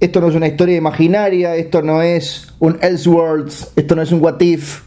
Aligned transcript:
esto 0.00 0.20
no 0.20 0.28
es 0.28 0.34
una 0.34 0.48
historia 0.48 0.76
imaginaria, 0.76 1.56
esto 1.56 1.82
no 1.82 2.02
es 2.02 2.54
un 2.58 2.78
Elseworlds, 2.80 3.72
esto 3.76 3.94
no 3.94 4.02
es 4.02 4.10
un 4.12 4.22
What 4.22 4.40
If, 4.40 4.82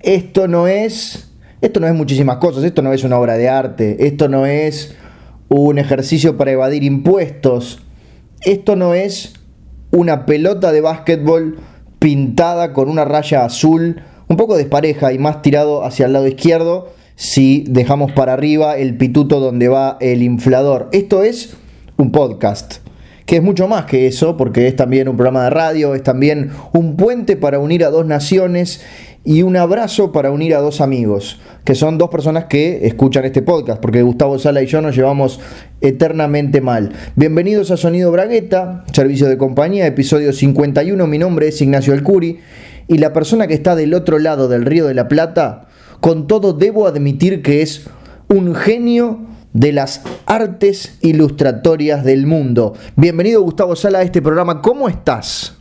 esto 0.00 0.48
no 0.48 0.66
es 0.66 1.30
esto 1.60 1.78
no 1.78 1.86
es 1.86 1.94
muchísimas 1.94 2.38
cosas, 2.38 2.64
esto 2.64 2.80
no 2.80 2.92
es 2.94 3.04
una 3.04 3.18
obra 3.18 3.34
de 3.36 3.50
arte, 3.50 4.06
esto 4.06 4.28
no 4.28 4.46
es 4.46 4.96
un 5.48 5.78
ejercicio 5.78 6.38
para 6.38 6.52
evadir 6.52 6.84
impuestos, 6.84 7.82
esto 8.40 8.76
no 8.76 8.94
es 8.94 9.34
una 9.90 10.24
pelota 10.24 10.72
de 10.72 10.80
básquetbol 10.80 11.58
pintada 11.98 12.72
con 12.72 12.88
una 12.88 13.04
raya 13.04 13.44
azul, 13.44 14.00
un 14.26 14.36
poco 14.38 14.56
despareja 14.56 15.12
y 15.12 15.18
más 15.18 15.42
tirado 15.42 15.84
hacia 15.84 16.06
el 16.06 16.14
lado 16.14 16.26
izquierdo 16.26 16.94
si 17.14 17.66
dejamos 17.68 18.12
para 18.12 18.32
arriba 18.32 18.78
el 18.78 18.96
pituto 18.96 19.38
donde 19.38 19.68
va 19.68 19.98
el 20.00 20.22
inflador. 20.22 20.88
Esto 20.92 21.22
es 21.22 21.56
un 21.98 22.10
podcast 22.10 22.89
que 23.30 23.36
es 23.36 23.42
mucho 23.44 23.68
más 23.68 23.84
que 23.84 24.08
eso, 24.08 24.36
porque 24.36 24.66
es 24.66 24.74
también 24.74 25.08
un 25.08 25.14
programa 25.14 25.44
de 25.44 25.50
radio, 25.50 25.94
es 25.94 26.02
también 26.02 26.50
un 26.72 26.96
puente 26.96 27.36
para 27.36 27.60
unir 27.60 27.84
a 27.84 27.90
dos 27.90 28.04
naciones 28.04 28.84
y 29.22 29.42
un 29.42 29.56
abrazo 29.56 30.10
para 30.10 30.32
unir 30.32 30.52
a 30.56 30.58
dos 30.58 30.80
amigos, 30.80 31.40
que 31.62 31.76
son 31.76 31.96
dos 31.96 32.10
personas 32.10 32.46
que 32.46 32.88
escuchan 32.88 33.24
este 33.24 33.40
podcast, 33.40 33.80
porque 33.80 34.02
Gustavo 34.02 34.36
Sala 34.40 34.62
y 34.62 34.66
yo 34.66 34.82
nos 34.82 34.96
llevamos 34.96 35.38
eternamente 35.80 36.60
mal. 36.60 36.90
Bienvenidos 37.14 37.70
a 37.70 37.76
Sonido 37.76 38.10
Bragueta, 38.10 38.84
servicio 38.92 39.28
de 39.28 39.38
compañía, 39.38 39.86
episodio 39.86 40.32
51. 40.32 41.06
Mi 41.06 41.18
nombre 41.18 41.46
es 41.46 41.62
Ignacio 41.62 41.92
Alcuri 41.92 42.40
y 42.88 42.98
la 42.98 43.12
persona 43.12 43.46
que 43.46 43.54
está 43.54 43.76
del 43.76 43.94
otro 43.94 44.18
lado 44.18 44.48
del 44.48 44.66
Río 44.66 44.88
de 44.88 44.94
la 44.94 45.06
Plata, 45.06 45.68
con 46.00 46.26
todo 46.26 46.52
debo 46.52 46.88
admitir 46.88 47.42
que 47.42 47.62
es 47.62 47.86
un 48.26 48.56
genio 48.56 49.29
de 49.52 49.72
las 49.72 50.02
artes 50.26 50.98
ilustratorias 51.00 52.04
del 52.04 52.26
mundo. 52.26 52.74
Bienvenido 52.96 53.42
Gustavo 53.42 53.76
Sala 53.76 53.98
a 53.98 54.02
este 54.02 54.22
programa. 54.22 54.62
¿Cómo 54.62 54.88
estás? 54.88 55.56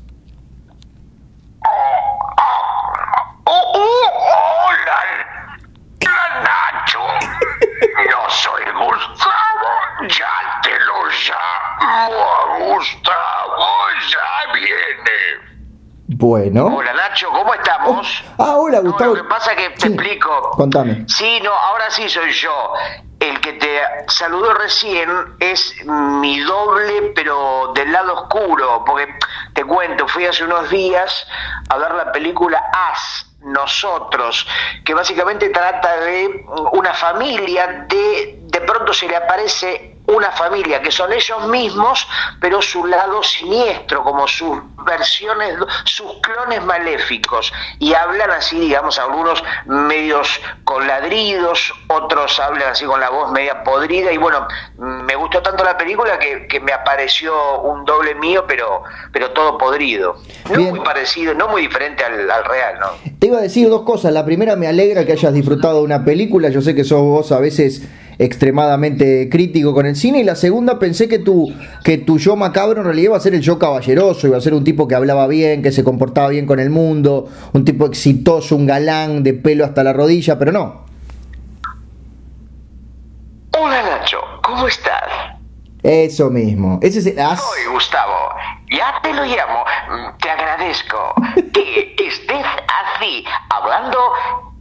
ya 10.07 10.59
te 10.63 10.71
lo 10.79 11.05
llamo, 11.27 12.73
Gustavo, 12.73 13.67
ya 14.09 14.53
viene. 14.53 15.49
Bueno. 16.07 16.65
Hola 16.77 16.93
Nacho, 16.93 17.29
¿cómo 17.29 17.53
estamos? 17.53 18.23
Oh, 18.37 18.43
ah, 18.43 18.57
hola 18.57 18.79
Gustavo. 18.79 19.15
lo 19.15 19.23
que 19.23 19.29
pasa 19.29 19.53
es 19.53 19.57
que 19.57 19.69
te 19.77 19.87
explico. 19.87 20.51
Contame. 20.51 21.05
Sí, 21.07 21.39
no, 21.43 21.51
ahora 21.51 21.89
sí 21.89 22.07
soy 22.09 22.31
yo. 22.31 22.73
El 23.19 23.41
que 23.41 23.53
te 23.53 23.81
saludó 24.07 24.53
recién 24.53 25.09
es 25.39 25.75
mi 25.85 26.39
doble, 26.39 27.11
pero 27.15 27.71
del 27.75 27.91
lado 27.91 28.13
oscuro, 28.13 28.83
porque 28.85 29.13
te 29.53 29.65
cuento, 29.65 30.07
fui 30.07 30.25
hace 30.25 30.45
unos 30.45 30.69
días 30.69 31.27
a 31.69 31.77
ver 31.77 31.93
la 31.95 32.11
película 32.11 32.63
As, 32.91 33.25
nosotros, 33.41 34.47
que 34.85 34.93
básicamente 34.93 35.49
trata 35.49 35.97
de 35.97 36.45
una 36.71 36.93
familia 36.93 37.85
de 37.89 38.39
de 38.49 38.61
pronto 38.61 38.93
se 38.93 39.07
le 39.07 39.15
aparece 39.15 39.95
una 40.09 40.31
familia 40.31 40.81
que 40.81 40.91
son 40.91 41.11
ellos 41.13 41.47
mismos, 41.47 42.07
pero 42.39 42.61
su 42.61 42.85
lado 42.85 43.21
siniestro, 43.23 44.03
como 44.03 44.27
sus 44.27 44.57
versiones, 44.85 45.55
sus 45.85 46.19
clones 46.21 46.63
maléficos. 46.63 47.51
Y 47.79 47.93
hablan 47.93 48.31
así, 48.31 48.59
digamos, 48.59 48.97
algunos 48.99 49.43
medios 49.65 50.27
con 50.63 50.87
ladridos, 50.87 51.73
otros 51.87 52.39
hablan 52.39 52.69
así 52.69 52.85
con 52.85 52.99
la 52.99 53.09
voz 53.09 53.31
media 53.31 53.63
podrida. 53.63 54.11
Y 54.11 54.17
bueno, 54.17 54.47
me 54.77 55.15
gustó 55.15 55.41
tanto 55.41 55.63
la 55.63 55.77
película 55.77 56.17
que, 56.17 56.59
me 56.59 56.73
apareció 56.73 57.61
un 57.61 57.85
doble 57.85 58.15
mío, 58.15 58.43
pero, 58.47 58.83
pero 59.13 59.31
todo 59.31 59.57
podrido. 59.57 60.17
No 60.49 60.59
muy 60.59 60.79
parecido, 60.81 61.33
no 61.33 61.47
muy 61.47 61.61
diferente 61.61 62.03
al, 62.03 62.29
al 62.29 62.43
real, 62.43 62.79
¿no? 62.79 62.87
Te 63.19 63.27
iba 63.27 63.37
a 63.37 63.41
decir 63.41 63.69
dos 63.69 63.83
cosas. 63.83 64.11
La 64.11 64.25
primera, 64.25 64.55
me 64.55 64.67
alegra 64.67 65.05
que 65.05 65.13
hayas 65.13 65.33
disfrutado 65.33 65.77
de 65.77 65.83
una 65.83 66.03
película. 66.03 66.49
Yo 66.49 66.61
sé 66.61 66.75
que 66.75 66.83
sos 66.83 67.01
vos 67.01 67.31
a 67.31 67.39
veces 67.39 67.87
extremadamente 68.19 69.29
crítico 69.29 69.73
con 69.73 69.85
el 69.85 69.95
cine. 69.95 70.19
Y 70.19 70.23
la 70.23 70.35
segunda, 70.35 70.77
pensé 70.77 71.07
que 71.07 71.19
tu, 71.19 71.51
que 71.83 71.97
tu 71.97 72.19
yo 72.19 72.35
macabro 72.35 72.81
en 72.81 72.85
realidad 72.85 73.05
iba 73.05 73.17
a 73.17 73.21
ser 73.21 73.33
el 73.33 73.41
yo 73.41 73.57
caballeroso, 73.57 74.27
iba 74.27 74.37
a 74.37 74.41
ser 74.41 74.53
un 74.53 74.63
tipo 74.63 74.87
que 74.87 74.95
hablaba 74.95 75.25
bien, 75.25 75.63
que 75.63 75.71
se 75.71 75.83
comportaba 75.83 76.27
bien 76.29 76.45
con 76.45 76.59
el 76.59 76.69
mundo, 76.69 77.29
un 77.53 77.65
tipo 77.65 77.85
exitoso, 77.85 78.55
un 78.55 78.67
galán 78.67 79.23
de 79.23 79.33
pelo 79.33 79.65
hasta 79.65 79.83
la 79.83 79.93
rodilla, 79.93 80.37
pero 80.37 80.51
no. 80.51 80.85
Hola 83.57 83.81
Nacho, 83.81 84.19
¿cómo 84.43 84.67
estás? 84.67 85.09
Eso 85.81 86.29
mismo. 86.29 86.77
Ese 86.81 86.99
es 86.99 87.05
el 87.05 87.15
Soy 87.15 87.71
Gustavo. 87.71 88.13
Ya 88.69 88.99
te 89.01 89.13
lo 89.13 89.23
llamo. 89.23 89.63
Te 90.21 90.29
agradezco 90.29 91.15
que 91.53 91.95
estés 92.07 92.45
así, 92.67 93.23
hablando 93.49 93.97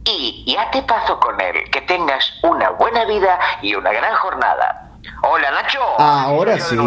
y 0.09 0.53
ya 0.53 0.69
te 0.71 0.81
paso 0.83 1.19
con 1.19 1.39
él. 1.39 1.69
Que 1.71 1.81
tengas 1.81 2.23
una 2.43 2.71
buena 2.71 3.05
vida 3.05 3.39
y 3.61 3.75
una 3.75 3.91
gran 3.91 4.15
jornada. 4.15 4.89
Hola, 5.23 5.51
Nacho. 5.51 5.79
Ahora 5.97 6.59
sí, 6.59 6.77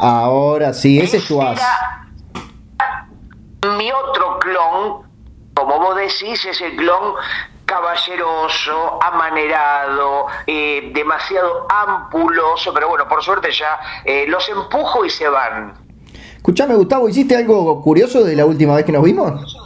ahora 0.00 0.72
sí, 0.72 1.00
ese 1.00 1.18
es 1.18 1.28
tu 1.28 1.40
as. 1.42 1.60
Mi 3.76 3.90
otro 3.92 4.38
clon, 4.38 5.02
como 5.54 5.78
vos 5.78 5.96
decís, 5.96 6.44
es 6.44 6.60
el 6.60 6.76
clon 6.76 7.14
caballeroso, 7.64 9.02
amanerado, 9.02 10.26
eh, 10.46 10.90
demasiado 10.94 11.66
ampuloso, 11.70 12.74
pero 12.74 12.88
bueno, 12.88 13.08
por 13.08 13.22
suerte 13.22 13.50
ya 13.50 13.78
eh, 14.04 14.26
los 14.28 14.46
empujo 14.48 15.04
y 15.04 15.10
se 15.10 15.28
van. 15.28 15.74
Escuchame, 16.36 16.74
Gustavo, 16.74 17.08
¿hiciste 17.08 17.36
algo 17.36 17.80
curioso 17.80 18.24
de 18.24 18.36
la 18.36 18.44
última 18.44 18.74
vez 18.74 18.84
que 18.84 18.92
nos 18.92 19.02
vimos? 19.02 19.56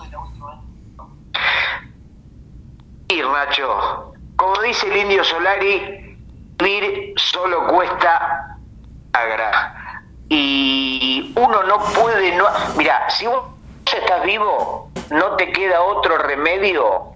Nacho. 3.09 4.13
Como 4.37 4.61
dice 4.63 4.87
el 4.89 4.97
indio 4.97 5.25
Solari, 5.25 6.19
vivir 6.59 7.15
solo 7.17 7.67
cuesta 7.69 8.59
agra. 9.13 10.03
Y 10.29 11.33
uno 11.37 11.63
no 11.63 11.79
puede, 11.79 12.37
no. 12.37 12.47
Mira, 12.77 13.09
si 13.11 13.27
vos 13.27 13.45
estás 13.85 14.25
vivo, 14.25 14.91
no 15.11 15.37
te 15.37 15.51
queda 15.53 15.83
otro 15.83 16.19
remedio 16.19 17.15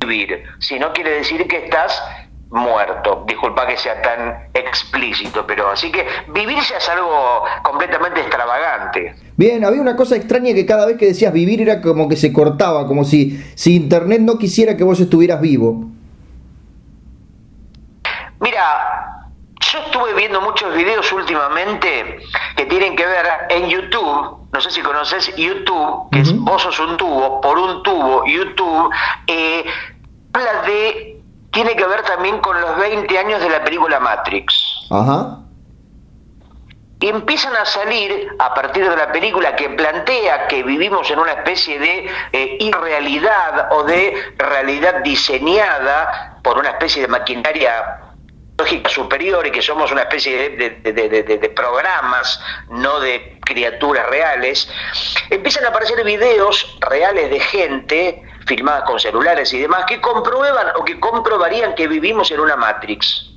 vivir. 0.00 0.44
Si 0.58 0.78
no 0.78 0.92
quiere 0.92 1.10
decir 1.10 1.46
que 1.46 1.64
estás 1.64 2.02
muerto. 2.50 3.24
Disculpa 3.26 3.66
que 3.66 3.76
sea 3.76 4.00
tan 4.02 4.48
explícito, 4.52 5.46
pero 5.46 5.70
así 5.70 5.90
que 5.90 6.06
vivir 6.28 6.58
ya 6.58 6.76
es 6.76 6.88
algo 6.88 7.44
completamente 7.62 8.20
extravagante. 8.20 9.14
Bien, 9.36 9.64
había 9.64 9.80
una 9.80 9.96
cosa 9.96 10.16
extraña 10.16 10.52
que 10.52 10.66
cada 10.66 10.86
vez 10.86 10.96
que 10.96 11.06
decías 11.06 11.32
vivir 11.32 11.62
era 11.62 11.80
como 11.80 12.08
que 12.08 12.16
se 12.16 12.32
cortaba, 12.32 12.86
como 12.86 13.04
si, 13.04 13.42
si 13.54 13.76
Internet 13.76 14.20
no 14.20 14.38
quisiera 14.38 14.76
que 14.76 14.84
vos 14.84 15.00
estuvieras 15.00 15.40
vivo. 15.40 15.86
Mira, 18.40 19.20
yo 19.72 19.78
estuve 19.80 20.14
viendo 20.14 20.40
muchos 20.40 20.74
videos 20.74 21.12
últimamente 21.12 22.18
que 22.56 22.66
tienen 22.66 22.96
que 22.96 23.06
ver 23.06 23.26
en 23.50 23.68
YouTube, 23.68 24.48
no 24.52 24.60
sé 24.60 24.70
si 24.70 24.80
conoces 24.80 25.34
YouTube, 25.36 26.10
que 26.10 26.20
es 26.20 26.36
vos 26.36 26.62
sos 26.62 26.80
un 26.80 26.96
tubo, 26.96 27.40
por 27.40 27.58
un 27.58 27.82
tubo, 27.82 28.24
YouTube, 28.26 28.90
eh, 29.26 29.64
habla 30.32 30.62
de 30.62 31.19
tiene 31.52 31.74
que 31.76 31.84
ver 31.84 32.02
también 32.02 32.38
con 32.40 32.60
los 32.60 32.76
20 32.78 33.18
años 33.18 33.40
de 33.40 33.50
la 33.50 33.64
película 33.64 33.98
Matrix. 34.00 34.86
Ajá. 34.90 35.38
Y 37.00 37.08
empiezan 37.08 37.56
a 37.56 37.64
salir, 37.64 38.28
a 38.38 38.52
partir 38.52 38.86
de 38.88 38.94
la 38.94 39.10
película 39.10 39.56
que 39.56 39.70
plantea 39.70 40.46
que 40.48 40.62
vivimos 40.62 41.10
en 41.10 41.18
una 41.18 41.32
especie 41.32 41.78
de 41.78 42.10
eh, 42.32 42.58
irrealidad 42.60 43.72
o 43.72 43.84
de 43.84 44.34
realidad 44.36 44.96
diseñada 45.02 46.38
por 46.42 46.58
una 46.58 46.70
especie 46.70 47.02
de 47.02 47.08
maquinaria 47.08 48.00
lógica 48.58 48.90
superior 48.90 49.46
y 49.46 49.50
que 49.50 49.62
somos 49.62 49.90
una 49.90 50.02
especie 50.02 50.50
de, 50.50 51.52
programas, 51.56 52.38
no 52.68 53.00
de 53.00 53.38
criaturas 53.46 54.06
reales, 54.10 54.68
empiezan 55.30 55.64
a 55.64 55.68
aparecer 55.68 56.04
videos 56.04 56.76
reales 56.80 57.30
de 57.30 57.40
gente 57.40 58.22
filmadas 58.46 58.84
con 58.84 58.98
celulares 58.98 59.52
y 59.52 59.60
demás 59.60 59.84
que 59.86 60.00
comprueban 60.00 60.68
o 60.78 60.84
que 60.84 60.98
comprobarían 60.98 61.74
que 61.74 61.86
vivimos 61.86 62.30
en 62.30 62.40
una 62.40 62.56
Matrix. 62.56 63.30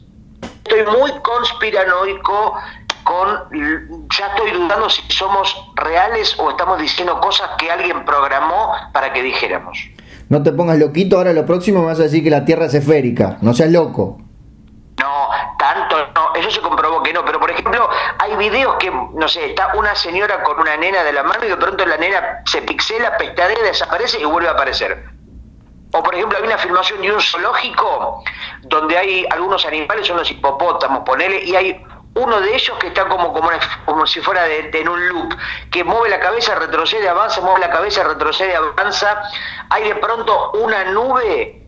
Estoy 0.64 0.86
muy 0.86 1.12
conspiranoico 1.22 2.56
con 3.04 3.28
ya 3.52 4.28
estoy 4.28 4.52
dudando 4.52 4.90
si 4.90 5.02
somos 5.10 5.56
reales 5.76 6.36
o 6.40 6.52
estamos 6.52 6.80
diciendo 6.80 7.20
cosas 7.20 7.50
que 7.58 7.70
alguien 7.70 8.06
programó 8.06 8.74
para 8.94 9.12
que 9.12 9.22
dijéramos. 9.22 9.78
No 10.30 10.42
te 10.42 10.52
pongas 10.52 10.80
loquito, 10.80 11.18
ahora 11.18 11.34
lo 11.34 11.46
próximo 11.46 11.82
me 11.82 11.88
vas 11.88 12.00
a 12.00 12.04
decir 12.04 12.24
que 12.24 12.30
la 12.30 12.46
Tierra 12.46 12.66
es 12.66 12.74
esférica, 12.74 13.38
no 13.42 13.54
seas 13.54 13.72
loco. 13.72 14.23
Eso 16.44 16.52
se 16.52 16.62
comprobó 16.62 17.02
que 17.02 17.14
no, 17.14 17.24
pero 17.24 17.40
por 17.40 17.50
ejemplo, 17.50 17.90
hay 18.20 18.36
videos 18.36 18.76
que, 18.76 18.92
no 18.92 19.28
sé, 19.30 19.46
está 19.46 19.72
una 19.76 19.96
señora 19.96 20.44
con 20.44 20.60
una 20.60 20.76
nena 20.76 21.02
de 21.02 21.14
la 21.14 21.24
mano 21.24 21.46
y 21.46 21.48
de 21.48 21.56
pronto 21.56 21.86
la 21.86 21.96
nena 21.96 22.42
se 22.46 22.62
pixela, 22.62 23.16
pestadea, 23.16 23.64
desaparece 23.64 24.20
y 24.20 24.26
vuelve 24.26 24.50
a 24.50 24.52
aparecer. 24.52 25.06
O 25.94 26.04
por 26.04 26.14
ejemplo, 26.14 26.38
hay 26.38 26.44
una 26.44 26.58
filmación 26.58 27.02
de 27.02 27.14
un 27.14 27.22
zoológico 27.22 28.24
donde 28.64 28.98
hay 28.98 29.26
algunos 29.30 29.66
animales, 29.66 30.06
son 30.06 30.18
los 30.18 30.30
hipopótamos, 30.30 31.04
ponele, 31.06 31.46
y 31.46 31.56
hay 31.56 31.82
uno 32.16 32.42
de 32.42 32.54
ellos 32.54 32.78
que 32.78 32.88
está 32.88 33.08
como, 33.08 33.32
como, 33.32 33.50
como 33.86 34.06
si 34.06 34.20
fuera 34.20 34.44
de, 34.44 34.70
en 34.74 34.90
un 34.90 35.08
loop, 35.08 35.34
que 35.72 35.86
mueve 35.86 36.10
la 36.10 36.20
cabeza, 36.20 36.56
retrocede, 36.56 37.08
avanza, 37.08 37.40
mueve 37.40 37.62
la 37.62 37.70
cabeza, 37.70 38.04
retrocede, 38.04 38.54
avanza. 38.54 39.24
Hay 39.70 39.88
de 39.88 39.96
pronto 39.96 40.52
una 40.56 40.84
nube 40.86 41.63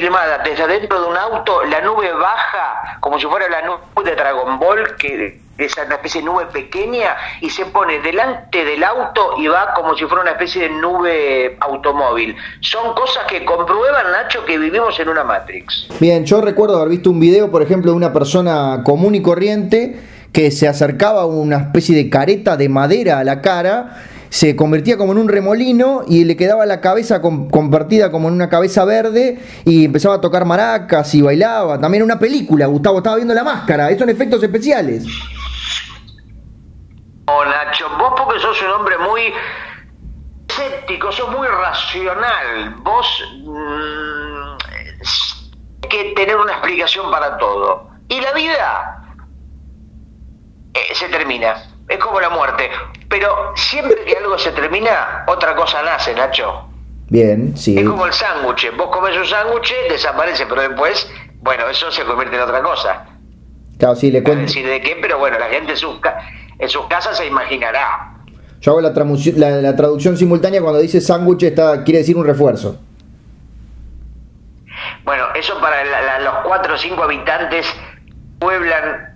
filmada 0.00 0.38
desde 0.44 0.66
dentro 0.66 1.00
de 1.00 1.08
un 1.08 1.16
auto, 1.16 1.64
la 1.64 1.80
nube 1.80 2.12
baja 2.12 2.98
como 3.00 3.18
si 3.18 3.26
fuera 3.26 3.48
la 3.48 3.62
nube 3.62 3.78
de 4.04 4.14
Dragon 4.14 4.58
Ball, 4.58 4.96
que 4.96 5.40
es 5.56 5.72
una 5.76 5.94
especie 5.94 6.20
de 6.20 6.26
nube 6.26 6.46
pequeña, 6.46 7.16
y 7.40 7.48
se 7.48 7.64
pone 7.66 8.00
delante 8.00 8.64
del 8.64 8.84
auto 8.84 9.36
y 9.38 9.46
va 9.46 9.72
como 9.74 9.96
si 9.96 10.04
fuera 10.04 10.22
una 10.22 10.32
especie 10.32 10.62
de 10.62 10.70
nube 10.70 11.56
automóvil. 11.60 12.36
Son 12.60 12.94
cosas 12.94 13.24
que 13.26 13.44
comprueban, 13.44 14.12
Nacho, 14.12 14.44
que 14.44 14.58
vivimos 14.58 14.98
en 15.00 15.08
una 15.08 15.24
Matrix. 15.24 15.88
Bien, 15.98 16.26
yo 16.26 16.40
recuerdo 16.40 16.76
haber 16.76 16.90
visto 16.90 17.10
un 17.10 17.20
video, 17.20 17.50
por 17.50 17.62
ejemplo, 17.62 17.92
de 17.92 17.96
una 17.96 18.12
persona 18.12 18.82
común 18.84 19.14
y 19.14 19.22
corriente 19.22 19.98
que 20.32 20.50
se 20.50 20.68
acercaba 20.68 21.22
a 21.22 21.26
una 21.26 21.56
especie 21.56 21.96
de 21.96 22.10
careta 22.10 22.58
de 22.58 22.68
madera 22.68 23.20
a 23.20 23.24
la 23.24 23.40
cara 23.40 23.96
se 24.28 24.56
convertía 24.56 24.96
como 24.96 25.12
en 25.12 25.18
un 25.18 25.28
remolino 25.28 26.02
y 26.06 26.24
le 26.24 26.36
quedaba 26.36 26.66
la 26.66 26.80
cabeza 26.80 27.20
convertida 27.20 28.10
como 28.10 28.28
en 28.28 28.34
una 28.34 28.48
cabeza 28.48 28.84
verde 28.84 29.38
y 29.64 29.84
empezaba 29.84 30.16
a 30.16 30.20
tocar 30.20 30.44
maracas 30.44 31.14
y 31.14 31.22
bailaba. 31.22 31.80
También 31.80 32.02
una 32.02 32.18
película, 32.18 32.66
Gustavo 32.66 32.98
estaba 32.98 33.16
viendo 33.16 33.34
la 33.34 33.44
máscara, 33.44 33.90
eso 33.90 34.00
son 34.00 34.10
efectos 34.10 34.42
especiales. 34.42 35.04
Oh, 37.26 37.44
Nacho, 37.44 37.88
vos 37.98 38.12
porque 38.16 38.40
sos 38.40 38.60
un 38.62 38.70
hombre 38.70 38.96
muy 38.98 39.32
escéptico, 40.48 41.10
sos 41.12 41.30
muy 41.30 41.46
racional, 41.46 42.76
vos 42.82 43.24
mm, 43.44 44.56
que 45.88 46.12
tener 46.14 46.36
una 46.36 46.52
explicación 46.52 47.10
para 47.10 47.36
todo. 47.38 47.90
Y 48.08 48.20
la 48.20 48.32
vida 48.32 49.02
eh, 50.74 50.94
se 50.94 51.08
termina 51.08 51.75
es 51.88 51.98
como 51.98 52.20
la 52.20 52.30
muerte. 52.30 52.70
Pero 53.08 53.52
siempre 53.54 54.04
que 54.04 54.16
algo 54.16 54.38
se 54.38 54.52
termina, 54.52 55.24
otra 55.26 55.54
cosa 55.54 55.82
nace, 55.82 56.14
Nacho. 56.14 56.66
Bien, 57.08 57.56
sí. 57.56 57.78
Es 57.78 57.86
como 57.86 58.06
el 58.06 58.12
sándwich. 58.12 58.74
Vos 58.76 58.88
comes 58.90 59.16
un 59.16 59.26
sándwich, 59.26 59.72
desaparece, 59.88 60.46
pero 60.46 60.62
después, 60.62 61.08
bueno, 61.40 61.68
eso 61.68 61.90
se 61.90 62.04
convierte 62.04 62.36
en 62.36 62.42
otra 62.42 62.62
cosa. 62.62 63.06
Claro, 63.78 63.94
sí, 63.94 64.10
le 64.10 64.22
cuento. 64.22 64.42
decir 64.42 64.66
de 64.66 64.80
qué, 64.80 64.98
pero 65.00 65.18
bueno, 65.18 65.38
la 65.38 65.48
gente 65.48 65.72
en 65.72 65.76
sus, 65.76 66.00
en 66.58 66.68
sus 66.68 66.86
casas 66.86 67.16
se 67.16 67.26
imaginará. 67.26 68.14
Yo 68.60 68.72
hago 68.72 68.80
la, 68.80 68.90
la, 68.90 69.76
traducción 69.76 70.16
simultánea 70.16 70.60
cuando 70.62 70.80
dice 70.80 71.00
sándwich, 71.00 71.44
está, 71.44 71.84
quiere 71.84 71.98
decir 71.98 72.16
un 72.16 72.24
refuerzo. 72.24 72.80
Bueno, 75.04 75.26
eso 75.34 75.60
para 75.60 76.18
los 76.20 76.34
cuatro 76.44 76.74
o 76.74 76.78
cinco 76.78 77.04
habitantes 77.04 77.66
pueblan 78.40 79.15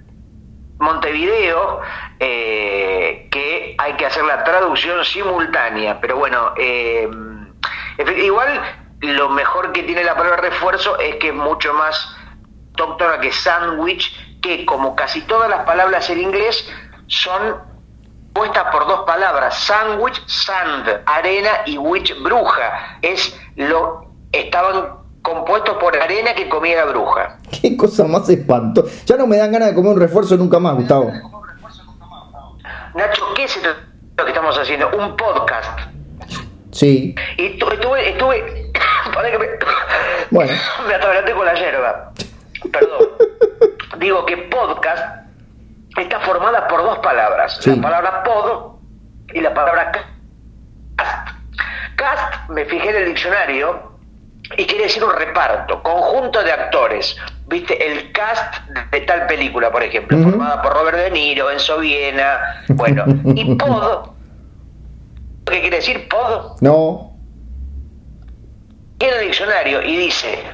Montevideo, 0.80 1.80
eh, 2.18 3.28
que 3.30 3.76
hay 3.78 3.92
que 3.94 4.06
hacer 4.06 4.24
la 4.24 4.42
traducción 4.44 5.04
simultánea, 5.04 6.00
pero 6.00 6.16
bueno, 6.16 6.52
eh, 6.56 7.08
igual 8.16 8.60
lo 9.00 9.28
mejor 9.28 9.72
que 9.72 9.82
tiene 9.82 10.04
la 10.04 10.14
palabra 10.14 10.38
refuerzo 10.38 10.98
es 10.98 11.16
que 11.16 11.28
es 11.28 11.34
mucho 11.34 11.72
más 11.74 12.16
autóctona 12.70 13.20
que 13.20 13.30
sandwich, 13.30 14.40
que 14.40 14.64
como 14.64 14.96
casi 14.96 15.20
todas 15.22 15.50
las 15.50 15.64
palabras 15.64 16.08
en 16.08 16.20
inglés 16.20 16.66
son 17.08 17.60
puestas 18.32 18.64
por 18.72 18.86
dos 18.86 19.00
palabras, 19.00 19.58
sandwich, 19.58 20.22
sand, 20.26 21.02
arena 21.04 21.50
y 21.66 21.76
witch, 21.76 22.14
bruja. 22.22 22.98
Es 23.02 23.38
lo 23.56 24.06
estaban 24.32 24.99
compuestos 25.22 25.76
por 25.78 25.96
arena 25.96 26.34
que 26.34 26.48
comía 26.48 26.84
la 26.84 26.92
bruja. 26.92 27.38
Qué 27.60 27.76
cosa 27.76 28.04
más 28.04 28.28
espanto. 28.28 28.84
Ya 29.06 29.16
no 29.16 29.26
me 29.26 29.36
dan 29.36 29.52
ganas 29.52 29.68
de 29.68 29.74
comer 29.74 29.92
un 29.92 30.00
refuerzo 30.00 30.36
nunca 30.36 30.58
más, 30.58 30.74
Gustavo. 30.74 31.12
Nacho, 32.94 33.22
¿qué 33.36 33.44
es 33.44 33.60
lo 34.16 34.24
que 34.24 34.30
estamos 34.30 34.58
haciendo? 34.58 34.90
Un 34.96 35.16
podcast. 35.16 35.78
Sí. 36.72 37.14
Y 37.36 37.46
estuve, 37.46 38.10
estuve, 38.10 38.72
para 39.14 39.30
que 39.30 39.38
me, 39.38 39.46
bueno. 40.30 40.52
me 40.86 40.94
atraganté 40.94 41.32
con 41.32 41.46
la 41.46 41.54
hierba. 41.54 42.12
Perdón. 42.72 43.08
Digo 43.98 44.24
que 44.26 44.36
podcast 44.36 45.20
está 45.96 46.20
formada 46.20 46.66
por 46.68 46.82
dos 46.82 46.98
palabras. 46.98 47.64
La 47.66 47.80
palabra 47.80 48.22
pod 48.24 48.76
y 49.34 49.40
la 49.40 49.52
palabra 49.52 49.92
cast. 50.96 51.28
Cast, 51.96 52.48
me 52.50 52.64
fijé 52.64 52.90
en 52.90 52.96
el 52.96 53.04
diccionario, 53.06 53.89
y 54.56 54.66
quiere 54.66 54.84
decir 54.84 55.04
un 55.04 55.12
reparto, 55.12 55.82
conjunto 55.82 56.42
de 56.42 56.52
actores. 56.52 57.16
¿Viste? 57.46 57.84
El 57.84 58.12
cast 58.12 58.54
de 58.92 59.00
tal 59.02 59.26
película, 59.26 59.70
por 59.72 59.82
ejemplo, 59.82 60.16
formada 60.18 60.62
por 60.62 60.72
Robert 60.72 60.98
De 60.98 61.10
Niro, 61.10 61.50
Enzo 61.50 61.78
Viena, 61.78 62.62
bueno. 62.68 63.04
Y 63.34 63.54
pod, 63.56 64.10
¿qué 65.46 65.60
quiere 65.60 65.76
decir 65.76 66.08
pod? 66.08 66.60
No. 66.60 67.12
Tiene 68.98 69.16
el 69.16 69.26
diccionario 69.28 69.82
y 69.82 69.96
dice, 69.96 70.44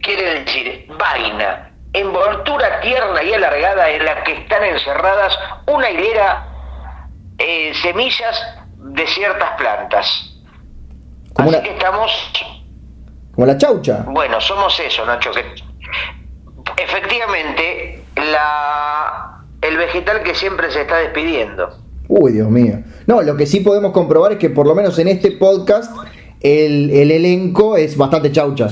quiere 0.00 0.40
decir 0.40 0.86
vaina, 0.98 1.70
envoltura 1.92 2.80
tierna 2.80 3.22
y 3.22 3.34
alargada 3.34 3.90
en 3.90 4.04
la 4.04 4.22
que 4.22 4.32
están 4.32 4.64
encerradas 4.64 5.38
una 5.66 5.90
hilera 5.90 6.46
eh, 7.38 7.72
semillas 7.82 8.40
de 8.76 9.06
ciertas 9.06 9.50
plantas. 9.58 10.34
Así 11.36 11.62
que 11.62 11.70
estamos 11.70 12.10
como 13.38 13.46
la 13.46 13.56
chaucha. 13.56 14.02
Bueno, 14.04 14.40
somos 14.40 14.80
eso, 14.80 15.06
Nacho, 15.06 15.30
que 15.30 15.44
efectivamente 16.76 18.02
la 18.16 19.44
el 19.62 19.76
vegetal 19.76 20.24
que 20.24 20.34
siempre 20.34 20.68
se 20.72 20.80
está 20.80 20.96
despidiendo. 20.96 21.78
Uy, 22.08 22.32
Dios 22.32 22.48
mío. 22.48 22.80
No, 23.06 23.22
lo 23.22 23.36
que 23.36 23.46
sí 23.46 23.60
podemos 23.60 23.92
comprobar 23.92 24.32
es 24.32 24.38
que 24.38 24.50
por 24.50 24.66
lo 24.66 24.74
menos 24.74 24.98
en 24.98 25.06
este 25.06 25.30
podcast 25.30 25.96
el, 26.40 26.90
elenco 26.90 27.76
es 27.76 27.96
bastante 27.96 28.32
chaucha. 28.32 28.70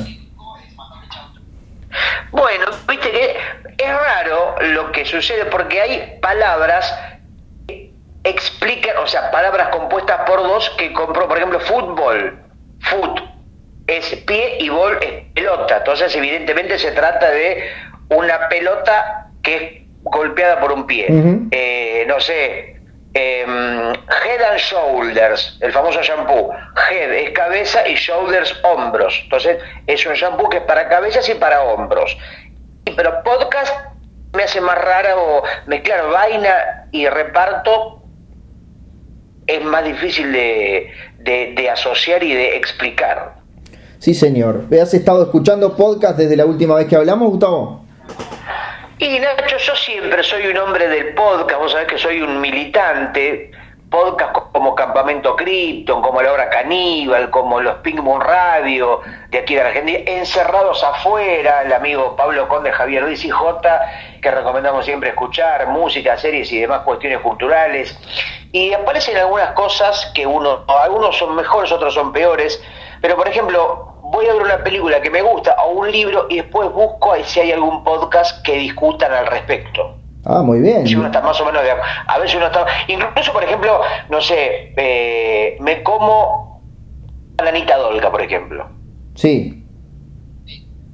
Bueno, 2.33 2.67
viste 2.89 3.13
que 3.13 3.37
es 3.79 3.93
raro 3.93 4.57
lo 4.63 4.91
que 4.91 5.05
sucede 5.05 5.45
porque 5.45 5.81
hay 5.81 6.19
palabras 6.21 6.93
que 7.69 7.93
explican, 8.25 8.97
o 8.97 9.07
sea, 9.07 9.31
palabras 9.31 9.69
compuestas 9.69 10.29
por 10.29 10.43
dos 10.43 10.71
que 10.71 10.93
compró, 10.93 11.29
por 11.29 11.37
ejemplo, 11.37 11.61
fútbol, 11.61 12.37
foot, 12.81 13.36
es 13.87 14.15
pie 14.27 14.57
y 14.61 14.69
bol 14.69 14.99
es 15.01 15.25
pelota. 15.35 15.79
Entonces, 15.79 16.15
evidentemente 16.17 16.79
se 16.79 16.93
trata 16.93 17.31
de 17.31 17.71
una 18.09 18.49
pelota 18.49 19.29
que 19.43 19.57
es 19.57 19.63
golpeada 20.03 20.61
por 20.61 20.73
un 20.73 20.87
pie. 20.87 21.07
Eh, 21.51 22.05
no 22.07 22.21
sé, 22.21 22.77
em, 23.15 23.93
head 23.93 24.43
and 24.51 24.59
shoulders, 24.59 25.59
el 25.61 25.73
famoso 25.73 26.03
shampoo. 26.03 26.53
Head 26.91 27.13
es 27.13 27.31
cabeza 27.31 27.87
y 27.89 27.95
shoulders 27.95 28.59
hombros. 28.65 29.21
Entonces, 29.25 29.59
es 29.87 30.05
un 30.07 30.15
shampoo 30.15 30.49
que 30.49 30.59
es 30.59 30.63
para 30.65 30.89
cabezas 30.89 31.29
y 31.29 31.35
para 31.35 31.63
hombros. 31.63 32.17
Pero 32.97 33.23
podcast 33.23 33.75
me 34.33 34.45
hace 34.45 34.61
más 34.61 34.79
raro 34.79 35.43
mezclar 35.67 36.09
vaina 36.11 36.87
y 36.93 37.09
reparto 37.09 38.03
es 39.47 39.63
más 39.63 39.85
difícil 39.85 40.33
de, 40.33 40.93
de 41.19 41.71
asociar 41.71 42.23
y 42.23 42.35
de 42.35 42.57
explicar. 42.57 43.36
Sí, 44.07 44.15
señor. 44.15 44.67
¿Has 44.81 44.95
estado 44.95 45.25
escuchando 45.25 45.75
podcast 45.75 46.17
desde 46.17 46.37
la 46.37 46.47
última 46.47 46.77
vez 46.77 46.87
que 46.87 46.95
hablamos, 46.95 47.29
Gustavo? 47.29 47.85
Y 49.01 49.19
Nacho, 49.19 49.57
yo 49.59 49.75
siempre 49.75 50.23
soy 50.23 50.47
un 50.47 50.57
hombre 50.59 50.87
del 50.87 51.13
podcast, 51.15 51.59
vos 51.61 51.73
sabés 51.73 51.89
que 51.89 51.99
soy 51.99 52.21
un 52.21 52.41
militante, 52.41 53.51
podcast 53.91 54.33
como 54.53 54.77
Campamento 54.77 55.35
Krypton, 55.35 56.03
como 56.03 56.23
La 56.23 56.31
Hora 56.31 56.49
Caníbal, 56.51 57.31
como 57.31 57.61
los 57.61 57.79
Pink 57.79 57.99
Moon 57.99 58.21
Radio 58.21 59.01
de 59.31 59.39
aquí 59.39 59.57
de 59.57 59.63
Argentina, 59.63 59.99
encerrados 60.07 60.85
afuera, 60.85 61.63
el 61.63 61.73
amigo 61.73 62.15
Pablo 62.15 62.47
Conde, 62.47 62.71
Javier 62.71 63.03
Ruiz 63.03 63.25
y 63.25 63.31
J, 63.31 63.81
que 64.23 64.31
recomendamos 64.31 64.85
siempre 64.85 65.09
escuchar, 65.09 65.67
música, 65.67 66.17
series 66.17 66.53
y 66.53 66.61
demás 66.61 66.83
cuestiones 66.83 67.19
culturales. 67.23 67.99
Y 68.53 68.73
aparecen 68.73 69.17
algunas 69.17 69.51
cosas 69.55 70.13
que 70.15 70.25
uno, 70.25 70.65
algunos 70.69 71.19
son 71.19 71.35
mejores, 71.35 71.73
otros 71.73 71.93
son 71.93 72.13
peores, 72.13 72.63
pero, 73.01 73.17
por 73.17 73.29
ejemplo, 73.29 73.96
voy 74.11 74.27
a 74.27 74.35
ver 74.35 74.43
una 74.43 74.63
película 74.63 75.01
que 75.01 75.11
me 75.11 75.23
gusta 75.23 75.57
o 75.65 75.73
un 75.73 75.91
libro 75.91 76.27
y 76.29 76.37
después 76.37 76.71
busco 76.73 77.15
si 77.25 77.41
hay 77.41 77.53
algún 77.53 77.83
podcast 77.85 78.43
que 78.45 78.57
discutan 78.57 79.13
al 79.13 79.27
respecto. 79.27 79.97
Ah, 80.25 80.43
muy 80.43 80.61
bien. 80.61 80.87
Si 80.87 80.97
uno 80.97 81.07
está 81.07 81.21
más 81.21 81.41
o 81.41 81.45
menos 81.45 81.63
de 81.63 81.71
A 81.71 82.19
veces 82.19 82.37
uno 82.37 82.47
está. 82.47 82.67
Incluso, 82.89 83.33
por 83.33 83.45
ejemplo, 83.45 83.81
no 84.09 84.21
sé, 84.21 84.73
eh, 84.77 85.57
me 85.61 85.83
como 85.85 86.63
bananita 87.37 87.77
dolca, 87.77 88.11
por 88.11 88.23
ejemplo. 88.23 88.69
Sí. 89.15 89.63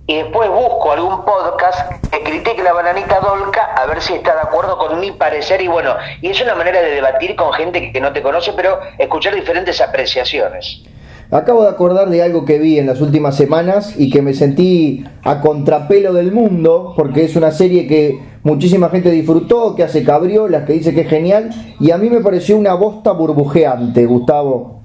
Y 0.07 0.17
después 0.17 0.51
busco 0.51 0.93
algún 0.93 1.25
podcast 1.25 1.93
que 2.11 2.23
critique 2.23 2.63
la 2.63 2.75
bananita 2.75 3.21
dolca 3.21 3.73
a 3.75 3.87
ver 3.87 4.03
si 4.03 4.15
está 4.15 4.35
de 4.35 4.41
acuerdo 4.43 4.77
con 4.77 5.01
mi 5.01 5.13
parecer. 5.13 5.63
Y 5.63 5.69
bueno, 5.69 5.97
y 6.21 6.29
es 6.29 6.41
una 6.43 6.55
manera 6.55 6.83
de 6.83 6.91
debatir 6.91 7.35
con 7.35 7.53
gente 7.55 7.91
que 7.91 8.01
no 8.01 8.13
te 8.13 8.21
conoce, 8.21 8.53
pero 8.53 8.81
escuchar 8.99 9.35
diferentes 9.35 9.81
apreciaciones. 9.81 10.83
Acabo 11.33 11.63
de 11.63 11.71
acordar 11.71 12.11
de 12.11 12.23
algo 12.23 12.45
que 12.45 12.59
vi 12.59 12.79
en 12.79 12.87
las 12.87 13.01
últimas 13.01 13.35
semanas 13.37 13.95
y 13.97 14.11
que 14.11 14.21
me 14.21 14.35
sentí 14.35 15.03
a 15.25 15.41
contrapelo 15.41 16.13
del 16.13 16.31
mundo, 16.31 16.93
porque 16.95 17.25
es 17.25 17.37
una 17.37 17.51
serie 17.51 17.87
que 17.87 18.21
muchísima 18.43 18.91
gente 18.91 19.11
disfrutó, 19.11 19.75
que 19.75 19.83
hace 19.83 20.05
cabriolas, 20.05 20.65
que 20.67 20.75
dice 20.75 20.95
que 20.95 21.01
es 21.01 21.09
genial, 21.09 21.49
y 21.81 21.91
a 21.91 21.97
mí 21.97 22.11
me 22.11 22.21
pareció 22.21 22.59
una 22.59 22.75
bosta 22.75 23.13
burbujeante, 23.13 24.05
Gustavo. 24.05 24.83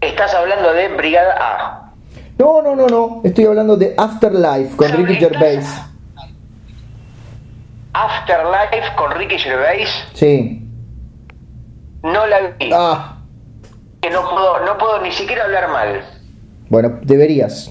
Estás 0.00 0.34
hablando 0.34 0.72
de 0.72 0.88
Brigada 0.88 1.34
A. 1.38 1.92
No, 2.36 2.60
no, 2.60 2.74
no, 2.74 2.88
no, 2.88 3.20
estoy 3.22 3.44
hablando 3.44 3.76
de 3.76 3.94
Afterlife 3.96 4.76
con 4.76 4.90
Ricky 4.90 5.14
Gervais. 5.14 5.82
Afterlife 7.92 8.96
con 8.96 9.12
Ricky 9.12 9.38
Gervais. 9.38 9.88
Sí. 10.14 10.68
No 12.02 12.26
la 12.26 12.40
vi. 12.58 12.70
Ah, 12.72 13.11
Que 14.02 14.10
no 14.10 14.28
puedo, 14.28 14.66
no 14.66 14.76
puedo 14.78 15.00
ni 15.00 15.12
siquiera 15.12 15.44
hablar 15.44 15.70
mal. 15.70 16.04
bueno, 16.68 16.98
deberías. 17.02 17.70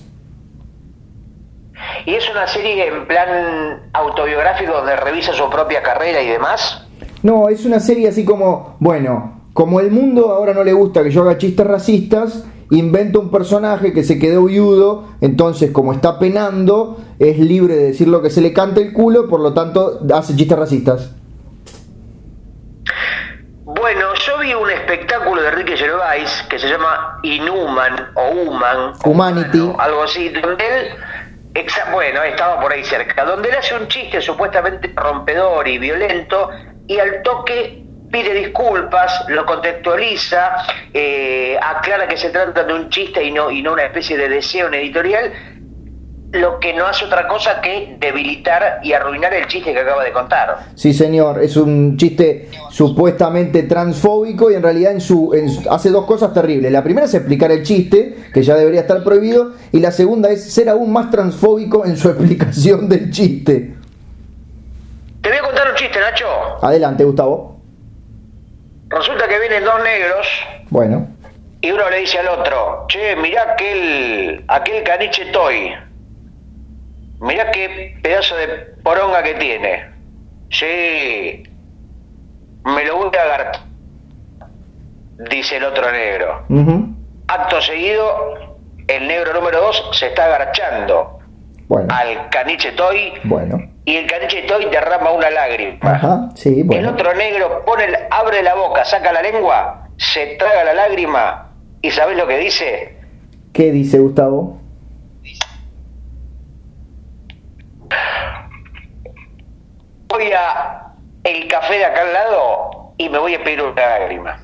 ¿Y 2.06 2.14
es 2.16 2.30
una 2.32 2.48
serie 2.48 2.88
en 2.88 3.06
plan 3.06 3.90
autobiográfico 3.92 4.72
donde 4.72 4.96
revisa 4.96 5.34
su 5.34 5.50
propia 5.50 5.84
carrera 5.84 6.22
y 6.22 6.30
demás? 6.30 6.88
No, 7.22 7.50
es 7.50 7.66
una 7.66 7.82
serie 7.82 8.08
así 8.08 8.24
como, 8.24 8.78
bueno, 8.80 9.42
como 9.54 9.82
el 9.82 9.92
mundo 9.92 10.32
ahora 10.32 10.54
no 10.54 10.64
le 10.64 10.72
gusta 10.72 11.04
que 11.04 11.12
yo 11.12 11.24
haga 11.24 11.38
chistes 11.38 11.68
racistas, 11.68 12.46
invento 12.70 13.20
un 13.20 13.30
personaje 13.30 13.92
que 13.92 14.04
se 14.04 14.18
quedó 14.18 14.46
viudo, 14.46 15.10
entonces 15.20 15.72
como 15.72 15.92
está 15.92 16.18
penando, 16.18 16.98
es 17.20 17.38
libre 17.40 17.76
de 17.76 17.88
decir 17.88 18.08
lo 18.08 18.22
que 18.22 18.30
se 18.30 18.40
le 18.40 18.54
cante 18.54 18.82
el 18.82 18.94
culo, 18.94 19.28
por 19.28 19.42
lo 19.42 19.54
tanto 19.54 20.00
hace 20.14 20.36
chistes 20.36 20.58
racistas. 20.58 21.12
Bueno, 23.82 24.14
yo 24.14 24.38
vi 24.38 24.54
un 24.54 24.70
espectáculo 24.70 25.42
de 25.42 25.50
Ricky 25.50 25.76
Gervais 25.76 26.46
que 26.48 26.60
se 26.60 26.70
llama 26.70 27.18
Inhuman 27.24 28.12
o 28.14 28.30
Human. 28.30 28.94
Humanity. 29.04 29.60
Humano, 29.60 29.82
algo 29.82 30.04
así, 30.04 30.30
donde 30.30 30.64
él, 30.64 31.66
bueno, 31.92 32.22
estaba 32.22 32.62
por 32.62 32.72
ahí 32.72 32.84
cerca, 32.84 33.26
donde 33.26 33.50
él 33.50 33.56
hace 33.56 33.74
un 33.76 33.88
chiste 33.88 34.22
supuestamente 34.22 34.94
rompedor 34.96 35.68
y 35.68 35.80
violento 35.80 36.52
y 36.86 37.00
al 37.00 37.24
toque 37.24 37.84
pide 38.12 38.36
disculpas, 38.36 39.26
lo 39.30 39.48
contextualiza, 39.48 40.58
eh, 40.94 41.58
aclara 41.60 42.08
que 42.08 42.18
se 42.18 42.30
trata 42.30 42.64
de 42.64 42.74
un 42.76 42.88
chiste 42.92 43.24
y 43.24 43.32
no, 43.32 43.50
y 43.50 43.64
no 43.64 43.74
una 43.74 43.86
especie 43.86 44.16
de 44.16 44.30
deseo 44.30 44.68
en 44.68 44.76
editorial, 44.76 45.34
lo 46.32 46.60
que 46.60 46.74
no 46.74 46.86
hace 46.86 47.06
otra 47.06 47.28
cosa 47.28 47.60
que 47.60 47.98
debilitar 48.00 48.80
y 48.84 48.94
arruinar 48.94 49.34
el 49.34 49.48
chiste 49.48 49.74
que 49.74 49.80
acaba 49.80 50.04
de 50.04 50.12
contar. 50.12 50.60
Sí, 50.76 50.94
señor, 50.94 51.44
es 51.44 51.58
un 51.58 51.98
chiste 51.98 52.50
supuestamente 52.70 53.64
transfóbico 53.64 54.50
y 54.50 54.56
en 54.56 54.64
realidad 54.64 54.94
en 54.94 55.02
su, 55.02 55.34
en 55.34 55.50
hace 55.70 55.90
dos 55.90 56.06
cosas 56.06 56.34
terribles. 56.34 56.72
La 56.72 56.84
primera 56.84 57.06
es 57.06 57.14
explicar 57.14 57.52
el 57.52 57.64
chiste, 57.64 58.16
que 58.34 58.44
ya 58.44 58.56
debería 58.56 58.82
estar 58.82 59.04
prohibido, 59.04 59.54
y 59.72 59.80
la 59.82 59.92
segunda 59.92 60.30
es 60.30 60.54
ser 60.54 60.70
aún 60.70 60.94
más 60.94 61.12
transfóbico 61.12 61.86
en 61.86 61.98
su 61.98 62.10
explicación 62.10 62.88
del 62.88 63.12
chiste. 63.12 63.76
Te 65.22 65.30
voy 65.30 65.38
a 65.38 65.42
contar 65.42 65.70
un 65.70 65.76
chiste, 65.76 66.00
Nacho. 66.00 66.28
Adelante, 66.62 67.04
Gustavo. 67.04 67.60
Resulta 68.88 69.26
que 69.28 69.40
vienen 69.40 69.64
dos 69.64 69.82
negros 69.84 70.28
Bueno, 70.70 71.08
y 71.62 71.72
uno 71.72 71.90
le 71.90 71.98
dice 72.00 72.18
al 72.18 72.28
otro, 72.28 72.86
che, 72.88 73.16
mirá 73.18 73.54
aquel, 73.54 74.44
aquel 74.48 74.84
caniche 74.84 75.26
toy. 75.28 75.72
Mirá 77.22 77.52
qué 77.52 77.98
pedazo 78.02 78.36
de 78.36 78.48
poronga 78.84 79.22
que 79.24 79.36
tiene. 79.36 79.86
Sí, 80.50 81.44
me 82.66 82.84
lo 82.86 82.98
voy 82.98 83.10
a 83.18 83.22
agarrar, 83.22 83.52
dice 85.30 85.58
el 85.58 85.64
otro 85.66 85.92
negro. 85.92 86.46
Acto 87.28 87.62
seguido, 87.62 88.58
el 88.88 89.08
negro 89.08 89.34
número 89.34 89.62
dos 89.62 89.90
se 89.94 90.08
está 90.08 90.26
agarchando 90.26 91.20
bueno, 91.68 91.94
al 91.94 92.28
caniche 92.30 92.74
toy 92.74 93.14
bueno. 93.24 93.58
y 93.86 93.96
el 93.96 94.08
caniche 94.08 94.42
toy 94.44 94.66
derrama 94.66 95.12
una 95.12 95.30
lágrima. 95.30 95.78
Ajá, 95.82 96.30
sí, 96.36 96.60
El 96.60 96.64
bueno. 96.66 96.90
otro 96.92 97.14
negro 97.14 97.64
pone, 97.66 97.86
el- 97.86 97.98
abre 98.10 98.44
la 98.44 98.56
boca, 98.56 98.84
saca 98.84 99.14
la 99.14 99.22
lengua, 99.22 99.88
se 99.98 100.36
traga 100.38 100.66
la 100.66 100.74
lágrima 100.74 101.52
y 101.82 101.92
¿sabes 101.92 102.18
lo 102.18 102.28
que 102.28 102.38
dice? 102.38 102.98
¿Qué 103.54 103.72
dice 103.72 104.00
Gustavo? 104.00 104.60
Voy 110.08 110.32
a 110.34 110.88
el 111.24 111.48
café 111.48 111.78
de 111.78 111.86
acá 111.86 112.02
al 112.02 112.14
lado 112.14 112.94
y 112.98 113.10
me 113.10 113.18
voy 113.18 113.36
a 113.36 113.44
pedir 113.44 113.62
una 113.62 113.74
lágrima. 113.82 114.40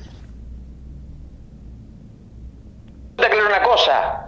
Que 3.18 3.26
era 3.26 3.46
una 3.46 3.62
cosa. 3.62 4.24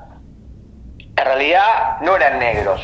En 0.98 1.24
realidad 1.24 1.98
no 2.02 2.16
eran 2.16 2.38
negros. 2.38 2.80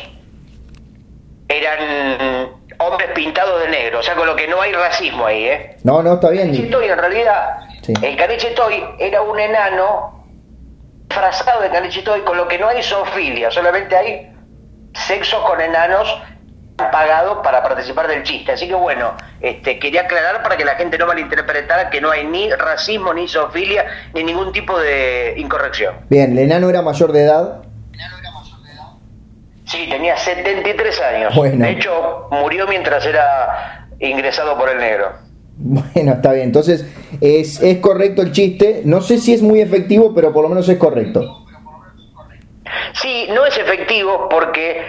Eran 1.49 2.49
hombres 2.79 3.09
pintados 3.13 3.61
de 3.61 3.69
negro. 3.69 3.99
O 3.99 4.03
sea, 4.03 4.15
con 4.15 4.25
lo 4.27 4.35
que 4.35 4.47
no 4.47 4.61
hay 4.61 4.71
racismo 4.73 5.25
ahí, 5.25 5.45
¿eh? 5.45 5.77
No, 5.83 6.01
no, 6.01 6.13
está 6.15 6.29
bien. 6.29 6.69
Toy, 6.71 6.87
en 6.87 6.97
realidad, 6.97 7.59
Sí. 7.81 7.93
el 8.01 8.17
caniche 8.17 8.51
Toy 8.51 8.83
era 8.99 9.21
un 9.21 9.39
enano 9.39 10.25
disfrazado 11.07 11.61
de 11.61 11.69
caniche 11.69 12.01
Toy, 12.01 12.21
con 12.21 12.35
lo 12.37 12.47
que 12.47 12.57
no 12.59 12.67
hay 12.67 12.83
zoofilia, 12.83 13.49
solamente 13.49 13.95
hay 13.95 14.31
sexo 15.05 15.43
con 15.43 15.61
enanos 15.61 16.21
pagado 16.77 17.41
para 17.41 17.63
participar 17.63 18.07
del 18.07 18.23
chiste. 18.23 18.51
Así 18.51 18.67
que 18.67 18.75
bueno, 18.75 19.13
este, 19.41 19.79
quería 19.79 20.01
aclarar 20.01 20.43
para 20.43 20.57
que 20.57 20.63
la 20.63 20.75
gente 20.75 20.97
no 20.97 21.07
malinterpretara 21.07 21.89
que 21.89 21.99
no 21.99 22.11
hay 22.11 22.25
ni 22.25 22.51
racismo, 22.51 23.13
ni 23.13 23.27
zoofilia, 23.27 23.85
ni 24.13 24.23
ningún 24.23 24.51
tipo 24.51 24.79
de 24.79 25.33
incorrección. 25.37 25.95
Bien, 26.09 26.31
el 26.33 26.39
enano 26.39 26.69
era 26.69 26.81
mayor 26.81 27.11
de 27.11 27.23
edad. 27.23 27.61
Sí, 29.65 29.85
tenía 29.89 30.15
73 30.15 31.01
años. 31.01 31.35
Bueno. 31.35 31.65
De 31.65 31.71
hecho, 31.71 32.27
murió 32.31 32.67
mientras 32.67 33.05
era 33.05 33.89
ingresado 33.99 34.57
por 34.57 34.69
el 34.69 34.77
negro. 34.77 35.11
Bueno, 35.57 36.13
está 36.13 36.31
bien. 36.31 36.45
Entonces, 36.45 36.85
es, 37.19 37.61
es 37.61 37.79
correcto 37.79 38.21
el 38.21 38.31
chiste. 38.31 38.81
No 38.85 39.01
sé 39.01 39.17
si 39.17 39.33
es 39.33 39.41
muy 39.41 39.59
efectivo, 39.59 40.13
pero 40.15 40.31
por 40.31 40.43
lo 40.43 40.49
menos 40.49 40.69
es 40.69 40.77
correcto. 40.77 41.46
Sí, 42.93 43.27
no 43.33 43.45
es 43.45 43.57
efectivo 43.57 44.27
porque 44.29 44.81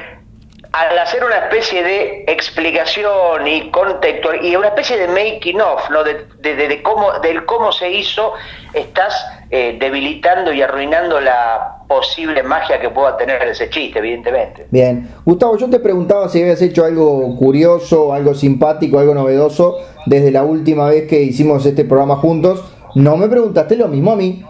al 0.72 0.98
hacer 0.98 1.24
una 1.24 1.36
especie 1.36 1.82
de 1.82 2.24
explicación 2.28 3.46
y 3.46 3.70
contextual 3.70 4.44
y 4.44 4.54
una 4.54 4.68
especie 4.68 4.98
de 4.98 5.08
making 5.08 5.60
of, 5.60 5.88
¿no? 5.90 6.04
De, 6.04 6.26
de- 6.40 6.54
de- 6.54 6.82
cómo, 6.82 7.12
del 7.20 7.44
cómo 7.46 7.72
se 7.72 7.90
hizo, 7.90 8.32
estás 8.74 9.14
eh, 9.50 9.78
debilitando 9.80 10.52
y 10.52 10.60
arruinando 10.60 11.20
la 11.20 11.76
posible 11.88 12.42
magia 12.42 12.78
que 12.80 12.90
pueda 12.90 13.16
tener 13.16 13.42
ese 13.48 13.70
chiste, 13.70 13.98
evidentemente. 13.98 14.66
Bien. 14.70 15.08
Gustavo, 15.24 15.56
yo 15.56 15.70
te 15.70 15.78
preguntaba 15.78 16.28
si 16.28 16.42
habías 16.42 16.60
hecho 16.60 16.84
algo 16.84 17.34
curioso, 17.36 18.12
algo 18.12 18.34
simpático, 18.34 18.98
algo 18.98 19.14
novedoso 19.14 19.78
desde 20.04 20.30
la 20.30 20.42
última 20.42 20.86
vez 20.90 21.08
que 21.08 21.22
hicimos 21.22 21.64
este 21.64 21.84
programa 21.86 22.16
juntos. 22.16 22.62
No 22.94 23.16
me 23.16 23.28
preguntaste 23.28 23.74
lo 23.76 23.88
mismo 23.88 24.12
a 24.12 24.16
mí. 24.16 24.44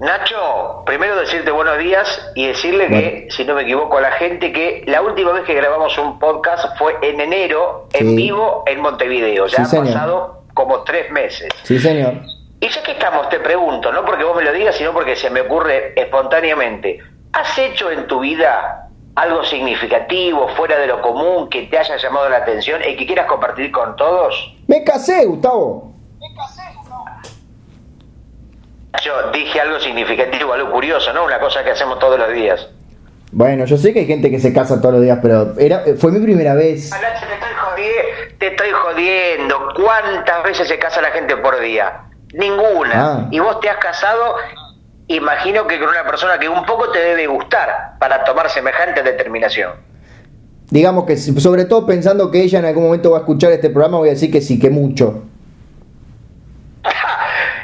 Nacho, 0.00 0.82
primero 0.84 1.16
decirte 1.16 1.50
buenos 1.52 1.78
días 1.78 2.32
y 2.34 2.48
decirle 2.48 2.88
Bueno. 2.88 3.00
que, 3.00 3.26
si 3.30 3.44
no 3.44 3.54
me 3.54 3.62
equivoco, 3.62 3.98
a 3.98 4.00
la 4.00 4.10
gente 4.12 4.52
que 4.52 4.82
la 4.86 5.00
última 5.02 5.30
vez 5.32 5.44
que 5.44 5.54
grabamos 5.54 5.96
un 5.98 6.18
podcast 6.18 6.76
fue 6.78 6.96
en 7.02 7.20
enero, 7.20 7.86
en 7.92 8.16
vivo, 8.16 8.64
en 8.66 8.80
Montevideo. 8.80 9.46
Ya 9.46 9.56
Sí, 9.56 9.62
han 9.62 9.66
señor. 9.68 9.86
pasado 9.86 10.42
como 10.52 10.82
tres 10.82 11.10
meses. 11.12 11.48
Sí, 11.62 11.78
señor. 11.78 12.14
Y 12.60 12.68
ya 12.68 12.82
que 12.82 12.92
estamos, 12.92 13.28
te 13.28 13.38
pregunto, 13.38 13.92
no 13.92 14.04
porque 14.04 14.24
vos 14.24 14.36
me 14.36 14.42
lo 14.42 14.52
digas, 14.52 14.74
sino 14.74 14.92
porque 14.92 15.14
se 15.14 15.30
me 15.30 15.42
ocurre 15.42 15.92
espontáneamente. 15.94 16.98
¿Has 17.32 17.56
hecho 17.58 17.90
en 17.90 18.06
tu 18.08 18.20
vida 18.20 18.88
algo 19.14 19.44
significativo, 19.44 20.48
fuera 20.56 20.76
de 20.78 20.88
lo 20.88 21.00
común, 21.02 21.48
que 21.48 21.62
te 21.62 21.78
haya 21.78 21.96
llamado 21.98 22.28
la 22.28 22.38
atención 22.38 22.80
y 22.88 22.96
que 22.96 23.06
quieras 23.06 23.26
compartir 23.26 23.70
con 23.70 23.94
todos? 23.94 24.54
Me 24.66 24.82
casé, 24.82 25.24
Gustavo. 25.26 25.93
Yo 29.02 29.30
dije 29.32 29.60
algo 29.60 29.78
significativo, 29.80 30.52
algo 30.52 30.70
curioso, 30.70 31.12
¿no? 31.12 31.24
Una 31.24 31.38
cosa 31.40 31.64
que 31.64 31.70
hacemos 31.70 31.98
todos 31.98 32.18
los 32.18 32.32
días. 32.32 32.68
Bueno, 33.32 33.64
yo 33.64 33.76
sé 33.76 33.92
que 33.92 34.00
hay 34.00 34.06
gente 34.06 34.30
que 34.30 34.38
se 34.38 34.52
casa 34.52 34.80
todos 34.80 34.94
los 34.94 35.02
días, 35.02 35.18
pero 35.20 35.54
era, 35.58 35.82
fue 35.98 36.12
mi 36.12 36.20
primera 36.20 36.54
vez. 36.54 36.90
Nacho, 36.90 37.26
te 37.26 37.34
estoy, 37.34 37.50
jodiendo, 37.56 38.38
te 38.38 38.46
estoy 38.46 38.70
jodiendo. 38.70 39.68
¿Cuántas 39.74 40.44
veces 40.44 40.68
se 40.68 40.78
casa 40.78 41.02
la 41.02 41.10
gente 41.10 41.36
por 41.38 41.58
día? 41.60 42.02
Ninguna. 42.32 42.92
Ah. 42.94 43.28
Y 43.32 43.40
vos 43.40 43.58
te 43.60 43.68
has 43.68 43.78
casado, 43.78 44.36
imagino 45.08 45.66
que 45.66 45.80
con 45.80 45.88
una 45.88 46.04
persona 46.04 46.38
que 46.38 46.48
un 46.48 46.64
poco 46.64 46.90
te 46.92 47.00
debe 47.00 47.26
gustar 47.26 47.94
para 47.98 48.22
tomar 48.22 48.48
semejante 48.50 49.02
determinación. 49.02 49.72
Digamos 50.70 51.04
que, 51.04 51.16
sobre 51.16 51.64
todo 51.64 51.86
pensando 51.86 52.30
que 52.30 52.42
ella 52.42 52.60
en 52.60 52.66
algún 52.66 52.84
momento 52.84 53.10
va 53.10 53.18
a 53.18 53.20
escuchar 53.20 53.52
este 53.52 53.70
programa, 53.70 53.98
voy 53.98 54.10
a 54.10 54.12
decir 54.12 54.30
que 54.30 54.40
sí, 54.40 54.58
que 54.58 54.70
mucho. 54.70 55.24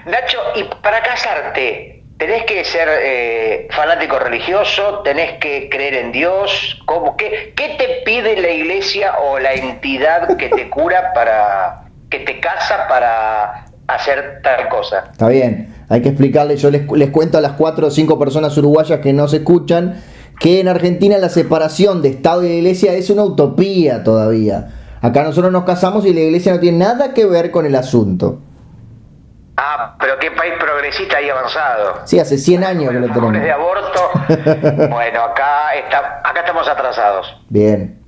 Nacho, 0.07 0.39
y 0.57 0.65
para 0.83 1.03
casarte, 1.03 2.05
¿tenés 2.17 2.45
que 2.45 2.65
ser 2.65 2.89
eh, 3.03 3.69
fanático 3.71 4.19
religioso? 4.19 5.01
¿Tenés 5.05 5.39
que 5.39 5.69
creer 5.71 5.95
en 5.95 6.13
Dios? 6.13 6.81
¿Cómo? 6.87 7.17
¿Qué, 7.17 7.53
¿Qué 7.57 7.77
te 7.79 8.03
pide 8.05 8.41
la 8.41 8.51
iglesia 8.51 9.15
o 9.19 9.39
la 9.39 9.53
entidad 9.53 10.37
que 10.37 10.49
te 10.49 10.71
cura 10.71 11.13
para, 11.15 11.85
que 12.09 12.21
te 12.21 12.41
casa 12.41 12.87
para 12.89 13.67
hacer 13.87 14.41
tal 14.43 14.69
cosa? 14.69 15.05
Está 15.13 15.29
bien, 15.29 15.75
hay 15.89 16.03
que 16.03 16.09
explicarle, 16.09 16.57
yo 16.57 16.71
les, 16.71 16.91
les 16.91 17.11
cuento 17.11 17.39
a 17.39 17.41
las 17.41 17.53
cuatro 17.53 17.89
o 17.89 17.91
cinco 17.91 18.19
personas 18.19 18.57
uruguayas 18.57 19.01
que 19.01 19.13
no 19.13 19.29
se 19.29 19.39
escuchan 19.39 20.03
que 20.41 20.59
en 20.59 20.69
Argentina 20.69 21.19
la 21.19 21.29
separación 21.29 22.01
de 22.01 22.09
Estado 22.09 22.45
y 22.45 22.49
de 22.49 22.55
Iglesia 22.57 22.95
es 22.95 23.11
una 23.11 23.25
utopía 23.25 24.03
todavía. 24.03 24.69
Acá 25.03 25.23
nosotros 25.23 25.53
nos 25.53 25.65
casamos 25.65 26.07
y 26.07 26.15
la 26.15 26.21
Iglesia 26.21 26.53
no 26.55 26.61
tiene 26.61 26.79
nada 26.79 27.13
que 27.13 27.27
ver 27.27 27.51
con 27.51 27.67
el 27.67 27.77
asunto. 27.77 28.41
Ah, 29.63 29.95
pero 30.01 30.19
qué 30.19 30.31
país 30.31 30.55
progresista 30.59 31.21
y 31.21 31.29
avanzado. 31.29 32.01
Sí, 32.07 32.19
hace 32.19 32.39
100 32.39 32.65
años 32.65 32.93
que 32.93 32.99
lo 32.99 33.07
tenemos. 33.09 33.33
de 33.43 33.53
aborto. 33.53 34.11
bueno, 34.89 35.23
acá, 35.23 35.75
está, 35.75 36.23
acá 36.25 36.41
estamos 36.41 36.67
atrasados. 36.67 37.37
Bien. 37.51 38.03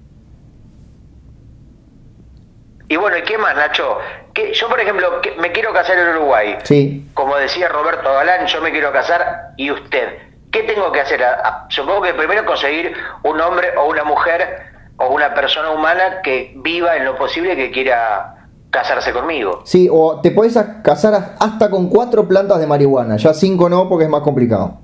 Y 2.89 2.97
bueno, 2.97 3.19
¿y 3.19 3.23
qué 3.23 3.37
más, 3.37 3.55
Nacho? 3.55 3.99
Que 4.33 4.55
yo, 4.55 4.67
por 4.71 4.81
ejemplo, 4.81 5.21
me 5.41 5.53
quiero 5.53 5.75
casar 5.75 5.99
en 5.99 6.09
Uruguay. 6.17 6.57
Sí. 6.63 7.07
Como 7.13 7.37
decía 7.37 7.69
Roberto 7.69 8.15
Galán, 8.15 8.47
yo 8.47 8.63
me 8.63 8.71
quiero 8.71 8.91
casar 8.91 9.53
y 9.59 9.71
usted. 9.71 10.21
¿Qué 10.53 10.63
tengo 10.63 10.91
que 10.91 11.03
hacer? 11.03 11.23
Supongo 11.69 12.01
que 12.01 12.15
primero 12.15 12.47
conseguir 12.47 12.97
un 13.25 13.41
hombre 13.43 13.77
o 13.77 13.91
una 13.91 14.05
mujer 14.05 14.71
o 14.97 15.09
una 15.09 15.35
persona 15.35 15.71
humana 15.71 16.23
que 16.23 16.53
viva 16.57 16.97
en 16.97 17.05
lo 17.05 17.15
posible 17.17 17.57
que 17.57 17.71
quiera 17.71 18.42
casarse 18.73 19.13
conmigo. 19.13 19.61
Sí, 19.65 19.89
o 19.93 20.21
te 20.21 20.31
puedes 20.31 20.59
casar 20.83 21.35
hasta 21.39 21.71
con 21.71 21.89
cuatro 21.89 22.27
plantas 22.27 22.59
de 22.59 22.67
marihuana, 22.67 23.17
ya 23.19 23.35
cinco 23.35 23.69
no 23.69 23.89
porque 23.89 24.05
es 24.07 24.11
más 24.11 24.23
complicado. 24.23 24.79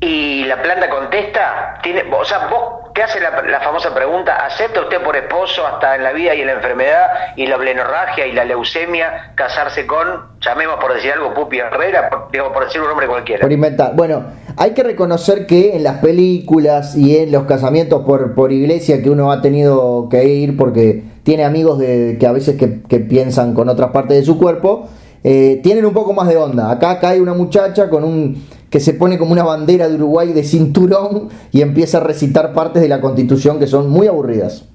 Y 0.00 0.44
la 0.44 0.62
planta 0.62 0.88
contesta, 0.88 1.78
tiene, 1.82 2.04
o 2.10 2.24
sea, 2.24 2.48
vos 2.48 2.92
te 2.94 3.02
hace 3.02 3.20
la, 3.20 3.60
famosa 3.60 3.94
pregunta, 3.94 4.46
¿acepta 4.46 4.80
usted 4.80 5.02
por 5.02 5.14
esposo 5.16 5.66
hasta 5.66 5.96
en 5.96 6.04
la 6.04 6.12
vida 6.12 6.34
y 6.34 6.40
en 6.40 6.46
la 6.46 6.54
enfermedad 6.54 7.06
y 7.36 7.46
la 7.46 7.58
blenorragia 7.58 8.26
y 8.26 8.32
la 8.32 8.44
leucemia 8.44 9.32
casarse 9.34 9.86
con, 9.86 10.38
llamemos 10.40 10.76
por 10.76 10.94
decir 10.94 11.12
algo, 11.12 11.34
Pupi 11.34 11.58
Herrera, 11.58 12.08
por, 12.08 12.30
digo, 12.30 12.50
por 12.52 12.64
decir 12.64 12.80
un 12.80 12.90
hombre 12.90 13.06
cualquiera? 13.06 13.42
Por 13.42 13.52
inventar. 13.52 13.94
Bueno, 13.94 14.24
hay 14.56 14.72
que 14.72 14.82
reconocer 14.82 15.46
que 15.46 15.76
en 15.76 15.82
las 15.82 15.98
películas 15.98 16.96
y 16.96 17.18
en 17.18 17.32
los 17.32 17.44
casamientos 17.44 18.02
por, 18.06 18.34
por 18.34 18.52
iglesia 18.52 19.02
que 19.02 19.10
uno 19.10 19.30
ha 19.30 19.42
tenido 19.42 20.08
que 20.08 20.24
ir 20.24 20.56
porque 20.56 21.15
tiene 21.26 21.44
amigos 21.44 21.80
de, 21.80 22.18
que 22.20 22.26
a 22.28 22.30
veces 22.30 22.56
que, 22.56 23.00
piensan 23.00 23.52
con 23.52 23.68
otras 23.68 23.90
partes 23.90 24.16
de 24.16 24.24
su 24.24 24.38
cuerpo, 24.38 24.86
eh, 25.24 25.58
tienen 25.60 25.84
un 25.84 25.92
poco 25.92 26.12
más 26.12 26.28
de 26.28 26.36
onda. 26.36 26.70
Acá 26.70 27.00
cae 27.00 27.20
una 27.20 27.34
muchacha 27.34 27.90
con 27.90 28.04
un 28.04 28.46
que 28.70 28.78
se 28.78 28.94
pone 28.94 29.18
como 29.18 29.32
una 29.32 29.42
bandera 29.42 29.88
de 29.88 29.96
Uruguay 29.96 30.32
de 30.32 30.44
cinturón 30.44 31.30
y 31.50 31.62
empieza 31.62 31.98
a 31.98 32.02
recitar 32.02 32.52
partes 32.52 32.80
de 32.80 32.88
la 32.88 33.00
constitución 33.00 33.58
que 33.58 33.66
son 33.66 33.90
muy 33.90 34.06
aburridas. 34.06 34.66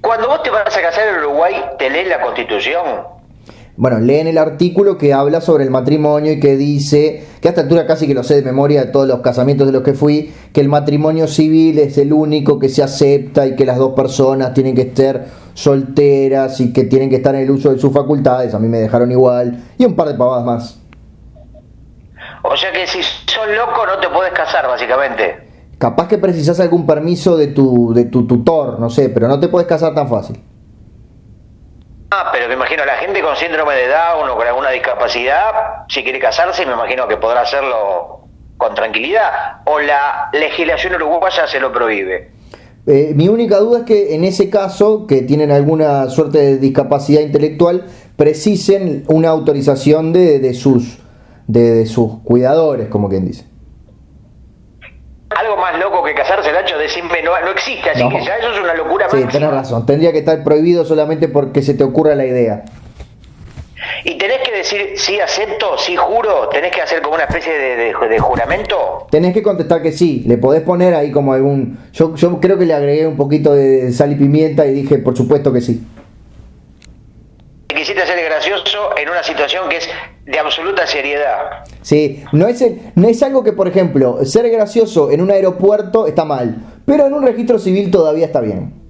Cuando 0.00 0.28
vos 0.28 0.40
te 0.44 0.50
vas 0.50 0.76
a 0.76 0.80
casar 0.80 1.08
en 1.08 1.24
Uruguay, 1.24 1.54
¿te 1.76 1.90
lees 1.90 2.06
la 2.06 2.20
constitución? 2.20 2.84
Bueno, 3.76 4.00
leen 4.00 4.26
el 4.26 4.36
artículo 4.36 4.98
que 4.98 5.14
habla 5.14 5.40
sobre 5.40 5.64
el 5.64 5.70
matrimonio 5.70 6.32
y 6.32 6.40
que 6.40 6.56
dice, 6.56 7.24
que 7.40 7.48
a 7.48 7.50
esta 7.50 7.62
altura 7.62 7.86
casi 7.86 8.06
que 8.06 8.14
lo 8.14 8.22
sé 8.22 8.34
de 8.34 8.42
memoria 8.42 8.84
de 8.84 8.92
todos 8.92 9.08
los 9.08 9.20
casamientos 9.20 9.66
de 9.66 9.72
los 9.72 9.82
que 9.82 9.94
fui, 9.94 10.32
que 10.52 10.60
el 10.60 10.68
matrimonio 10.68 11.26
civil 11.26 11.78
es 11.78 11.96
el 11.96 12.12
único 12.12 12.58
que 12.58 12.68
se 12.68 12.82
acepta 12.82 13.46
y 13.46 13.56
que 13.56 13.64
las 13.64 13.78
dos 13.78 13.94
personas 13.94 14.52
tienen 14.52 14.74
que 14.74 14.82
estar 14.82 15.24
solteras 15.54 16.60
y 16.60 16.72
que 16.72 16.84
tienen 16.84 17.08
que 17.08 17.16
estar 17.16 17.34
en 17.34 17.42
el 17.42 17.50
uso 17.50 17.72
de 17.72 17.78
sus 17.78 17.92
facultades, 17.92 18.52
a 18.54 18.58
mí 18.58 18.68
me 18.68 18.78
dejaron 18.78 19.10
igual, 19.10 19.62
y 19.78 19.84
un 19.86 19.96
par 19.96 20.08
de 20.08 20.14
pavadas 20.14 20.44
más. 20.44 20.78
O 22.42 22.56
sea 22.56 22.72
que 22.72 22.86
si 22.86 23.02
sos 23.02 23.48
loco 23.56 23.86
no 23.86 23.98
te 24.00 24.08
puedes 24.08 24.32
casar, 24.32 24.66
básicamente. 24.66 25.48
Capaz 25.78 26.08
que 26.08 26.18
precisas 26.18 26.60
algún 26.60 26.86
permiso 26.86 27.36
de 27.36 27.48
tu, 27.48 27.94
de 27.94 28.04
tu 28.04 28.26
tutor, 28.26 28.78
no 28.78 28.90
sé, 28.90 29.08
pero 29.08 29.28
no 29.28 29.40
te 29.40 29.48
puedes 29.48 29.66
casar 29.66 29.94
tan 29.94 30.08
fácil. 30.08 30.38
Ah, 32.14 32.28
pero 32.30 32.46
me 32.46 32.52
imagino 32.52 32.84
la 32.84 32.96
gente 32.96 33.22
con 33.22 33.34
síndrome 33.36 33.74
de 33.74 33.88
Down 33.88 34.28
o 34.28 34.36
con 34.36 34.46
alguna 34.46 34.68
discapacidad, 34.68 35.86
si 35.88 36.02
quiere 36.02 36.18
casarse, 36.18 36.66
me 36.66 36.74
imagino 36.74 37.08
que 37.08 37.16
podrá 37.16 37.40
hacerlo 37.40 38.26
con 38.58 38.74
tranquilidad. 38.74 39.62
O 39.64 39.80
la 39.80 40.28
legislación 40.34 40.96
uruguaya 40.96 41.46
se 41.46 41.58
lo 41.58 41.72
prohíbe. 41.72 42.30
Eh, 42.86 43.12
mi 43.14 43.28
única 43.28 43.56
duda 43.60 43.78
es 43.78 43.84
que 43.86 44.14
en 44.14 44.24
ese 44.24 44.50
caso, 44.50 45.06
que 45.06 45.22
tienen 45.22 45.50
alguna 45.50 46.10
suerte 46.10 46.36
de 46.36 46.58
discapacidad 46.58 47.22
intelectual, 47.22 47.86
precisen 48.16 49.04
una 49.08 49.30
autorización 49.30 50.12
de, 50.12 50.38
de 50.38 50.52
sus, 50.52 50.98
de 51.46 51.86
sus 51.86 52.20
cuidadores, 52.24 52.88
como 52.88 53.08
quien 53.08 53.24
dice 53.24 53.51
algo 55.36 55.56
más 55.56 55.78
loco 55.78 56.02
que 56.02 56.14
casarse, 56.14 56.52
Nacho, 56.52 56.78
decirme 56.78 57.22
no, 57.22 57.38
no 57.40 57.50
existe, 57.50 57.90
así 57.90 58.08
que 58.08 58.24
ya 58.24 58.36
eso 58.36 58.52
es 58.52 58.60
una 58.60 58.74
locura 58.74 59.08
Sí, 59.10 59.24
tenés 59.30 59.50
razón, 59.50 59.86
tendría 59.86 60.12
que 60.12 60.18
estar 60.18 60.42
prohibido 60.42 60.84
solamente 60.84 61.28
porque 61.28 61.62
se 61.62 61.74
te 61.74 61.84
ocurra 61.84 62.14
la 62.14 62.24
idea. 62.24 62.64
Y 64.04 64.16
tenés 64.16 64.38
que 64.38 64.52
decir 64.52 64.92
sí 64.96 65.20
acepto, 65.20 65.76
sí 65.78 65.96
juro, 65.96 66.48
tenés 66.48 66.72
que 66.72 66.80
hacer 66.80 67.02
como 67.02 67.14
una 67.14 67.24
especie 67.24 67.52
de, 67.52 68.18
juramento. 68.18 69.06
Tenés 69.10 69.34
que 69.34 69.42
contestar 69.42 69.82
que 69.82 69.92
sí, 69.92 70.24
le 70.26 70.38
podés 70.38 70.62
poner 70.62 70.94
ahí 70.94 71.10
como 71.10 71.32
algún... 71.32 71.78
Yo, 71.92 72.14
yo 72.14 72.40
creo 72.40 72.58
que 72.58 72.66
le 72.66 72.74
agregué 72.74 73.06
un 73.06 73.16
poquito 73.16 73.52
de 73.54 73.92
sal 73.92 74.12
y 74.12 74.16
pimienta 74.16 74.66
y 74.66 74.72
dije 74.72 74.98
por 74.98 75.16
supuesto 75.16 75.52
que 75.52 75.60
sí. 75.60 75.84
Quisiste 77.68 78.06
ser 78.06 78.24
gracioso 78.24 78.96
en 78.96 79.08
una 79.08 79.22
situación 79.22 79.68
que 79.68 79.78
es 79.78 79.88
de 80.24 80.38
absoluta 80.38 80.86
seriedad. 80.86 81.64
Sí, 81.82 82.24
no 82.32 82.46
es, 82.46 82.64
no 82.94 83.08
es 83.08 83.22
algo 83.22 83.42
que, 83.42 83.52
por 83.52 83.68
ejemplo, 83.68 84.24
ser 84.24 84.48
gracioso 84.50 85.10
en 85.10 85.20
un 85.20 85.30
aeropuerto 85.30 86.06
está 86.06 86.24
mal, 86.24 86.56
pero 86.86 87.06
en 87.06 87.14
un 87.14 87.24
registro 87.24 87.58
civil 87.58 87.90
todavía 87.90 88.26
está 88.26 88.40
bien. 88.40 88.80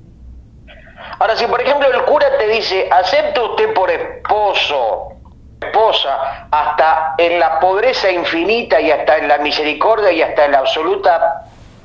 Ahora, 1.18 1.36
si 1.36 1.46
por 1.46 1.60
ejemplo 1.60 1.88
el 1.92 2.02
cura 2.02 2.26
te 2.38 2.48
dice, 2.48 2.88
acepta 2.90 3.42
usted 3.42 3.72
por 3.74 3.90
esposo, 3.90 5.12
esposa, 5.60 6.48
hasta 6.50 7.14
en 7.18 7.38
la 7.38 7.60
pobreza 7.60 8.10
infinita 8.10 8.80
y 8.80 8.90
hasta 8.90 9.18
en 9.18 9.28
la 9.28 9.38
misericordia 9.38 10.10
y 10.10 10.20
hasta 10.22 10.46
en 10.46 10.52
la 10.52 10.58
absoluta 10.58 11.44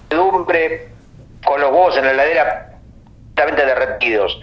pedumbre 0.09 0.89
con 1.45 1.61
los 1.61 1.71
huevos 1.71 1.97
en 1.97 2.05
la 2.05 2.11
heladera 2.11 2.67
completamente 3.37 3.65
derretidos 3.65 4.39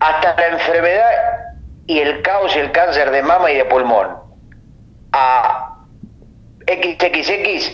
hasta 0.00 0.34
la 0.36 0.46
enfermedad 0.48 1.10
y 1.88 1.98
el 1.98 2.22
caos 2.22 2.54
y 2.54 2.60
el 2.60 2.70
cáncer 2.70 3.10
de 3.10 3.22
mama 3.22 3.50
y 3.50 3.56
de 3.56 3.64
pulmón 3.64 4.08
a 5.10 5.78
XXX, 6.60 7.72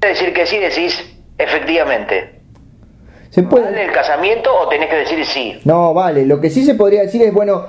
decir 0.00 0.32
que 0.32 0.46
sí, 0.46 0.58
decís 0.58 1.04
efectivamente. 1.38 2.40
¿Se 3.28 3.42
puede? 3.42 3.66
¿Vale 3.66 3.84
el 3.84 3.92
casamiento 3.92 4.50
o 4.58 4.68
tenés 4.68 4.88
que 4.88 4.96
decir 4.96 5.24
sí? 5.26 5.60
No, 5.64 5.92
vale. 5.92 6.24
Lo 6.26 6.40
que 6.40 6.50
sí 6.50 6.64
se 6.64 6.74
podría 6.74 7.02
decir 7.02 7.22
es, 7.22 7.32
bueno, 7.32 7.66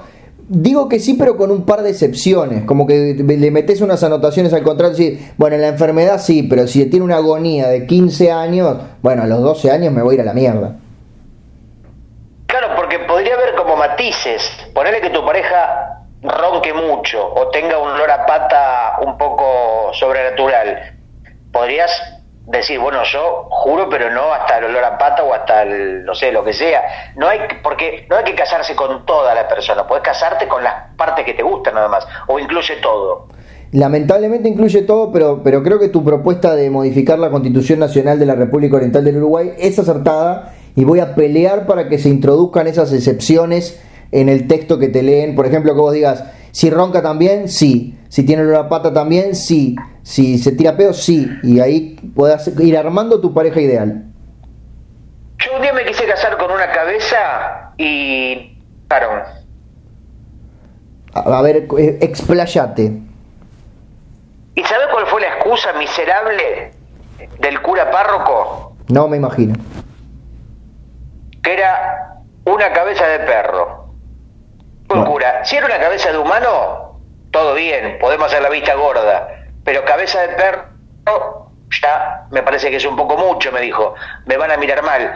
digo 0.48 0.88
que 0.88 1.00
sí, 1.00 1.16
pero 1.16 1.36
con 1.36 1.52
un 1.52 1.66
par 1.66 1.82
de 1.82 1.90
excepciones. 1.90 2.64
Como 2.64 2.88
que 2.88 3.14
le 3.16 3.52
metes 3.52 3.82
unas 3.82 4.04
anotaciones 4.04 4.54
al 4.54 4.64
contrato 4.64 4.94
y 5.02 5.12
decir, 5.12 5.32
bueno, 5.38 5.56
en 5.56 5.62
la 5.62 5.70
enfermedad 5.70 6.20
sí, 6.20 6.44
pero 6.44 6.66
si 6.66 6.86
tiene 6.86 7.04
una 7.04 7.18
agonía 7.18 7.68
de 7.68 7.86
15 7.86 8.32
años, 8.32 8.78
bueno, 9.02 9.24
a 9.24 9.28
los 9.28 9.42
12 9.42 9.72
años 9.72 9.94
me 9.94 10.02
voy 10.02 10.14
a 10.14 10.16
ir 10.16 10.22
a 10.22 10.26
la 10.26 10.34
mierda 10.34 10.78
podría 13.14 13.36
haber 13.36 13.54
como 13.54 13.73
matices. 13.84 14.50
Ponerle 14.74 15.02
que 15.02 15.10
tu 15.10 15.26
pareja 15.26 16.00
ronque 16.22 16.74
mucho 16.74 17.34
o 17.36 17.50
tenga 17.50 17.78
un 17.80 17.90
olor 17.90 18.10
a 18.10 18.26
pata 18.26 18.98
un 19.02 19.18
poco 19.18 19.92
sobrenatural. 19.94 20.94
Podrías 21.52 21.92
decir, 22.48 22.80
bueno, 22.80 23.04
yo 23.04 23.48
juro, 23.50 23.90
pero 23.90 24.10
no 24.10 24.34
hasta 24.34 24.58
el 24.58 24.66
olor 24.66 24.86
a 24.86 24.98
pata 24.98 25.24
o 25.24 25.34
hasta 25.34 25.64
el, 25.64 26.06
no 26.06 26.16
sé, 26.16 26.32
lo 26.32 26.44
que 26.44 26.54
sea. 26.54 26.82
No 27.16 27.28
hay, 27.28 27.40
porque 27.62 28.06
no 28.10 28.18
hay 28.18 28.24
que 28.24 28.36
casarse 28.36 28.74
con 28.76 29.06
toda 29.06 29.36
la 29.36 29.48
persona, 29.48 29.86
puedes 29.86 30.04
casarte 30.04 30.48
con 30.48 30.64
las 30.64 30.96
partes 30.96 31.26
que 31.26 31.34
te 31.34 31.44
gustan 31.44 31.76
nada 31.76 31.90
más, 31.90 32.08
o 32.28 32.40
incluye 32.40 32.78
todo. 32.78 33.28
Lamentablemente 33.72 34.48
incluye 34.48 34.84
todo, 34.84 35.12
pero, 35.12 35.42
pero 35.44 35.64
creo 35.64 35.80
que 35.80 35.90
tu 35.90 36.04
propuesta 36.04 36.54
de 36.56 36.70
modificar 36.70 37.18
la 37.18 37.32
Constitución 37.32 37.80
Nacional 37.80 38.20
de 38.20 38.28
la 38.28 38.36
República 38.36 38.76
Oriental 38.76 39.04
del 39.04 39.18
Uruguay 39.18 39.54
es 39.58 39.80
acertada 39.80 40.53
y 40.76 40.84
voy 40.84 41.00
a 41.00 41.16
pelear 41.16 41.66
para 41.66 41.88
que 41.88 41.98
se 41.98 42.10
introduzcan 42.10 42.68
esas 42.68 42.92
excepciones 42.94 43.82
en 44.12 44.30
el 44.30 44.48
texto 44.48 44.80
que 44.80 44.88
te 44.88 45.04
leen. 45.04 45.36
Por 45.36 45.46
ejemplo, 45.46 45.74
que 45.74 45.80
vos 45.80 45.94
digas, 45.94 46.24
si 46.52 46.70
ronca 46.70 47.02
también, 47.02 47.48
sí. 47.50 47.98
Si 48.10 48.26
tiene 48.26 48.44
la 48.44 48.70
pata 48.70 48.94
también, 48.94 49.36
sí. 49.36 49.76
Si 50.02 50.38
se 50.38 50.52
tira 50.52 50.76
pedo, 50.76 50.94
sí. 50.94 51.28
Y 51.44 51.60
ahí 51.60 52.00
puedas 52.16 52.48
ir 52.60 52.78
armando 52.78 53.22
tu 53.22 53.34
pareja 53.34 53.62
ideal. 53.62 54.06
Yo 55.40 55.56
un 55.56 55.62
día 55.62 55.74
me 55.74 55.86
quise 55.86 56.06
casar 56.06 56.38
con 56.38 56.52
una 56.52 56.72
cabeza 56.72 57.74
y... 57.78 58.58
Claro. 58.88 59.24
A, 61.14 61.42
ver, 61.42 61.68
eh, 61.78 61.98
explayate. 62.02 63.00
¿Y 64.56 64.64
sabes 64.64 64.88
cuál 64.92 65.06
fue 65.08 65.22
la 65.22 65.28
excusa 65.28 65.74
miserable 65.74 66.72
del 67.40 67.62
cura 67.62 67.90
párroco? 67.92 68.76
No 68.88 69.08
me 69.08 69.18
imagino 69.18 69.56
que 71.44 71.54
era 71.54 72.16
una 72.46 72.72
cabeza 72.74 73.06
de 73.08 73.20
perro. 73.20 73.84
Cura, 74.88 75.44
si 75.44 75.56
era 75.58 75.66
una 75.66 75.80
cabeza 75.80 76.12
de 76.12 76.18
humano, 76.20 77.00
todo 77.32 77.56
bien, 77.56 77.98
podemos 78.00 78.28
hacer 78.28 78.44
la 78.44 78.50
vista 78.50 78.76
gorda, 78.76 79.28
pero 79.64 79.84
cabeza 79.86 80.22
de 80.22 80.30
perro, 80.36 81.50
ya 81.82 82.28
me 82.30 82.44
parece 82.44 82.70
que 82.70 82.76
es 82.76 82.86
un 82.86 82.96
poco 82.96 83.18
mucho, 83.18 83.52
me 83.52 83.62
dijo, 83.62 83.96
me 84.26 84.38
van 84.38 84.52
a 84.52 84.58
mirar 84.58 84.84
mal. 84.84 85.12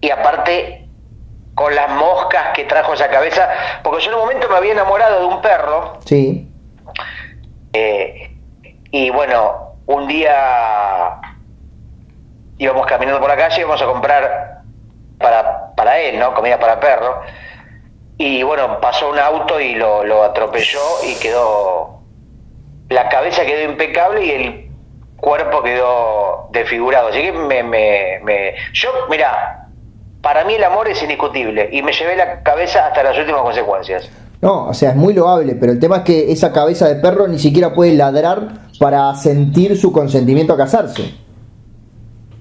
Y 0.00 0.10
aparte, 0.10 0.88
con 1.54 1.72
las 1.74 1.90
moscas 1.90 2.48
que 2.54 2.64
trajo 2.64 2.94
esa 2.94 3.08
cabeza, 3.08 3.48
porque 3.84 4.02
yo 4.02 4.10
en 4.10 4.14
un 4.16 4.20
momento 4.22 4.48
me 4.48 4.56
había 4.56 4.72
enamorado 4.72 5.20
de 5.20 5.26
un 5.26 5.40
perro. 5.40 5.98
Sí. 6.04 6.50
Eh, 7.72 8.36
Y 8.90 9.10
bueno, 9.10 9.76
un 9.86 10.06
día 10.08 11.16
íbamos 12.58 12.84
caminando 12.86 13.20
por 13.20 13.28
la 13.30 13.36
calle, 13.36 13.60
íbamos 13.60 13.80
a 13.80 13.86
comprar 13.86 14.61
para, 15.22 15.74
para 15.74 15.98
él, 15.98 16.18
¿no? 16.18 16.34
Comida 16.34 16.58
para 16.58 16.78
perro. 16.80 17.22
Y 18.18 18.42
bueno, 18.42 18.80
pasó 18.80 19.10
un 19.10 19.18
auto 19.18 19.60
y 19.60 19.74
lo, 19.74 20.04
lo 20.04 20.22
atropelló 20.22 20.80
y 21.08 21.14
quedó. 21.14 22.00
La 22.90 23.08
cabeza 23.08 23.44
quedó 23.44 23.70
impecable 23.70 24.24
y 24.24 24.30
el 24.30 24.70
cuerpo 25.16 25.62
quedó 25.62 26.48
desfigurado. 26.52 27.08
Así 27.08 27.22
que 27.22 27.32
me. 27.32 27.62
me, 27.62 28.20
me 28.22 28.54
yo, 28.74 28.90
mira, 29.08 29.68
para 30.20 30.44
mí 30.44 30.54
el 30.54 30.64
amor 30.64 30.88
es 30.88 31.02
indiscutible 31.02 31.68
y 31.72 31.82
me 31.82 31.92
llevé 31.92 32.16
la 32.16 32.42
cabeza 32.42 32.86
hasta 32.86 33.02
las 33.02 33.16
últimas 33.18 33.42
consecuencias. 33.42 34.10
No, 34.40 34.66
o 34.66 34.74
sea, 34.74 34.90
es 34.90 34.96
muy 34.96 35.14
loable, 35.14 35.54
pero 35.54 35.72
el 35.72 35.78
tema 35.78 35.98
es 35.98 36.02
que 36.02 36.32
esa 36.32 36.52
cabeza 36.52 36.88
de 36.88 36.96
perro 36.96 37.28
ni 37.28 37.38
siquiera 37.38 37.72
puede 37.72 37.94
ladrar 37.94 38.48
para 38.78 39.14
sentir 39.14 39.78
su 39.78 39.92
consentimiento 39.92 40.52
a 40.52 40.56
casarse. 40.56 41.14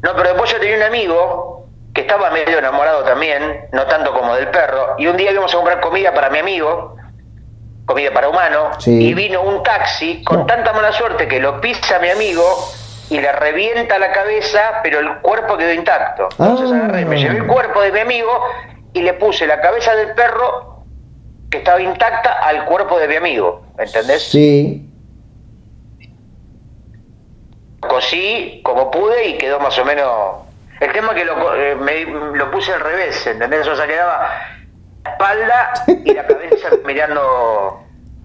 No, 0.01 0.09
pero 0.15 0.29
después 0.29 0.51
yo 0.51 0.59
tenía 0.59 0.77
un 0.77 0.83
amigo 0.83 1.60
que 1.93 2.01
estaba 2.01 2.29
medio 2.31 2.57
enamorado 2.59 3.03
también, 3.03 3.65
no 3.73 3.85
tanto 3.85 4.13
como 4.13 4.33
del 4.35 4.47
perro, 4.49 4.95
y 4.97 5.07
un 5.07 5.17
día 5.17 5.31
íbamos 5.31 5.53
a 5.53 5.57
comprar 5.57 5.81
comida 5.81 6.13
para 6.13 6.29
mi 6.29 6.39
amigo, 6.39 6.95
comida 7.85 8.11
para 8.13 8.29
humano, 8.29 8.69
Sí. 8.79 8.91
y 9.09 9.13
vino 9.13 9.41
un 9.41 9.61
taxi 9.63 10.23
con 10.23 10.39
No. 10.39 10.45
tanta 10.45 10.71
mala 10.73 10.93
suerte 10.93 11.27
que 11.27 11.39
lo 11.39 11.59
pisa 11.59 11.99
mi 11.99 12.09
amigo 12.09 12.43
y 13.09 13.19
le 13.19 13.29
revienta 13.33 13.99
la 13.99 14.11
cabeza, 14.13 14.79
pero 14.83 14.99
el 14.99 15.17
cuerpo 15.19 15.57
quedó 15.57 15.73
intacto. 15.73 16.29
Entonces 16.39 16.71
Ah. 16.71 16.75
agarré, 16.85 17.03
me 17.05 17.17
llevé 17.17 17.37
el 17.39 17.47
cuerpo 17.47 17.81
de 17.81 17.91
mi 17.91 17.99
amigo 17.99 18.31
y 18.93 19.01
le 19.01 19.13
puse 19.15 19.45
la 19.45 19.59
cabeza 19.59 19.93
del 19.95 20.13
perro 20.13 20.85
que 21.49 21.57
estaba 21.57 21.81
intacta 21.81 22.31
al 22.31 22.63
cuerpo 22.63 22.97
de 22.99 23.09
mi 23.09 23.15
amigo, 23.17 23.63
¿entendés? 23.77 24.23
Sí. 24.29 24.87
cosí 27.81 28.61
como 28.63 28.91
pude 28.91 29.27
y 29.29 29.37
quedó 29.39 29.59
más 29.59 29.77
o 29.79 29.83
menos. 29.83 30.40
El 30.81 30.91
tema 30.91 31.09
es 31.11 31.13
que 31.19 31.25
lo, 31.25 31.55
eh, 31.55 31.75
me- 31.75 32.35
lo 32.37 32.51
puse 32.51 32.73
al 32.73 32.81
revés, 32.81 33.25
¿entendés? 33.27 33.65
O 33.67 33.75
sea, 33.75 33.87
quedaba 33.87 34.27
la 35.05 35.11
espalda 35.11 35.73
y 36.03 36.13
la 36.13 36.25
cabeza 36.27 36.67
mirando. 36.85 37.21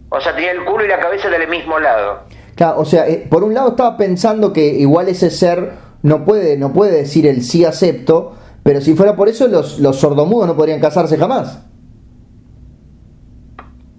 O 0.08 0.20
sea, 0.20 0.34
tenía 0.34 0.52
el 0.52 0.64
culo 0.64 0.84
y 0.84 0.88
la 0.88 0.98
cabeza 0.98 1.28
del 1.28 1.46
mismo 1.48 1.78
lado. 1.78 2.20
Claro, 2.54 2.78
o 2.80 2.84
sea, 2.84 3.06
eh, 3.06 3.26
por 3.30 3.44
un 3.44 3.52
lado 3.54 3.70
estaba 3.70 3.96
pensando 3.96 4.52
que 4.52 4.64
igual 4.66 5.08
ese 5.08 5.30
ser 5.30 5.72
no 6.02 6.24
puede, 6.24 6.56
no 6.56 6.72
puede 6.72 6.92
decir 6.92 7.26
el 7.26 7.42
sí 7.42 7.64
acepto, 7.64 8.34
pero 8.62 8.80
si 8.80 8.94
fuera 8.94 9.14
por 9.14 9.28
eso 9.28 9.46
los, 9.48 9.78
los 9.78 9.96
sordomudos 10.00 10.46
no 10.48 10.56
podrían 10.56 10.80
casarse 10.80 11.18
jamás. 11.18 11.62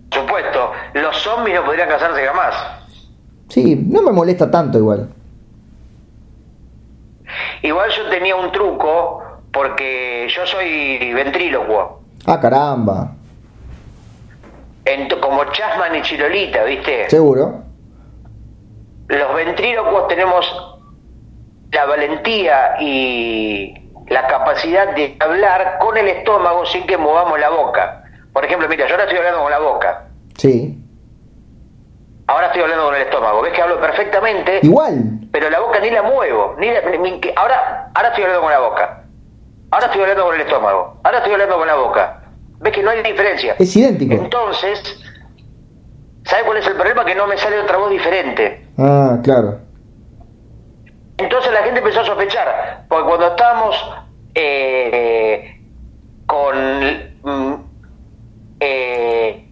Por 0.09 0.21
supuesto, 0.21 0.71
los 0.95 1.15
zombies 1.17 1.57
no 1.57 1.65
podrían 1.65 1.89
casarse 1.89 2.25
jamás. 2.25 2.53
Sí, 3.49 3.75
no 3.87 4.01
me 4.01 4.11
molesta 4.11 4.49
tanto 4.49 4.77
igual. 4.79 5.09
Igual 7.67 7.89
yo 7.91 8.09
tenía 8.09 8.35
un 8.35 8.49
truco 8.51 9.21
porque 9.51 10.27
yo 10.29 10.45
soy 10.47 11.13
ventrílocuo. 11.13 12.01
Ah, 12.25 12.39
caramba. 12.39 13.11
Como 15.21 15.43
Chasman 15.51 15.95
y 15.95 16.01
Chirolita, 16.01 16.63
¿viste? 16.63 17.09
¿Seguro? 17.09 17.63
los 19.09 19.35
ventrílocos 19.35 20.07
tenemos 20.09 20.45
la 21.71 21.85
valentía 21.85 22.75
y 22.81 23.73
la 24.09 24.27
capacidad 24.27 24.93
de 24.95 25.15
hablar 25.19 25.77
con 25.79 25.95
el 25.97 26.07
estómago 26.07 26.65
sin 26.65 26.85
que 26.85 26.97
movamos 26.97 27.39
la 27.39 27.49
boca. 27.49 28.03
Por 28.33 28.43
ejemplo, 28.45 28.67
mira, 28.67 28.85
yo 28.85 28.93
ahora 28.93 29.03
estoy 29.03 29.17
hablando 29.17 29.41
con 29.41 29.51
la 29.51 29.59
boca, 29.59 30.07
Sí. 30.37 30.77
Ahora 32.27 32.47
estoy 32.47 32.61
hablando 32.61 32.85
con 32.85 32.95
el 32.95 33.01
estómago. 33.01 33.41
¿Ves 33.41 33.53
que 33.53 33.61
hablo 33.61 33.79
perfectamente? 33.81 34.59
Igual. 34.63 35.19
Pero 35.31 35.49
la 35.49 35.59
boca 35.59 35.79
ni 35.79 35.89
la 35.89 36.03
muevo. 36.03 36.55
Ni 36.59 36.67
la- 36.71 36.81
ni- 36.97 37.19
que- 37.19 37.33
ahora, 37.35 37.91
ahora 37.95 38.09
estoy 38.09 38.23
hablando 38.23 38.41
con 38.43 38.51
la 38.51 38.59
boca. 38.59 39.03
Ahora 39.71 39.85
estoy 39.87 40.01
hablando 40.01 40.25
con 40.25 40.35
el 40.35 40.41
estómago. 40.41 40.99
Ahora 41.03 41.17
estoy 41.17 41.33
hablando 41.33 41.57
con 41.57 41.67
la 41.67 41.75
boca. 41.75 42.21
¿Ves 42.59 42.73
que 42.73 42.81
no 42.83 42.89
hay 42.89 43.03
diferencia? 43.03 43.55
Es 43.59 43.75
idéntico. 43.75 44.13
Entonces, 44.13 44.81
¿sabes 46.25 46.45
cuál 46.45 46.57
es 46.57 46.67
el 46.67 46.73
problema? 46.73 47.05
Que 47.05 47.15
no 47.15 47.27
me 47.27 47.37
sale 47.37 47.59
otra 47.59 47.77
voz 47.77 47.89
diferente. 47.91 48.65
Ah, 48.77 49.17
claro. 49.23 49.59
Entonces 51.17 51.51
la 51.51 51.63
gente 51.63 51.79
empezó 51.79 52.01
a 52.01 52.05
sospechar, 52.05 52.85
porque 52.87 53.05
cuando 53.07 53.27
estábamos 53.27 53.75
eh, 54.35 55.59
con... 56.27 56.55
mm, 57.23 57.53
eh, 58.59 59.46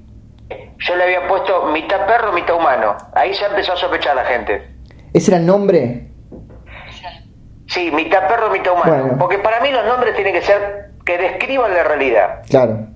yo 0.85 0.95
le 0.95 1.03
había 1.03 1.27
puesto 1.27 1.65
mitad 1.67 2.05
perro, 2.05 2.31
mitad 2.31 2.55
humano. 2.55 2.95
Ahí 3.13 3.33
ya 3.33 3.47
empezó 3.47 3.73
a 3.73 3.77
sospechar 3.77 4.15
la 4.15 4.25
gente. 4.25 4.69
¿Ese 5.13 5.31
era 5.31 5.39
el 5.39 5.45
nombre? 5.45 6.11
Sí, 7.67 7.89
mitad 7.91 8.27
perro, 8.27 8.51
mitad 8.51 8.73
humano. 8.73 8.91
Bueno. 9.03 9.17
Porque 9.17 9.39
para 9.39 9.59
mí 9.61 9.71
los 9.71 9.83
nombres 9.85 10.13
tienen 10.15 10.33
que 10.33 10.41
ser 10.43 10.91
que 11.03 11.17
describan 11.17 11.73
la 11.73 11.83
realidad. 11.83 12.41
Claro. 12.49 12.87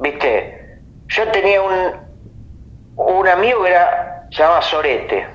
¿Viste? 0.00 0.78
Yo 1.08 1.28
tenía 1.30 1.60
un, 1.62 1.74
un 2.96 3.28
amigo 3.28 3.62
que 3.64 3.70
era, 3.70 4.26
se 4.30 4.38
llamaba 4.42 4.62
Sorete. 4.62 5.26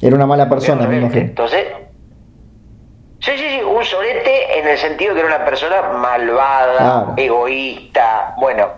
Era 0.00 0.16
una 0.16 0.26
mala 0.26 0.48
persona, 0.48 0.82
me 0.82 0.86
Sorete. 0.86 1.02
imagino. 1.02 1.26
Entonces, 1.26 1.66
sí, 3.20 3.36
sí, 3.36 3.48
sí, 3.58 3.62
un 3.62 3.84
sorete 3.84 4.58
en 4.58 4.68
el 4.68 4.78
sentido 4.78 5.14
que 5.14 5.20
era 5.20 5.28
una 5.36 5.44
persona 5.44 5.82
malvada, 5.82 6.76
Claro. 6.78 7.14
egoísta. 7.16 8.34
Bueno, 8.38 8.70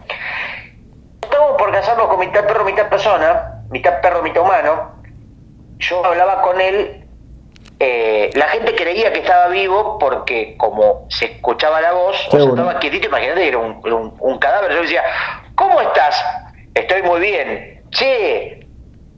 estamos 1.23 1.53
por 1.59 1.73
casarnos 1.73 2.09
con 2.09 2.19
mitad 2.21 2.45
perro, 2.47 2.65
mitad 2.65 2.89
persona, 2.89 3.63
mitad 3.71 4.01
perro, 4.01 4.23
mitad 4.23 4.43
humano. 4.43 4.93
Yo 5.79 6.05
hablaba 6.05 6.43
con 6.43 6.61
él. 6.61 7.05
eh, 7.81 8.31
la 8.35 8.49
gente 8.49 8.75
creía 8.75 9.13
que 9.13 9.21
estaba 9.21 9.47
vivo 9.49 9.99
porque 10.01 10.57
como 10.57 11.07
se 11.11 11.27
escuchaba 11.27 11.81
la 11.81 11.93
voz, 11.93 12.27
o 12.27 12.31
sea, 12.33 12.41
estaba 12.41 12.79
quietito, 12.81 13.07
imagínate 13.07 13.41
que 13.43 13.49
era 13.49 13.59
un, 13.59 13.81
un- 13.93 14.17
un 14.19 14.39
cadáver. 14.39 14.73
Yo 14.73 14.83
decía, 14.83 15.05
¿cómo 15.55 15.81
estás? 15.81 16.21
Estoy 16.75 17.03
muy 17.03 17.21
bien. 17.21 17.85
Che, 17.91 18.67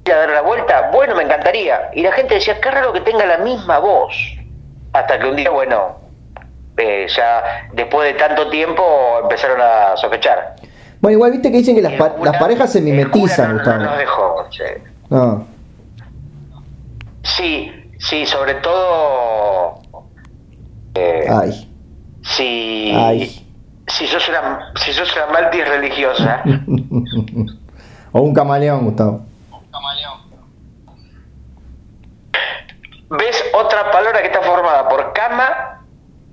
ir 0.04 0.12
a 0.12 0.16
dar 0.18 0.28
la 0.30 0.42
vuelta? 0.42 0.90
Bueno, 0.92 1.14
me 1.14 1.22
encantaría. 1.22 1.90
Y 1.94 2.02
la 2.02 2.12
gente 2.12 2.34
decía, 2.34 2.60
qué 2.60 2.70
raro 2.70 2.92
que 2.92 3.00
tenga 3.00 3.24
la 3.24 3.38
misma 3.38 3.78
voz. 3.78 4.14
Hasta 4.92 5.18
que 5.18 5.26
un 5.26 5.36
día, 5.36 5.50
bueno, 5.50 5.96
eh, 6.76 7.06
ya 7.14 7.68
después 7.72 8.12
de 8.12 8.18
tanto 8.18 8.48
tiempo 8.50 8.82
empezaron 9.22 9.60
a 9.60 9.96
sospechar. 9.96 10.56
Bueno, 11.00 11.16
igual 11.16 11.32
viste 11.32 11.50
que 11.50 11.58
dicen 11.58 11.74
que 11.76 11.82
las, 11.82 11.92
El 11.92 11.98
pa- 11.98 12.10
cura- 12.10 12.32
las 12.32 12.40
parejas 12.40 12.72
se 12.72 12.80
mimetizan, 12.80 13.48
no- 13.48 13.52
no- 13.54 13.58
Gustavo. 13.58 13.78
no 13.78 13.90
nos 13.90 13.98
dejó, 13.98 14.46
che. 14.50 14.82
No. 15.08 15.46
Sí, 17.22 17.72
sí, 17.98 18.26
sobre 18.26 18.54
todo... 18.54 19.80
eh, 20.94 21.26
Ay. 21.30 21.70
si, 22.22 22.92
Ay. 22.96 23.46
si 23.86 24.06
sos 24.06 24.28
una 24.28 24.72
si 24.76 24.92
sos 24.92 25.14
una 25.14 25.26
religiosa 25.64 26.42
o 28.12 28.20
un 28.20 28.34
camaleón, 28.34 28.84
Gustavo. 28.84 29.20
Ves 33.10 33.44
otra 33.54 33.90
palabra 33.90 34.20
que 34.20 34.26
está 34.28 34.40
formada 34.42 34.88
por 34.88 35.12
cama 35.12 35.82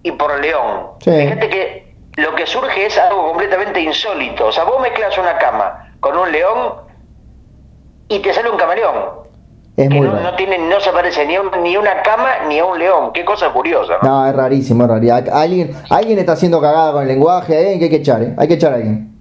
y 0.04 0.12
por 0.12 0.40
león. 0.40 0.92
Sí. 1.00 1.12
Fíjate 1.12 1.50
que 1.50 1.96
lo 2.18 2.34
que 2.36 2.46
surge 2.48 2.86
es 2.86 2.98
algo 2.98 3.28
completamente 3.30 3.80
insólito. 3.82 4.48
O 4.48 4.52
sea, 4.52 4.64
vos 4.64 4.80
mezclas 4.82 5.18
una 5.18 5.38
cama 5.38 5.92
con 6.00 6.18
un 6.18 6.32
león 6.32 6.74
y 8.08 8.20
te 8.20 8.34
sale 8.34 8.50
un 8.50 8.58
camaleón. 8.58 9.28
Es 9.76 9.90
que 9.90 9.96
muy 9.96 10.08
no, 10.08 10.20
no 10.20 10.36
tiene, 10.36 10.58
no 10.58 10.80
se 10.80 10.92
parece 10.92 11.24
ni 11.28 11.36
a, 11.36 11.42
un- 11.42 11.62
ni 11.62 11.78
una 11.78 12.02
cama 12.02 12.30
ni 12.48 12.58
a 12.58 12.66
un 12.66 12.80
león. 12.80 13.12
Qué 13.14 13.24
cosa 13.24 13.52
curiosa, 13.54 13.98
¿no? 14.02 14.10
No, 14.10 14.28
es 14.28 14.36
rarísimo, 14.36 14.84
es 14.86 14.90
rarísimo. 14.90 15.36
Alguien, 15.36 15.76
alguien 15.90 16.18
está 16.18 16.32
haciendo 16.32 16.60
cagada 16.60 16.94
con 16.94 17.02
el 17.04 17.08
lenguaje, 17.10 17.78
que 17.78 17.84
hay 17.86 17.90
que 17.90 17.96
echar, 17.98 18.24
¿eh? 18.24 18.34
Hay 18.38 18.48
que 18.48 18.56
echar 18.56 18.74
a 18.74 18.76
alguien. 18.78 19.14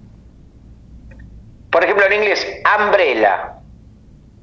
Por 1.71 1.85
ejemplo, 1.85 2.07
en 2.07 2.13
inglés, 2.15 2.47
umbrella. 2.83 3.53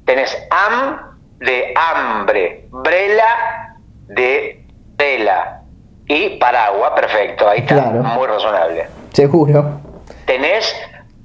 Tenés 0.04 0.36
am 0.50 1.13
de 1.44 1.74
hambre, 1.76 2.66
brela 2.70 3.76
de 4.08 4.64
tela 4.96 5.60
y 6.06 6.30
paraguas, 6.38 6.92
perfecto, 6.94 7.48
ahí 7.48 7.60
está, 7.60 7.74
Claro. 7.74 8.02
muy 8.02 8.26
razonable. 8.26 8.86
Seguro. 9.12 9.80
Tenés 10.26 10.74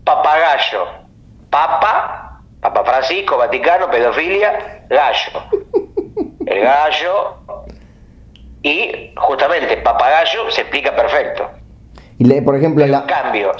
papagayo, 0.03 0.85
papa, 1.49 2.41
papa 2.61 2.83
Francisco, 2.83 3.37
Vaticano, 3.37 3.89
pedofilia, 3.89 4.83
gallo. 4.89 5.43
El 6.45 6.61
gallo 6.63 7.35
y 8.63 9.13
justamente 9.15 9.77
papagayo 9.77 10.49
se 10.49 10.61
explica 10.61 10.95
perfecto. 10.95 11.47
Y 12.17 12.25
le, 12.25 12.41
por 12.41 12.55
ejemplo, 12.55 12.83
en 12.83 12.91
la... 12.91 13.05
cambio, 13.05 13.51